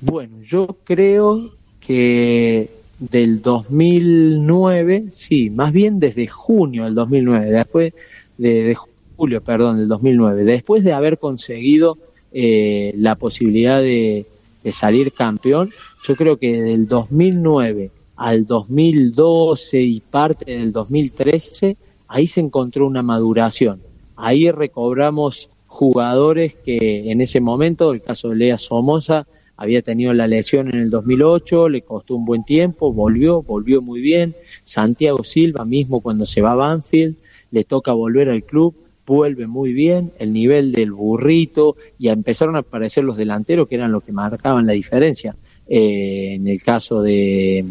Bueno, 0.00 0.40
yo 0.42 0.76
creo 0.84 1.50
que 1.80 2.70
del 3.00 3.42
2009, 3.42 5.06
sí, 5.10 5.50
más 5.50 5.72
bien 5.72 5.98
desde 5.98 6.28
junio 6.28 6.84
del 6.84 6.94
2009, 6.94 7.50
después 7.50 7.92
de, 8.38 8.62
de 8.62 8.74
julio, 9.20 9.42
perdón, 9.42 9.76
del 9.76 9.88
2009, 9.88 10.44
después 10.44 10.82
de 10.82 10.94
haber 10.94 11.18
conseguido 11.18 11.98
eh, 12.32 12.94
la 12.96 13.16
posibilidad 13.16 13.78
de, 13.78 14.24
salir 14.72 15.12
campeón, 15.12 15.72
yo 16.08 16.16
creo 16.16 16.38
que 16.38 16.62
del 16.62 16.88
2009 16.88 17.90
al 18.16 18.46
2012 18.46 19.78
y 19.78 20.00
parte 20.00 20.50
del 20.50 20.72
2013, 20.72 21.76
ahí 22.08 22.28
se 22.28 22.40
encontró 22.40 22.86
una 22.86 23.02
maduración. 23.02 23.82
Ahí 24.16 24.50
recobramos 24.50 25.50
jugadores 25.66 26.54
que 26.54 27.10
en 27.12 27.20
ese 27.20 27.40
momento, 27.40 27.92
el 27.92 28.00
caso 28.00 28.30
de 28.30 28.36
Lea 28.36 28.56
Somoza, 28.56 29.26
había 29.58 29.82
tenido 29.82 30.14
la 30.14 30.26
lesión 30.28 30.68
en 30.68 30.80
el 30.80 30.88
2008, 30.88 31.68
le 31.68 31.82
costó 31.82 32.14
un 32.14 32.24
buen 32.24 32.44
tiempo, 32.44 32.90
volvió, 32.90 33.42
volvió 33.42 33.82
muy 33.82 34.00
bien. 34.00 34.34
Santiago 34.62 35.24
Silva 35.24 35.66
mismo 35.66 36.00
cuando 36.00 36.24
se 36.24 36.40
va 36.40 36.52
a 36.52 36.54
Banfield, 36.54 37.16
le 37.50 37.64
toca 37.64 37.92
volver 37.92 38.30
al 38.30 38.44
club 38.44 38.74
vuelve 39.10 39.48
muy 39.48 39.72
bien, 39.72 40.12
el 40.20 40.32
nivel 40.32 40.70
del 40.70 40.92
burrito 40.92 41.74
y 41.98 42.08
empezaron 42.10 42.54
a 42.54 42.60
aparecer 42.60 43.02
los 43.02 43.16
delanteros 43.16 43.66
que 43.66 43.74
eran 43.74 43.90
los 43.90 44.04
que 44.04 44.12
marcaban 44.12 44.66
la 44.66 44.72
diferencia. 44.72 45.34
Eh, 45.66 46.34
en 46.34 46.46
el 46.46 46.62
caso 46.62 47.02
de 47.02 47.64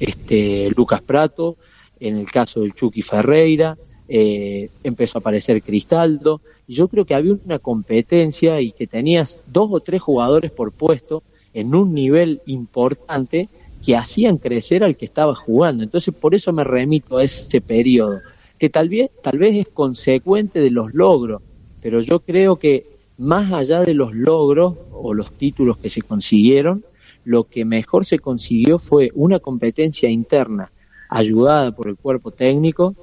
este 0.00 0.68
Lucas 0.76 1.00
Prato, 1.00 1.56
en 2.00 2.16
el 2.16 2.28
caso 2.28 2.62
del 2.62 2.74
Chucky 2.74 3.02
Ferreira, 3.02 3.78
eh, 4.08 4.68
empezó 4.82 5.18
a 5.18 5.20
aparecer 5.20 5.62
Cristaldo. 5.62 6.40
Y 6.66 6.74
yo 6.74 6.88
creo 6.88 7.04
que 7.04 7.14
había 7.14 7.36
una 7.44 7.60
competencia 7.60 8.60
y 8.60 8.72
que 8.72 8.88
tenías 8.88 9.36
dos 9.46 9.68
o 9.70 9.78
tres 9.78 10.02
jugadores 10.02 10.50
por 10.50 10.72
puesto 10.72 11.22
en 11.54 11.72
un 11.72 11.94
nivel 11.94 12.40
importante 12.46 13.48
que 13.86 13.96
hacían 13.96 14.38
crecer 14.38 14.82
al 14.82 14.96
que 14.96 15.04
estaba 15.04 15.36
jugando. 15.36 15.84
Entonces, 15.84 16.12
por 16.12 16.34
eso 16.34 16.52
me 16.52 16.64
remito 16.64 17.18
a 17.18 17.22
ese 17.22 17.60
periodo 17.60 18.18
que 18.60 18.68
tal 18.68 18.90
vez, 18.90 19.10
tal 19.22 19.38
vez 19.38 19.56
es 19.56 19.68
consecuente 19.68 20.60
de 20.60 20.70
los 20.70 20.92
logros, 20.92 21.40
pero 21.80 22.02
yo 22.02 22.20
creo 22.20 22.56
que 22.56 22.86
más 23.16 23.50
allá 23.52 23.80
de 23.80 23.94
los 23.94 24.14
logros 24.14 24.74
o 24.92 25.14
los 25.14 25.32
títulos 25.32 25.78
que 25.78 25.88
se 25.88 26.02
consiguieron, 26.02 26.84
lo 27.24 27.44
que 27.44 27.64
mejor 27.64 28.04
se 28.04 28.18
consiguió 28.18 28.78
fue 28.78 29.10
una 29.14 29.38
competencia 29.38 30.10
interna 30.10 30.70
ayudada 31.08 31.74
por 31.74 31.88
el 31.88 31.96
cuerpo 31.96 32.32
técnico 32.32 32.94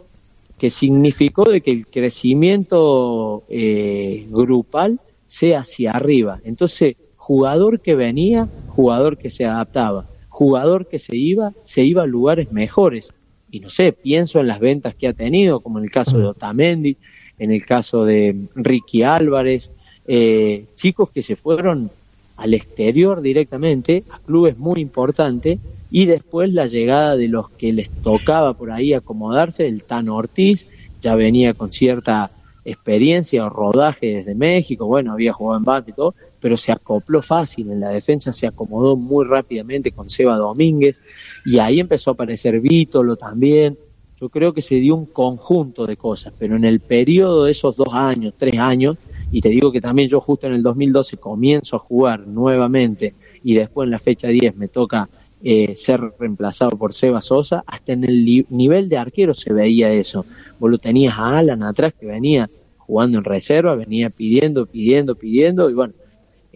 que 0.60 0.70
significó 0.70 1.46
de 1.46 1.62
que 1.62 1.72
el 1.72 1.88
crecimiento 1.88 3.44
eh, 3.50 4.28
grupal 4.30 5.00
sea 5.26 5.62
hacia 5.62 5.92
arriba. 5.92 6.40
Entonces, 6.44 6.98
jugador 7.16 7.82
que 7.82 7.96
venía, 7.96 8.48
jugador 8.68 9.18
que 9.18 9.32
se 9.32 9.46
adaptaba, 9.46 10.06
jugador 10.30 10.88
que 10.88 11.00
se 11.00 11.16
iba, 11.16 11.52
se 11.64 11.84
iba 11.84 12.04
a 12.04 12.08
lugares 12.08 12.52
mejores 12.52 13.12
y 13.50 13.60
no 13.60 13.70
sé, 13.70 13.94
pienso 13.94 14.40
en 14.40 14.48
las 14.48 14.60
ventas 14.60 14.96
que 14.96 15.08
ha 15.08 15.14
tenido, 15.14 15.62
como 15.62 15.80
en 15.80 15.86
el 15.86 15.92
caso 15.92 16.18
de 16.18 16.26
Otamendi, 16.26 16.98
en 17.38 17.52
el 17.52 17.66
caso 17.66 18.04
de 18.04 18.36
Ricky 18.56 19.04
Álvarez, 19.04 19.72
eh, 20.08 20.66
chicos 20.76 21.10
que 21.12 21.22
se 21.22 21.36
fueron 21.36 21.92
al 22.36 22.54
exterior 22.54 23.22
directamente, 23.22 24.04
a 24.10 24.20
clubes 24.20 24.58
muy 24.58 24.82
importantes, 24.82 25.60
y 25.90 26.06
después 26.06 26.52
la 26.54 26.68
llegada 26.68 27.16
de 27.16 27.28
los 27.30 27.50
que 27.52 27.72
les 27.74 27.90
tocaba 28.02 28.54
por 28.54 28.72
ahí 28.72 28.94
acomodarse, 28.94 29.68
el 29.68 29.84
Tan 29.84 30.10
Ortiz, 30.10 30.68
ya 31.02 31.16
venía 31.16 31.54
con 31.54 31.72
cierta 31.72 32.32
experiencia 32.66 33.46
o 33.46 33.50
rodaje 33.50 34.18
desde 34.18 34.36
México, 34.36 34.86
bueno, 34.86 35.14
había 35.14 35.32
jugado 35.32 35.60
en 35.60 35.64
Banfield 35.64 35.94
y 35.94 35.96
todo, 35.96 36.16
pero 36.40 36.58
se 36.58 36.72
acopló 36.72 37.22
fácil, 37.22 37.72
en 37.72 37.80
la 37.80 37.90
defensa 37.90 38.32
se 38.34 38.48
acomodó 38.48 38.96
muy 38.96 39.26
rápidamente 39.26 39.92
con 39.92 40.10
Seba 40.10 40.38
Domínguez 40.38 41.02
y 41.46 41.60
ahí 41.60 41.80
empezó 41.80 42.12
a 42.12 42.14
aparecer 42.14 42.60
Vítolo 42.60 43.16
también. 43.16 43.78
Yo 44.20 44.30
creo 44.30 44.54
que 44.54 44.62
se 44.62 44.76
dio 44.76 44.96
un 44.96 45.06
conjunto 45.06 45.86
de 45.86 45.96
cosas, 45.96 46.34
pero 46.38 46.56
en 46.56 46.66
el 46.66 46.80
periodo 46.80 47.46
de 47.46 47.52
esos 47.52 47.76
dos 47.76 47.90
años, 47.92 48.34
tres 48.38 48.58
años, 48.58 48.98
y 49.32 49.42
te 49.42 49.50
digo 49.50 49.72
que 49.72 49.82
también 49.82 50.10
yo 50.10 50.20
justo 50.20 50.48
en 50.48 50.54
el 50.54 50.64
2012 50.64 51.18
comienzo 51.18 51.76
a 51.76 51.80
jugar 51.80 52.28
nuevamente 52.28 53.14
y 53.44 53.54
después 53.54 53.86
en 53.86 53.92
la 53.92 54.00
fecha 54.00 54.28
10 54.28 54.56
me 54.56 54.70
toca 54.70 55.08
eh, 55.44 55.76
ser 55.76 56.02
reemplazado 56.20 56.72
por 56.78 56.94
Seba 56.94 57.22
Sosa, 57.22 57.64
hasta 57.68 57.94
en 57.94 58.06
el 58.06 58.26
nivel 58.50 58.90
de 58.90 58.98
arquero 58.98 59.36
se 59.36 59.54
veía 59.54 59.92
eso. 59.92 60.26
Vos 60.60 60.72
lo 60.72 60.80
tenías 60.80 61.14
a 61.18 61.38
Alan 61.38 61.62
atrás 61.62 61.94
que 61.94 62.08
venía 62.08 62.50
jugando 62.78 63.20
en 63.20 63.24
reserva, 63.24 63.76
venía 63.76 64.10
pidiendo, 64.10 64.66
pidiendo, 64.66 65.14
pidiendo, 65.16 65.70
y 65.70 65.74
bueno, 65.74 65.94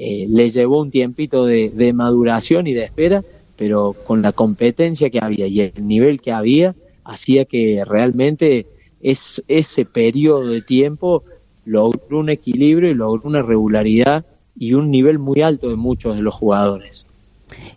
eh, 0.04 0.26
le 0.28 0.50
llevó 0.50 0.82
un 0.82 0.90
tiempito 0.90 1.46
de, 1.46 1.94
maduración 1.94 2.66
y 2.66 2.74
de 2.74 2.86
espera, 2.86 3.24
pero 3.56 3.96
con 4.08 4.24
la 4.24 4.32
competencia 4.32 5.12
que 5.12 5.20
había 5.22 5.46
y 5.46 5.62
el 5.62 5.74
nivel 5.88 6.20
que 6.20 6.32
había, 6.32 6.74
hacía 7.04 7.46
que 7.46 7.84
realmente 7.86 8.66
es, 9.00 9.44
ese 9.48 9.86
periodo 9.86 10.48
de 10.48 10.64
tiempo 10.64 11.24
logró 11.66 12.18
un 12.18 12.32
equilibrio 12.32 12.90
y 12.90 12.96
logró 12.96 13.30
una 13.30 13.44
regularidad 13.44 14.26
y 14.58 14.74
un 14.74 14.90
nivel 14.90 15.20
muy 15.20 15.44
alto 15.44 15.70
de 15.70 15.76
muchos 15.76 16.16
de 16.16 16.24
los 16.24 16.34
jugadores. 16.34 17.06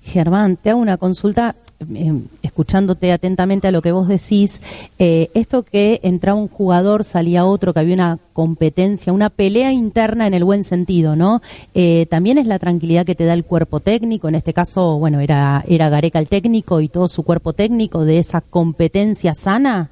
Germán, 0.00 0.56
te 0.56 0.70
hago 0.70 0.80
una 0.80 0.96
consulta 0.96 1.56
eh, 1.80 2.12
escuchándote 2.42 3.12
atentamente 3.12 3.68
a 3.68 3.72
lo 3.72 3.82
que 3.82 3.92
vos 3.92 4.08
decís, 4.08 4.60
eh, 4.98 5.30
esto 5.34 5.62
que 5.64 6.00
entraba 6.02 6.38
un 6.38 6.48
jugador, 6.48 7.04
salía 7.04 7.44
otro, 7.44 7.74
que 7.74 7.80
había 7.80 7.94
una 7.94 8.18
competencia, 8.32 9.12
una 9.12 9.30
pelea 9.30 9.72
interna 9.72 10.26
en 10.26 10.34
el 10.34 10.44
buen 10.44 10.64
sentido, 10.64 11.16
¿no? 11.16 11.42
Eh, 11.74 12.06
también 12.08 12.38
es 12.38 12.46
la 12.46 12.58
tranquilidad 12.58 13.04
que 13.04 13.14
te 13.14 13.24
da 13.24 13.34
el 13.34 13.44
cuerpo 13.44 13.80
técnico, 13.80 14.28
en 14.28 14.36
este 14.36 14.52
caso, 14.52 14.98
bueno, 14.98 15.20
era, 15.20 15.64
era 15.68 15.88
Gareca 15.88 16.18
el 16.18 16.28
técnico 16.28 16.80
y 16.80 16.88
todo 16.88 17.08
su 17.08 17.22
cuerpo 17.22 17.52
técnico 17.52 18.04
de 18.04 18.18
esa 18.18 18.40
competencia 18.40 19.34
sana. 19.34 19.90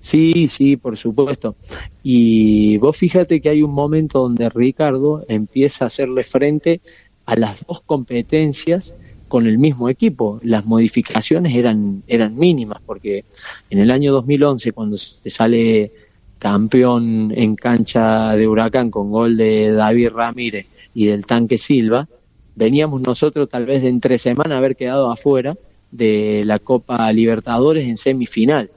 Sí, 0.00 0.48
sí, 0.48 0.76
por 0.76 0.96
supuesto. 0.96 1.56
Y 2.02 2.78
vos 2.78 2.96
fíjate 2.96 3.40
que 3.40 3.50
hay 3.50 3.62
un 3.62 3.72
momento 3.72 4.20
donde 4.20 4.48
Ricardo 4.48 5.24
empieza 5.28 5.84
a 5.84 5.88
hacerle 5.88 6.24
frente 6.24 6.80
a 7.26 7.36
las 7.36 7.66
dos 7.66 7.82
competencias 7.82 8.94
con 9.28 9.46
el 9.46 9.58
mismo 9.58 9.88
equipo. 9.88 10.40
Las 10.42 10.66
modificaciones 10.66 11.54
eran, 11.54 12.02
eran 12.06 12.36
mínimas, 12.36 12.80
porque 12.84 13.24
en 13.70 13.78
el 13.78 13.90
año 13.90 14.12
2011, 14.12 14.72
cuando 14.72 14.96
se 14.98 15.30
sale 15.30 15.92
campeón 16.38 17.32
en 17.34 17.56
cancha 17.56 18.34
de 18.34 18.48
Huracán 18.48 18.90
con 18.90 19.10
gol 19.10 19.36
de 19.36 19.70
David 19.72 20.10
Ramírez 20.10 20.66
y 20.94 21.06
del 21.06 21.26
tanque 21.26 21.58
Silva, 21.58 22.08
veníamos 22.56 23.02
nosotros 23.02 23.48
tal 23.48 23.66
vez 23.66 23.82
de 23.82 23.88
entre 23.88 24.18
semana 24.18 24.56
haber 24.56 24.76
quedado 24.76 25.10
afuera 25.10 25.56
de 25.90 26.42
la 26.44 26.58
Copa 26.58 27.12
Libertadores 27.12 27.86
en 27.86 27.96
semifinal. 27.96 28.70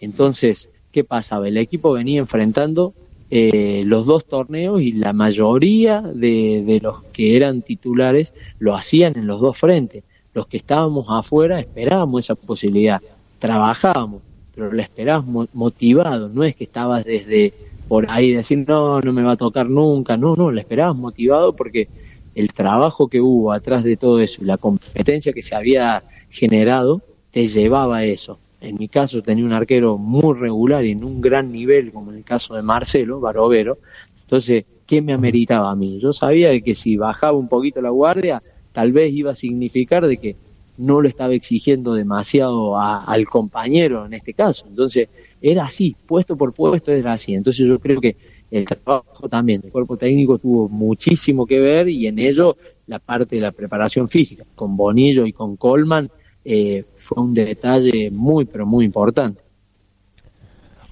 Entonces, 0.00 0.70
¿qué 0.92 1.04
pasaba? 1.04 1.48
El 1.48 1.56
equipo 1.56 1.92
venía 1.92 2.20
enfrentando 2.20 2.94
eh, 3.28 3.82
los 3.84 4.06
dos 4.06 4.24
torneos 4.24 4.80
y 4.80 4.92
la 4.92 5.12
mayoría 5.12 6.00
de, 6.00 6.78
los 6.82 7.02
que 7.12 7.36
eran 7.36 7.62
titulares 7.62 8.32
lo 8.58 8.74
hacían 8.74 9.16
en 9.16 9.26
los 9.26 9.40
dos 9.40 9.58
frentes. 9.58 10.04
Los 10.32 10.46
que 10.46 10.58
estábamos 10.58 11.06
afuera 11.08 11.58
esperábamos 11.58 12.24
esa 12.24 12.34
posibilidad, 12.34 13.00
trabajábamos, 13.38 14.22
pero 14.54 14.72
la 14.72 14.82
esperábamos 14.82 15.48
motivado, 15.54 16.28
no 16.28 16.44
es 16.44 16.54
que 16.54 16.64
estabas 16.64 17.04
desde 17.04 17.52
por 17.88 18.10
ahí 18.10 18.32
decir 18.32 18.64
no, 18.66 19.00
no 19.00 19.12
me 19.12 19.22
va 19.22 19.32
a 19.32 19.36
tocar 19.36 19.68
nunca, 19.68 20.16
no, 20.16 20.36
no, 20.36 20.50
la 20.50 20.60
esperabas 20.60 20.96
motivado 20.96 21.54
porque 21.54 21.88
el 22.34 22.52
trabajo 22.52 23.08
que 23.08 23.20
hubo 23.20 23.52
atrás 23.52 23.82
de 23.84 23.96
todo 23.96 24.20
eso 24.20 24.42
y 24.42 24.44
la 24.44 24.58
competencia 24.58 25.32
que 25.32 25.42
se 25.42 25.54
había 25.54 26.02
generado 26.28 27.00
te 27.30 27.46
llevaba 27.46 27.98
a 27.98 28.04
eso 28.04 28.38
en 28.68 28.76
mi 28.78 28.88
caso 28.88 29.22
tenía 29.22 29.44
un 29.44 29.52
arquero 29.52 29.96
muy 29.96 30.34
regular 30.34 30.84
y 30.84 30.90
en 30.90 31.04
un 31.04 31.20
gran 31.20 31.52
nivel, 31.52 31.92
como 31.92 32.10
en 32.10 32.18
el 32.18 32.24
caso 32.24 32.54
de 32.54 32.62
Marcelo 32.62 33.20
Barovero, 33.20 33.78
entonces, 34.22 34.64
¿qué 34.86 35.00
me 35.00 35.12
ameritaba 35.12 35.70
a 35.70 35.76
mí? 35.76 36.00
Yo 36.00 36.12
sabía 36.12 36.60
que 36.60 36.74
si 36.74 36.96
bajaba 36.96 37.38
un 37.38 37.48
poquito 37.48 37.80
la 37.80 37.90
guardia, 37.90 38.42
tal 38.72 38.92
vez 38.92 39.12
iba 39.12 39.30
a 39.30 39.36
significar 39.36 40.06
de 40.06 40.16
que 40.16 40.36
no 40.78 41.00
lo 41.00 41.08
estaba 41.08 41.32
exigiendo 41.32 41.94
demasiado 41.94 42.78
al 42.78 43.26
compañero 43.28 44.04
en 44.04 44.14
este 44.14 44.34
caso. 44.34 44.66
Entonces, 44.68 45.08
era 45.40 45.66
así, 45.66 45.94
puesto 46.06 46.36
por 46.36 46.52
puesto 46.52 46.90
era 46.90 47.12
así. 47.12 47.34
Entonces 47.34 47.66
yo 47.66 47.78
creo 47.78 48.00
que 48.00 48.16
el 48.50 48.64
trabajo 48.64 49.28
también 49.28 49.60
del 49.60 49.70
cuerpo 49.70 49.96
técnico 49.96 50.38
tuvo 50.38 50.68
muchísimo 50.68 51.46
que 51.46 51.60
ver 51.60 51.88
y 51.88 52.06
en 52.06 52.18
ello 52.18 52.56
la 52.86 52.98
parte 52.98 53.36
de 53.36 53.42
la 53.42 53.52
preparación 53.52 54.08
física, 54.08 54.44
con 54.54 54.76
Bonillo 54.76 55.24
y 55.24 55.32
con 55.32 55.56
Colman, 55.56 56.10
eh, 56.48 56.84
fue 56.94 57.22
un 57.22 57.34
detalle 57.34 58.10
muy, 58.12 58.44
pero 58.44 58.64
muy 58.64 58.84
importante. 58.84 59.42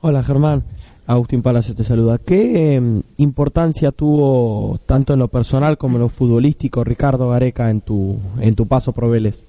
Hola 0.00 0.24
Germán, 0.24 0.64
Agustín 1.06 1.42
Palacio 1.42 1.76
te 1.76 1.84
saluda. 1.84 2.18
¿Qué 2.18 2.74
em, 2.74 3.02
importancia 3.18 3.92
tuvo 3.92 4.80
tanto 4.84 5.12
en 5.12 5.20
lo 5.20 5.28
personal 5.28 5.78
como 5.78 5.96
en 5.96 6.02
lo 6.02 6.08
futbolístico 6.08 6.82
Ricardo 6.82 7.30
Gareca 7.30 7.70
en 7.70 7.80
tu, 7.80 8.18
en 8.40 8.56
tu 8.56 8.66
paso 8.66 8.92
por 8.92 9.08
Vélez? 9.08 9.46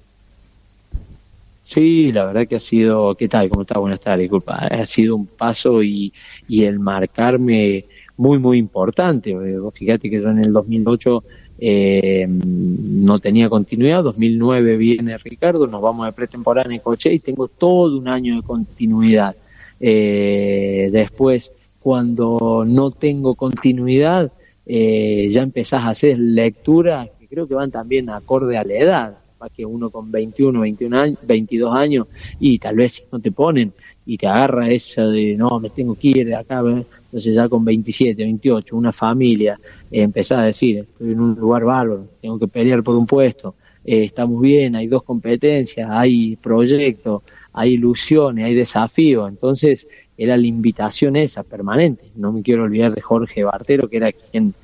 Sí, 1.64 2.12
la 2.12 2.26
verdad 2.26 2.46
que 2.46 2.56
ha 2.56 2.60
sido, 2.60 3.16
¿qué 3.16 3.28
tal? 3.28 3.48
¿Cómo 3.48 3.62
está? 3.62 3.80
Buenas 3.80 3.98
tardes, 3.98 4.20
disculpa. 4.20 4.54
Ha 4.54 4.86
sido 4.86 5.16
un 5.16 5.26
paso 5.26 5.82
y, 5.82 6.12
y 6.46 6.62
el 6.62 6.78
marcarme 6.78 7.84
muy, 8.16 8.38
muy 8.38 8.58
importante. 8.58 9.36
Fíjate 9.74 10.08
que 10.08 10.22
yo 10.22 10.30
en 10.30 10.38
el 10.38 10.52
2008 10.52 11.24
eh, 11.58 12.26
no 12.28 13.18
tenía 13.18 13.48
continuidad. 13.48 14.02
2009 14.02 14.76
viene 14.76 15.16
Ricardo, 15.18 15.66
nos 15.66 15.80
vamos 15.80 16.06
de 16.06 16.12
pretemporada 16.12 16.72
en 16.72 16.80
Coche 16.80 17.12
y 17.12 17.18
tengo 17.18 17.48
todo 17.48 17.98
un 17.98 18.08
año 18.08 18.36
de 18.36 18.42
continuidad. 18.42 19.36
Eh, 19.80 20.88
después, 20.92 21.52
cuando 21.80 22.64
no 22.66 22.90
tengo 22.90 23.34
continuidad, 23.34 24.32
eh, 24.66 25.28
ya 25.30 25.42
empezás 25.42 25.84
a 25.84 25.90
hacer 25.90 26.18
lecturas 26.18 27.08
que 27.18 27.28
creo 27.28 27.46
que 27.46 27.54
van 27.54 27.70
también 27.70 28.10
acorde 28.10 28.56
a 28.56 28.64
la 28.64 28.74
edad. 28.74 29.18
Que 29.54 29.64
uno 29.64 29.90
con 29.90 30.10
21, 30.10 30.60
21 30.60 30.98
años, 30.98 31.18
22 31.22 31.74
años 31.74 32.06
y 32.40 32.58
tal 32.58 32.76
vez 32.76 32.94
si 32.94 33.02
no 33.12 33.18
te 33.20 33.32
ponen 33.32 33.72
y 34.06 34.16
te 34.16 34.26
agarra 34.26 34.70
esa 34.70 35.06
de 35.06 35.34
no, 35.36 35.58
me 35.58 35.70
tengo 35.70 35.94
que 35.96 36.08
ir 36.08 36.26
de 36.26 36.36
acá, 36.36 36.60
entonces 36.60 37.34
ya 37.34 37.48
con 37.48 37.64
27, 37.64 38.22
28, 38.22 38.76
una 38.76 38.92
familia, 38.92 39.58
eh, 39.90 40.02
empezás 40.02 40.38
a 40.38 40.44
decir, 40.44 40.78
estoy 40.78 41.12
en 41.12 41.20
un 41.20 41.34
lugar 41.34 41.64
bárbaro, 41.64 42.06
tengo 42.22 42.38
que 42.38 42.46
pelear 42.46 42.84
por 42.84 42.94
un 42.94 43.06
puesto, 43.06 43.56
eh, 43.84 44.04
estamos 44.04 44.40
bien, 44.40 44.76
hay 44.76 44.86
dos 44.86 45.02
competencias, 45.02 45.88
hay 45.90 46.36
proyectos, 46.36 47.22
hay 47.52 47.72
ilusiones, 47.72 48.44
hay 48.44 48.54
desafíos, 48.54 49.28
entonces 49.28 49.88
era 50.16 50.36
la 50.36 50.46
invitación 50.46 51.16
esa 51.16 51.42
permanente, 51.42 52.04
no 52.14 52.32
me 52.32 52.42
quiero 52.42 52.62
olvidar 52.62 52.94
de 52.94 53.00
Jorge 53.00 53.42
Bartero, 53.42 53.88
que 53.88 53.96
era 53.96 54.12
quien 54.12 54.54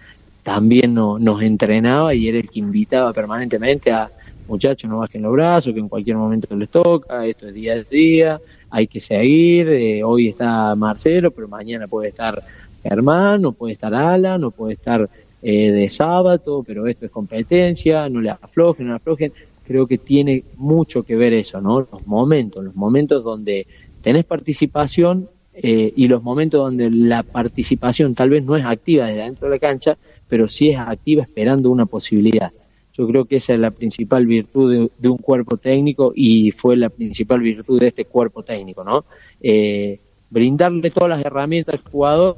también 0.43 0.95
nos 0.95 1.43
entrenaba 1.43 2.15
y 2.15 2.29
era 2.29 2.39
el 2.39 2.49
que 2.49 2.59
invitaba 2.59 3.13
permanentemente 3.13 3.93
a 3.93 4.11
muchachos 4.53 4.91
no 4.91 4.99
bajen 4.99 5.23
los 5.23 5.33
brazos, 5.33 5.73
que 5.73 5.81
en 5.81 5.89
cualquier 5.89 6.17
momento 6.17 6.55
les 6.55 6.69
toca, 6.69 7.27
esto 7.27 7.49
es 7.49 7.55
día 7.55 7.73
a 7.73 7.83
día, 7.83 8.41
hay 8.69 8.87
que 8.87 9.01
seguir, 9.01 9.69
eh, 9.71 10.05
hoy 10.05 10.29
está 10.29 10.75
Marcelo, 10.75 11.31
pero 11.31 11.49
mañana 11.49 11.89
puede 11.89 12.09
estar 12.09 12.43
Germán, 12.83 13.41
no 13.41 13.53
puede 13.53 13.73
estar 13.73 13.95
Alan, 13.95 14.43
no 14.43 14.51
puede 14.51 14.75
estar 14.75 15.09
eh, 15.43 15.71
de 15.71 15.89
sábado, 15.89 16.63
pero 16.67 16.87
esto 16.87 17.07
es 17.07 17.11
competencia, 17.11 18.09
no 18.11 18.21
le 18.21 18.29
aflojen, 18.29 18.87
no 18.87 18.93
le 18.93 18.97
aflojen. 18.97 19.33
Creo 19.67 19.87
que 19.87 19.97
tiene 19.97 20.45
mucho 20.57 21.03
que 21.03 21.17
ver 21.17 21.33
eso, 21.33 21.61
¿no? 21.61 21.81
Los 21.81 22.07
momentos, 22.07 22.63
los 22.63 22.75
momentos 22.75 23.25
donde 23.25 23.67
tenés 24.03 24.25
participación 24.25 25.29
eh, 25.55 25.93
y 25.97 26.09
los 26.09 26.23
momentos 26.23 26.61
donde 26.61 26.91
la 26.91 27.23
participación 27.23 28.15
tal 28.15 28.29
vez 28.29 28.45
no 28.45 28.57
es 28.57 28.65
activa 28.67 29.07
desde 29.07 29.23
dentro 29.23 29.49
de 29.49 29.55
la 29.55 29.59
cancha, 29.59 29.97
pero 30.29 30.47
sí 30.49 30.71
es 30.71 30.79
activa 30.79 31.23
esperando 31.23 31.71
una 31.71 31.87
posibilidad. 31.87 32.53
Yo 32.95 33.07
creo 33.07 33.25
que 33.25 33.37
esa 33.37 33.55
es 33.55 33.61
la 33.61 33.71
principal 33.71 34.27
virtud 34.27 34.91
de, 34.99 35.09
un 35.09 35.17
cuerpo 35.17 35.57
técnico 35.57 36.13
y 36.15 36.51
fue 36.51 36.77
la 36.77 36.91
principal 36.91 37.41
virtud 37.41 37.81
de 37.81 37.87
este 37.87 38.05
cuerpo 38.05 38.43
técnico, 38.43 38.85
¿no? 38.85 39.05
Eh, 39.41 39.99
brindarle 40.29 40.91
todas 40.91 41.11
las 41.11 41.25
herramientas 41.25 41.77
al 41.77 41.91
jugador 41.91 42.37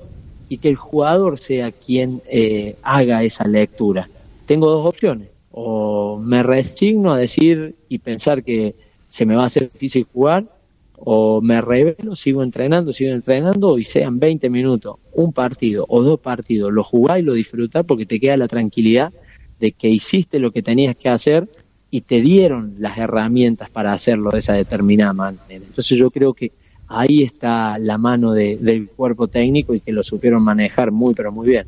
y 0.48 0.59
que 0.59 0.68
el 0.68 0.76
jugador 0.76 1.38
sea 1.38 1.72
quien 1.72 2.20
eh, 2.30 2.76
haga 2.82 3.24
esa 3.24 3.46
lectura. 3.48 4.09
Tengo 4.46 4.70
dos 4.70 4.86
opciones, 4.86 5.28
o 5.50 6.18
me 6.18 6.42
resigno 6.42 7.12
a 7.12 7.18
decir 7.18 7.74
y 7.88 7.98
pensar 7.98 8.44
que 8.44 8.74
se 9.09 9.26
me 9.26 9.34
va 9.34 9.44
a 9.44 9.46
hacer 9.46 9.70
difícil 9.72 10.07
jugar, 10.12 10.44
o 10.96 11.40
me 11.40 11.61
revelo, 11.61 12.14
sigo 12.14 12.42
entrenando, 12.42 12.92
sigo 12.92 13.12
entrenando, 13.12 13.78
y 13.78 13.84
sean 13.84 14.18
20 14.18 14.48
minutos, 14.50 14.96
un 15.12 15.32
partido 15.32 15.84
o 15.88 16.02
dos 16.02 16.20
partidos, 16.20 16.72
lo 16.72 16.84
jugás 16.84 17.18
y 17.18 17.22
lo 17.22 17.34
disfrutás 17.34 17.84
porque 17.84 18.07
te 18.07 18.20
queda 18.20 18.36
la 18.36 18.48
tranquilidad 18.48 19.12
de 19.64 19.72
que 19.72 19.88
hiciste 19.88 20.38
lo 20.38 20.52
que 20.52 20.62
tenías 20.62 20.94
que 20.94 21.08
hacer 21.08 21.48
y 21.90 22.02
te 22.02 22.20
dieron 22.20 22.74
las 22.80 22.98
herramientas 22.98 23.70
para 23.70 23.94
hacerlo 23.94 24.30
de 24.30 24.40
esa 24.40 24.52
determinada 24.52 25.14
manera. 25.14 25.42
Entonces 25.48 25.98
yo 25.98 26.10
creo 26.10 26.34
que 26.34 26.52
ahí 26.86 27.22
está 27.22 27.78
la 27.78 27.96
mano 27.96 28.32
del 28.32 28.90
cuerpo 28.94 29.26
técnico 29.26 29.74
y 29.74 29.80
que 29.80 29.90
lo 29.90 30.02
supieron 30.02 30.42
manejar 30.42 30.90
muy, 30.90 31.14
pero 31.14 31.32
muy 31.32 31.46
bien. 31.46 31.66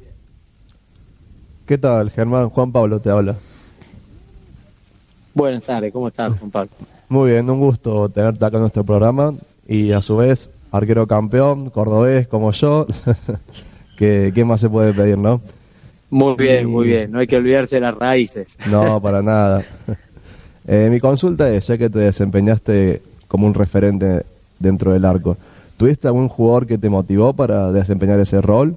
¿Qué 1.65 1.79
tal, 1.79 2.11
Germán? 2.11 2.51
Juan 2.51 2.71
Pablo 2.71 3.01
te 3.01 3.09
habla. 3.09 3.35
Buenas 5.33 5.63
tardes, 5.63 5.91
¿cómo 5.91 6.09
estás, 6.09 6.39
Juan 6.39 6.51
Pablo? 6.51 6.71
Muy 7.09 7.31
bien, 7.31 7.49
un 7.49 7.61
gusto 7.61 8.11
tenerte 8.11 8.45
acá 8.45 8.59
en 8.59 8.63
nuestro 8.65 8.85
programa 8.85 9.33
y 9.67 9.93
a 9.93 10.03
su 10.03 10.19
vez, 10.19 10.51
arquero 10.71 11.07
campeón, 11.07 11.71
cordobés 11.71 12.29
como 12.29 12.53
yo. 12.53 12.87
¿Qué, 13.97 14.33
¿Qué 14.35 14.45
más 14.45 14.61
se 14.61 14.69
puede 14.69 14.93
pedir, 14.93 15.17
no? 15.17 15.41
Muy 16.11 16.35
bien, 16.37 16.67
muy 16.67 16.87
bien. 16.87 17.11
No 17.11 17.19
hay 17.19 17.27
que 17.27 17.37
olvidarse 17.37 17.77
de 17.77 17.81
las 17.81 17.95
raíces. 17.95 18.57
No, 18.71 19.01
para 19.01 19.23
nada. 19.23 19.65
Eh, 20.69 20.89
mi 20.91 20.99
consulta 20.99 21.49
es, 21.49 21.69
ya 21.69 21.79
que 21.79 21.89
te 21.89 22.01
desempeñaste 22.01 23.01
como 23.29 23.47
un 23.47 23.55
referente 23.55 24.27
dentro 24.59 24.93
del 24.93 25.05
arco, 25.05 25.37
¿tuviste 25.77 26.09
algún 26.09 26.27
jugador 26.27 26.67
que 26.67 26.77
te 26.77 26.89
motivó 26.89 27.33
para 27.35 27.71
desempeñar 27.71 28.19
ese 28.19 28.41
rol? 28.41 28.77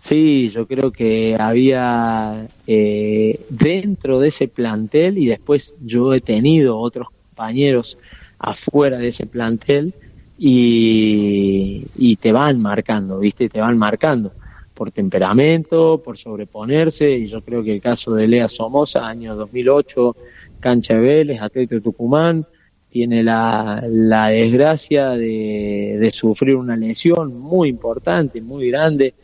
Sí, 0.00 0.48
yo 0.48 0.66
creo 0.66 0.90
que 0.90 1.36
había 1.38 2.44
eh, 2.66 3.38
dentro 3.50 4.18
de 4.18 4.28
ese 4.30 4.48
plantel 4.48 5.16
y 5.18 5.26
después 5.26 5.76
yo 5.80 6.12
he 6.12 6.20
tenido 6.20 6.76
otros 6.80 7.06
compañeros 7.28 7.96
afuera 8.40 8.98
de 8.98 9.06
ese 9.06 9.26
plantel 9.26 9.94
y, 10.38 11.84
y 11.96 12.16
te 12.16 12.32
van 12.32 12.60
marcando, 12.60 13.20
¿viste? 13.20 13.48
Te 13.48 13.60
van 13.60 13.78
marcando 13.78 14.32
por 14.74 14.90
temperamento, 14.90 16.02
por 16.04 16.18
sobreponerse, 16.18 17.10
y 17.10 17.26
yo 17.26 17.40
creo 17.40 17.62
que 17.62 17.74
el 17.74 17.80
caso 17.80 18.14
de 18.14 18.26
Lea 18.26 18.48
Somoza, 18.48 19.06
año 19.06 19.36
2008, 19.36 20.16
cancha 20.60 20.94
de 20.94 21.00
Vélez, 21.00 21.40
Atlético 21.40 21.74
de 21.76 21.80
Tucumán, 21.80 22.46
tiene 22.90 23.22
la, 23.22 23.82
la 23.88 24.28
desgracia 24.28 25.10
de, 25.10 25.96
de, 25.98 26.10
sufrir 26.10 26.56
una 26.56 26.76
lesión 26.76 27.38
muy 27.38 27.70
importante, 27.70 28.42
muy 28.42 28.68
grande. 28.68 29.14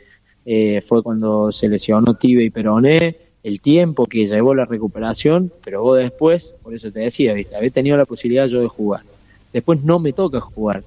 Eh, 0.46 0.80
fue 0.80 1.02
cuando 1.02 1.52
se 1.52 1.68
lesionó 1.68 2.14
Tibe 2.14 2.44
y 2.44 2.50
Peroné, 2.50 3.16
el 3.42 3.60
tiempo 3.60 4.06
que 4.06 4.26
llevó 4.26 4.54
la 4.54 4.64
recuperación, 4.64 5.52
pero 5.62 5.82
vos 5.82 5.98
después, 5.98 6.54
por 6.62 6.74
eso 6.74 6.90
te 6.90 7.00
decía, 7.00 7.34
¿viste? 7.34 7.56
había 7.56 7.70
tenido 7.70 7.96
la 7.98 8.06
posibilidad 8.06 8.46
yo 8.46 8.60
de 8.62 8.68
jugar. 8.68 9.02
Después 9.52 9.84
no 9.84 9.98
me 9.98 10.12
toca 10.12 10.40
jugar. 10.40 10.82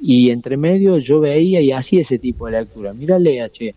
Y 0.00 0.30
entre 0.30 0.56
medio 0.56 0.98
yo 0.98 1.20
veía 1.20 1.60
y 1.60 1.72
hacía 1.72 2.02
ese 2.02 2.18
tipo 2.18 2.46
de 2.46 2.58
lectura. 2.58 2.92
Mírale, 2.92 3.40
H, 3.40 3.74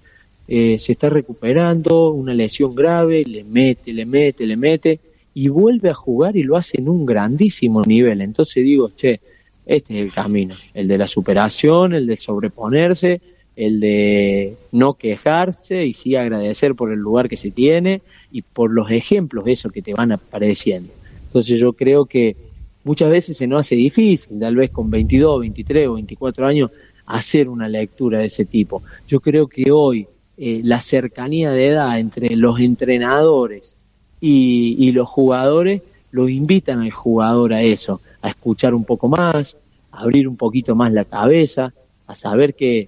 eh, 0.48 0.80
se 0.80 0.94
está 0.94 1.10
recuperando, 1.10 2.12
una 2.12 2.34
lesión 2.34 2.74
grave, 2.74 3.24
le 3.26 3.44
mete, 3.44 3.92
le 3.92 4.06
mete, 4.06 4.46
le 4.46 4.56
mete, 4.56 5.00
y 5.34 5.50
vuelve 5.50 5.90
a 5.90 5.94
jugar 5.94 6.38
y 6.38 6.44
lo 6.44 6.56
hace 6.56 6.80
en 6.80 6.90
un 6.90 7.06
grandísimo 7.06 7.84
nivel. 7.84 8.22
Entonces 8.22 8.64
digo, 8.64 8.92
che, 8.96 9.20
este 9.66 9.96
es 9.96 10.06
el 10.06 10.14
camino, 10.14 10.56
el 10.74 10.88
de 10.88 10.98
la 10.98 11.08
superación, 11.08 11.94
el 11.94 12.08
de 12.08 12.16
sobreponerse, 12.16 13.22
el 13.56 13.80
de 13.80 14.56
no 14.72 14.94
quejarse 14.94 15.86
y 15.86 15.94
sí 15.94 16.16
agradecer 16.16 16.76
por 16.76 16.94
el 16.94 17.00
lugar 17.00 17.28
que 17.28 17.38
se 17.38 17.52
tiene 17.52 18.02
y 18.32 18.42
por 18.42 18.72
los 18.72 18.90
ejemplos 18.90 19.46
esos 19.48 19.72
que 19.72 19.82
te 19.82 19.94
van 19.94 20.12
apareciendo. 20.12 20.94
Entonces 21.26 21.60
yo 21.60 21.74
creo 21.74 22.06
que 22.06 22.36
muchas 22.84 23.10
veces 23.10 23.38
se 23.38 23.48
nos 23.48 23.62
hace 23.62 23.76
difícil, 23.76 24.40
tal 24.40 24.56
vez 24.56 24.72
con 24.72 24.90
22, 24.90 25.42
23 25.42 25.88
o 25.88 25.94
24 25.96 26.46
años, 26.46 26.72
hacer 27.06 27.50
una 27.50 27.68
lectura 27.68 28.20
de 28.20 28.26
ese 28.26 28.46
tipo. 28.46 28.84
Yo 29.08 29.20
creo 29.20 29.48
que 29.48 29.72
hoy 29.72 30.08
eh, 30.40 30.62
la 30.64 30.80
cercanía 30.82 31.52
de 31.52 31.70
edad 31.70 32.00
entre 32.00 32.36
los 32.36 32.60
entrenadores 32.60 33.76
y, 34.22 34.92
los 34.92 35.10
jugadores 35.10 35.82
lo 36.12 36.30
invitan 36.30 36.82
al 36.82 36.92
jugador 36.92 37.54
a 37.54 37.64
eso, 37.64 38.02
a 38.22 38.30
escuchar 38.30 38.76
un 38.76 38.84
poco 38.84 39.08
más, 39.08 39.58
a 39.92 40.02
abrir 40.02 40.28
un 40.28 40.38
poquito 40.38 40.76
más 40.76 40.92
la 40.92 41.06
cabeza, 41.06 41.74
a 42.06 42.14
saber 42.16 42.54
que 42.54 42.88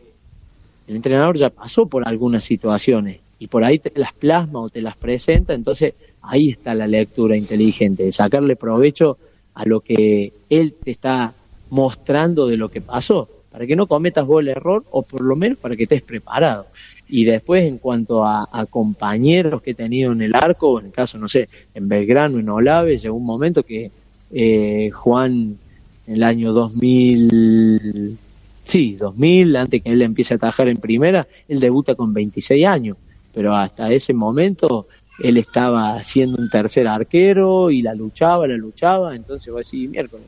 el 0.87 0.95
entrenador 0.95 1.37
ya 1.37 1.49
pasó 1.49 1.87
por 1.87 2.07
algunas 2.07 2.43
situaciones 2.43 3.19
y 3.39 3.47
por 3.47 3.63
ahí 3.63 3.79
te 3.79 3.91
las 3.99 4.13
plasma 4.13 4.59
o 4.59 4.69
te 4.69 4.81
las 4.81 4.95
presenta, 4.95 5.53
entonces 5.53 5.95
ahí 6.21 6.49
está 6.49 6.75
la 6.75 6.85
lectura 6.85 7.35
inteligente, 7.35 8.03
de 8.03 8.11
sacarle 8.11 8.55
provecho 8.55 9.17
a 9.55 9.65
lo 9.65 9.79
que 9.79 10.33
él 10.49 10.73
te 10.73 10.91
está 10.91 11.33
mostrando 11.71 12.47
de 12.47 12.57
lo 12.57 12.69
que 12.69 12.81
pasó, 12.81 13.27
para 13.51 13.65
que 13.65 13.75
no 13.75 13.87
cometas 13.87 14.25
vos 14.25 14.41
el 14.41 14.49
error 14.49 14.83
o 14.91 15.01
por 15.01 15.21
lo 15.21 15.35
menos 15.35 15.57
para 15.57 15.75
que 15.75 15.83
estés 15.83 16.01
preparado. 16.01 16.67
Y 17.11 17.25
después, 17.25 17.63
en 17.63 17.79
cuanto 17.79 18.23
a, 18.23 18.47
compañeros 18.69 19.63
que 19.63 19.71
he 19.71 19.73
tenido 19.73 20.11
en 20.11 20.21
el 20.21 20.35
arco, 20.35 20.79
en 20.79 20.87
el 20.87 20.91
caso, 20.91 21.17
no 21.17 21.27
sé, 21.27 21.49
en 21.73 21.89
Belgrano, 21.89 22.37
en 22.37 22.47
Olave, 22.49 22.97
llegó 22.97 23.15
un 23.15 23.25
momento 23.25 23.63
que 23.63 23.89
eh, 24.31 24.91
Juan, 24.91 25.57
en 26.05 26.13
el 26.13 26.21
año 26.21 26.53
2000, 26.53 28.15
sí, 28.63 28.95
2000, 28.95 29.55
antes 29.55 29.81
que 29.81 29.91
él 29.91 30.03
empiece 30.03 30.35
a 30.35 30.37
trabajar 30.37 30.67
en 30.67 30.77
primera, 30.77 31.27
él 31.47 31.59
debuta 31.59 31.95
con 31.95 32.13
26 32.13 32.65
años, 32.67 32.95
pero 33.33 33.55
hasta 33.55 33.91
ese 33.91 34.13
momento 34.13 34.85
él 35.23 35.37
estaba 35.37 35.95
haciendo 35.95 36.37
un 36.37 36.49
tercer 36.49 36.87
arquero 36.87 37.71
y 37.71 37.81
la 37.81 37.95
luchaba, 37.95 38.47
la 38.47 38.55
luchaba, 38.55 39.15
entonces 39.15 39.51
voy 39.51 39.63
a 39.63 39.89
miércoles, 39.89 40.27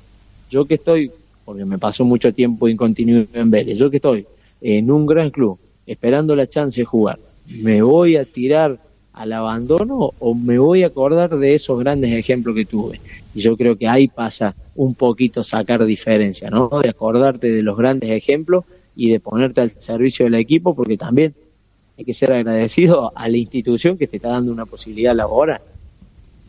yo 0.49 0.65
que 0.65 0.75
estoy, 0.75 1.11
porque 1.45 1.63
me 1.63 1.77
pasó 1.77 2.03
mucho 2.05 2.33
tiempo 2.33 2.65
de 2.65 2.73
incontinuidad 2.73 3.27
en 3.35 3.51
Vélez, 3.51 3.77
yo 3.77 3.91
que 3.91 3.97
estoy 3.97 4.25
en 4.61 4.89
un 4.89 5.05
gran 5.05 5.29
club, 5.29 5.59
esperando 5.85 6.35
la 6.35 6.47
chance 6.47 6.81
de 6.81 6.85
jugar, 6.85 7.19
¿me 7.47 7.81
voy 7.81 8.15
a 8.15 8.25
tirar 8.25 8.79
al 9.13 9.33
abandono 9.33 10.11
o 10.19 10.33
me 10.33 10.57
voy 10.57 10.83
a 10.83 10.87
acordar 10.87 11.37
de 11.37 11.55
esos 11.55 11.79
grandes 11.79 12.13
ejemplos 12.13 12.55
que 12.55 12.65
tuve? 12.65 12.99
Y 13.33 13.41
yo 13.41 13.57
creo 13.57 13.77
que 13.77 13.87
ahí 13.87 14.07
pasa 14.07 14.55
un 14.75 14.95
poquito 14.95 15.43
sacar 15.43 15.85
diferencia, 15.85 16.49
¿no? 16.49 16.69
De 16.81 16.89
acordarte 16.89 17.49
de 17.49 17.61
los 17.61 17.77
grandes 17.77 18.09
ejemplos 18.09 18.65
y 18.95 19.09
de 19.11 19.19
ponerte 19.19 19.61
al 19.61 19.71
servicio 19.79 20.25
del 20.25 20.35
equipo, 20.35 20.75
porque 20.75 20.97
también 20.97 21.33
hay 21.97 22.05
que 22.05 22.13
ser 22.13 22.31
agradecido 22.31 23.11
a 23.15 23.27
la 23.27 23.37
institución 23.37 23.97
que 23.97 24.07
te 24.07 24.17
está 24.17 24.29
dando 24.29 24.51
una 24.51 24.65
posibilidad 24.65 25.15
laboral. 25.15 25.61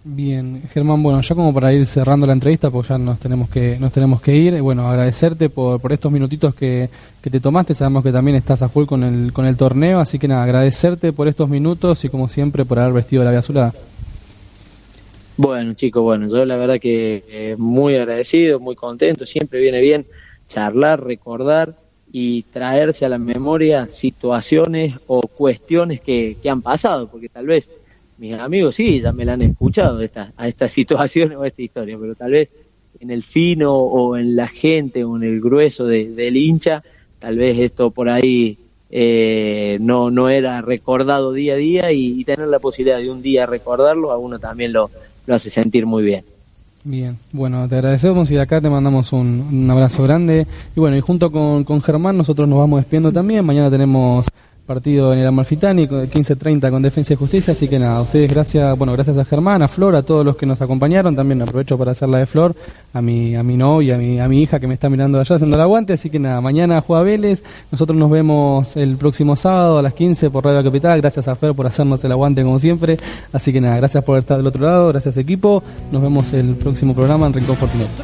Bien, 0.04 0.62
Germán, 0.72 1.00
bueno, 1.00 1.20
ya 1.20 1.34
como 1.36 1.54
para 1.54 1.72
ir 1.72 1.86
cerrando 1.86 2.26
la 2.26 2.32
entrevista, 2.32 2.70
pues 2.70 2.88
ya 2.88 2.98
nos 2.98 3.20
tenemos 3.20 3.48
que 3.48 3.78
nos 3.78 3.92
tenemos 3.92 4.20
que 4.20 4.34
ir. 4.34 4.60
Bueno, 4.60 4.88
agradecerte 4.88 5.48
por, 5.48 5.80
por 5.80 5.92
estos 5.92 6.10
minutitos 6.10 6.56
que, 6.56 6.90
que 7.20 7.30
te 7.30 7.38
tomaste. 7.38 7.76
Sabemos 7.76 8.02
que 8.02 8.10
también 8.10 8.36
estás 8.36 8.62
a 8.62 8.68
full 8.68 8.86
con 8.86 9.04
el, 9.04 9.32
con 9.32 9.46
el 9.46 9.56
torneo, 9.56 10.00
así 10.00 10.18
que 10.18 10.26
nada, 10.26 10.42
agradecerte 10.42 11.12
por 11.12 11.28
estos 11.28 11.48
minutos 11.48 12.04
y 12.04 12.08
como 12.08 12.28
siempre 12.28 12.64
por 12.64 12.80
haber 12.80 12.94
vestido 12.94 13.22
la 13.22 13.30
vía 13.30 13.38
azulada. 13.38 13.72
Bueno, 15.36 15.72
chicos, 15.74 16.02
bueno, 16.02 16.28
yo 16.28 16.44
la 16.44 16.56
verdad 16.56 16.80
que 16.80 17.24
eh, 17.28 17.54
muy 17.56 17.94
agradecido, 17.94 18.58
muy 18.58 18.74
contento. 18.74 19.24
Siempre 19.24 19.60
viene 19.60 19.80
bien 19.80 20.04
charlar, 20.48 21.02
recordar 21.04 21.76
y 22.10 22.42
traerse 22.42 23.06
a 23.06 23.08
la 23.08 23.18
memoria 23.18 23.86
situaciones 23.86 24.96
o 25.06 25.22
cuestiones 25.22 26.00
que, 26.00 26.36
que 26.42 26.50
han 26.50 26.60
pasado, 26.60 27.06
porque 27.08 27.28
tal 27.28 27.46
vez 27.46 27.70
mis 28.22 28.34
amigos 28.34 28.76
sí, 28.76 29.00
ya 29.00 29.10
me 29.12 29.24
la 29.24 29.32
han 29.32 29.42
escuchado 29.42 30.00
esta, 30.00 30.32
a 30.36 30.46
esta 30.46 30.68
situación 30.78 31.32
o 31.32 31.42
a 31.42 31.48
esta 31.48 31.60
historia, 31.60 31.98
pero 32.00 32.14
tal 32.14 32.30
vez 32.30 32.52
en 33.00 33.10
el 33.10 33.24
fino 33.24 33.74
o 33.74 34.16
en 34.16 34.36
la 34.36 34.46
gente 34.46 35.02
o 35.02 35.16
en 35.16 35.24
el 35.24 35.40
grueso 35.40 35.86
del 35.86 36.36
hincha, 36.36 36.84
tal 37.18 37.36
vez 37.36 37.58
esto 37.58 37.90
por 37.90 38.08
ahí 38.08 38.58
eh, 38.90 39.76
no, 39.80 40.12
no 40.12 40.28
era 40.28 40.62
recordado 40.62 41.32
día 41.32 41.54
a 41.54 41.56
día 41.56 41.90
y, 41.90 42.22
tener 42.22 42.46
la 42.46 42.60
posibilidad 42.60 42.98
de 42.98 43.10
un 43.10 43.22
día 43.22 43.44
recordarlo 43.44 44.12
a 44.12 44.18
uno 44.18 44.38
también 44.38 44.72
lo, 44.72 44.88
lo 45.26 45.34
hace 45.34 45.50
sentir 45.50 45.84
muy 45.84 46.04
bien. 46.04 46.24
Bien, 46.84 47.16
bueno, 47.32 47.68
te 47.68 47.76
agradecemos 47.76 48.30
y 48.30 48.34
de 48.34 48.40
acá 48.40 48.60
te 48.60 48.70
mandamos 48.70 49.12
un, 49.12 49.48
un 49.52 49.70
abrazo 49.70 50.04
grande. 50.04 50.46
Y 50.76 50.80
bueno, 50.80 50.96
y 50.96 51.00
junto 51.00 51.32
con, 51.32 51.64
con 51.64 51.82
Germán 51.82 52.16
nosotros 52.16 52.48
nos 52.48 52.58
vamos 52.58 52.80
despidiendo 52.80 53.10
también. 53.10 53.44
Mañana 53.44 53.70
tenemos 53.70 54.26
partido 54.66 55.12
en 55.12 55.18
el 55.18 55.26
Amalfitani, 55.26 55.86
15.30 55.86 56.70
con 56.70 56.82
Defensa 56.82 57.12
y 57.12 57.16
Justicia, 57.16 57.52
así 57.52 57.68
que 57.68 57.78
nada, 57.78 58.00
ustedes 58.00 58.30
gracias, 58.30 58.78
bueno, 58.78 58.92
gracias 58.92 59.18
a 59.18 59.24
Germán, 59.24 59.62
a 59.62 59.68
Flor, 59.68 59.96
a 59.96 60.02
todos 60.02 60.24
los 60.24 60.36
que 60.36 60.46
nos 60.46 60.60
acompañaron, 60.62 61.16
también 61.16 61.42
aprovecho 61.42 61.76
para 61.76 61.92
hacer 61.92 62.08
la 62.08 62.18
de 62.18 62.26
Flor, 62.26 62.54
a 62.94 63.02
mi, 63.02 63.34
a 63.34 63.42
mi 63.42 63.56
novia, 63.56 63.96
a 63.96 63.98
mi, 63.98 64.20
a 64.20 64.28
mi 64.28 64.42
hija 64.42 64.60
que 64.60 64.66
me 64.66 64.74
está 64.74 64.88
mirando 64.88 65.18
allá 65.18 65.34
haciendo 65.34 65.56
el 65.56 65.62
aguante, 65.62 65.94
así 65.94 66.10
que 66.10 66.18
nada, 66.18 66.40
mañana 66.40 66.80
juega 66.80 67.02
Vélez, 67.02 67.42
nosotros 67.70 67.98
nos 67.98 68.10
vemos 68.10 68.76
el 68.76 68.96
próximo 68.96 69.36
sábado 69.36 69.78
a 69.78 69.82
las 69.82 69.94
15 69.94 70.30
por 70.30 70.44
Radio 70.44 70.62
Capital, 70.62 71.00
gracias 71.00 71.28
a 71.28 71.34
Fer 71.34 71.54
por 71.54 71.66
hacernos 71.66 72.02
el 72.04 72.12
aguante 72.12 72.42
como 72.42 72.58
siempre, 72.58 72.96
así 73.32 73.52
que 73.52 73.60
nada, 73.60 73.76
gracias 73.76 74.04
por 74.04 74.18
estar 74.18 74.36
del 74.36 74.46
otro 74.46 74.64
lado, 74.64 74.88
gracias 74.88 75.16
equipo, 75.16 75.62
nos 75.90 76.02
vemos 76.02 76.32
el 76.32 76.54
próximo 76.54 76.94
programa 76.94 77.26
en 77.26 77.32
Rincón 77.32 77.56
Fortunato. 77.56 78.02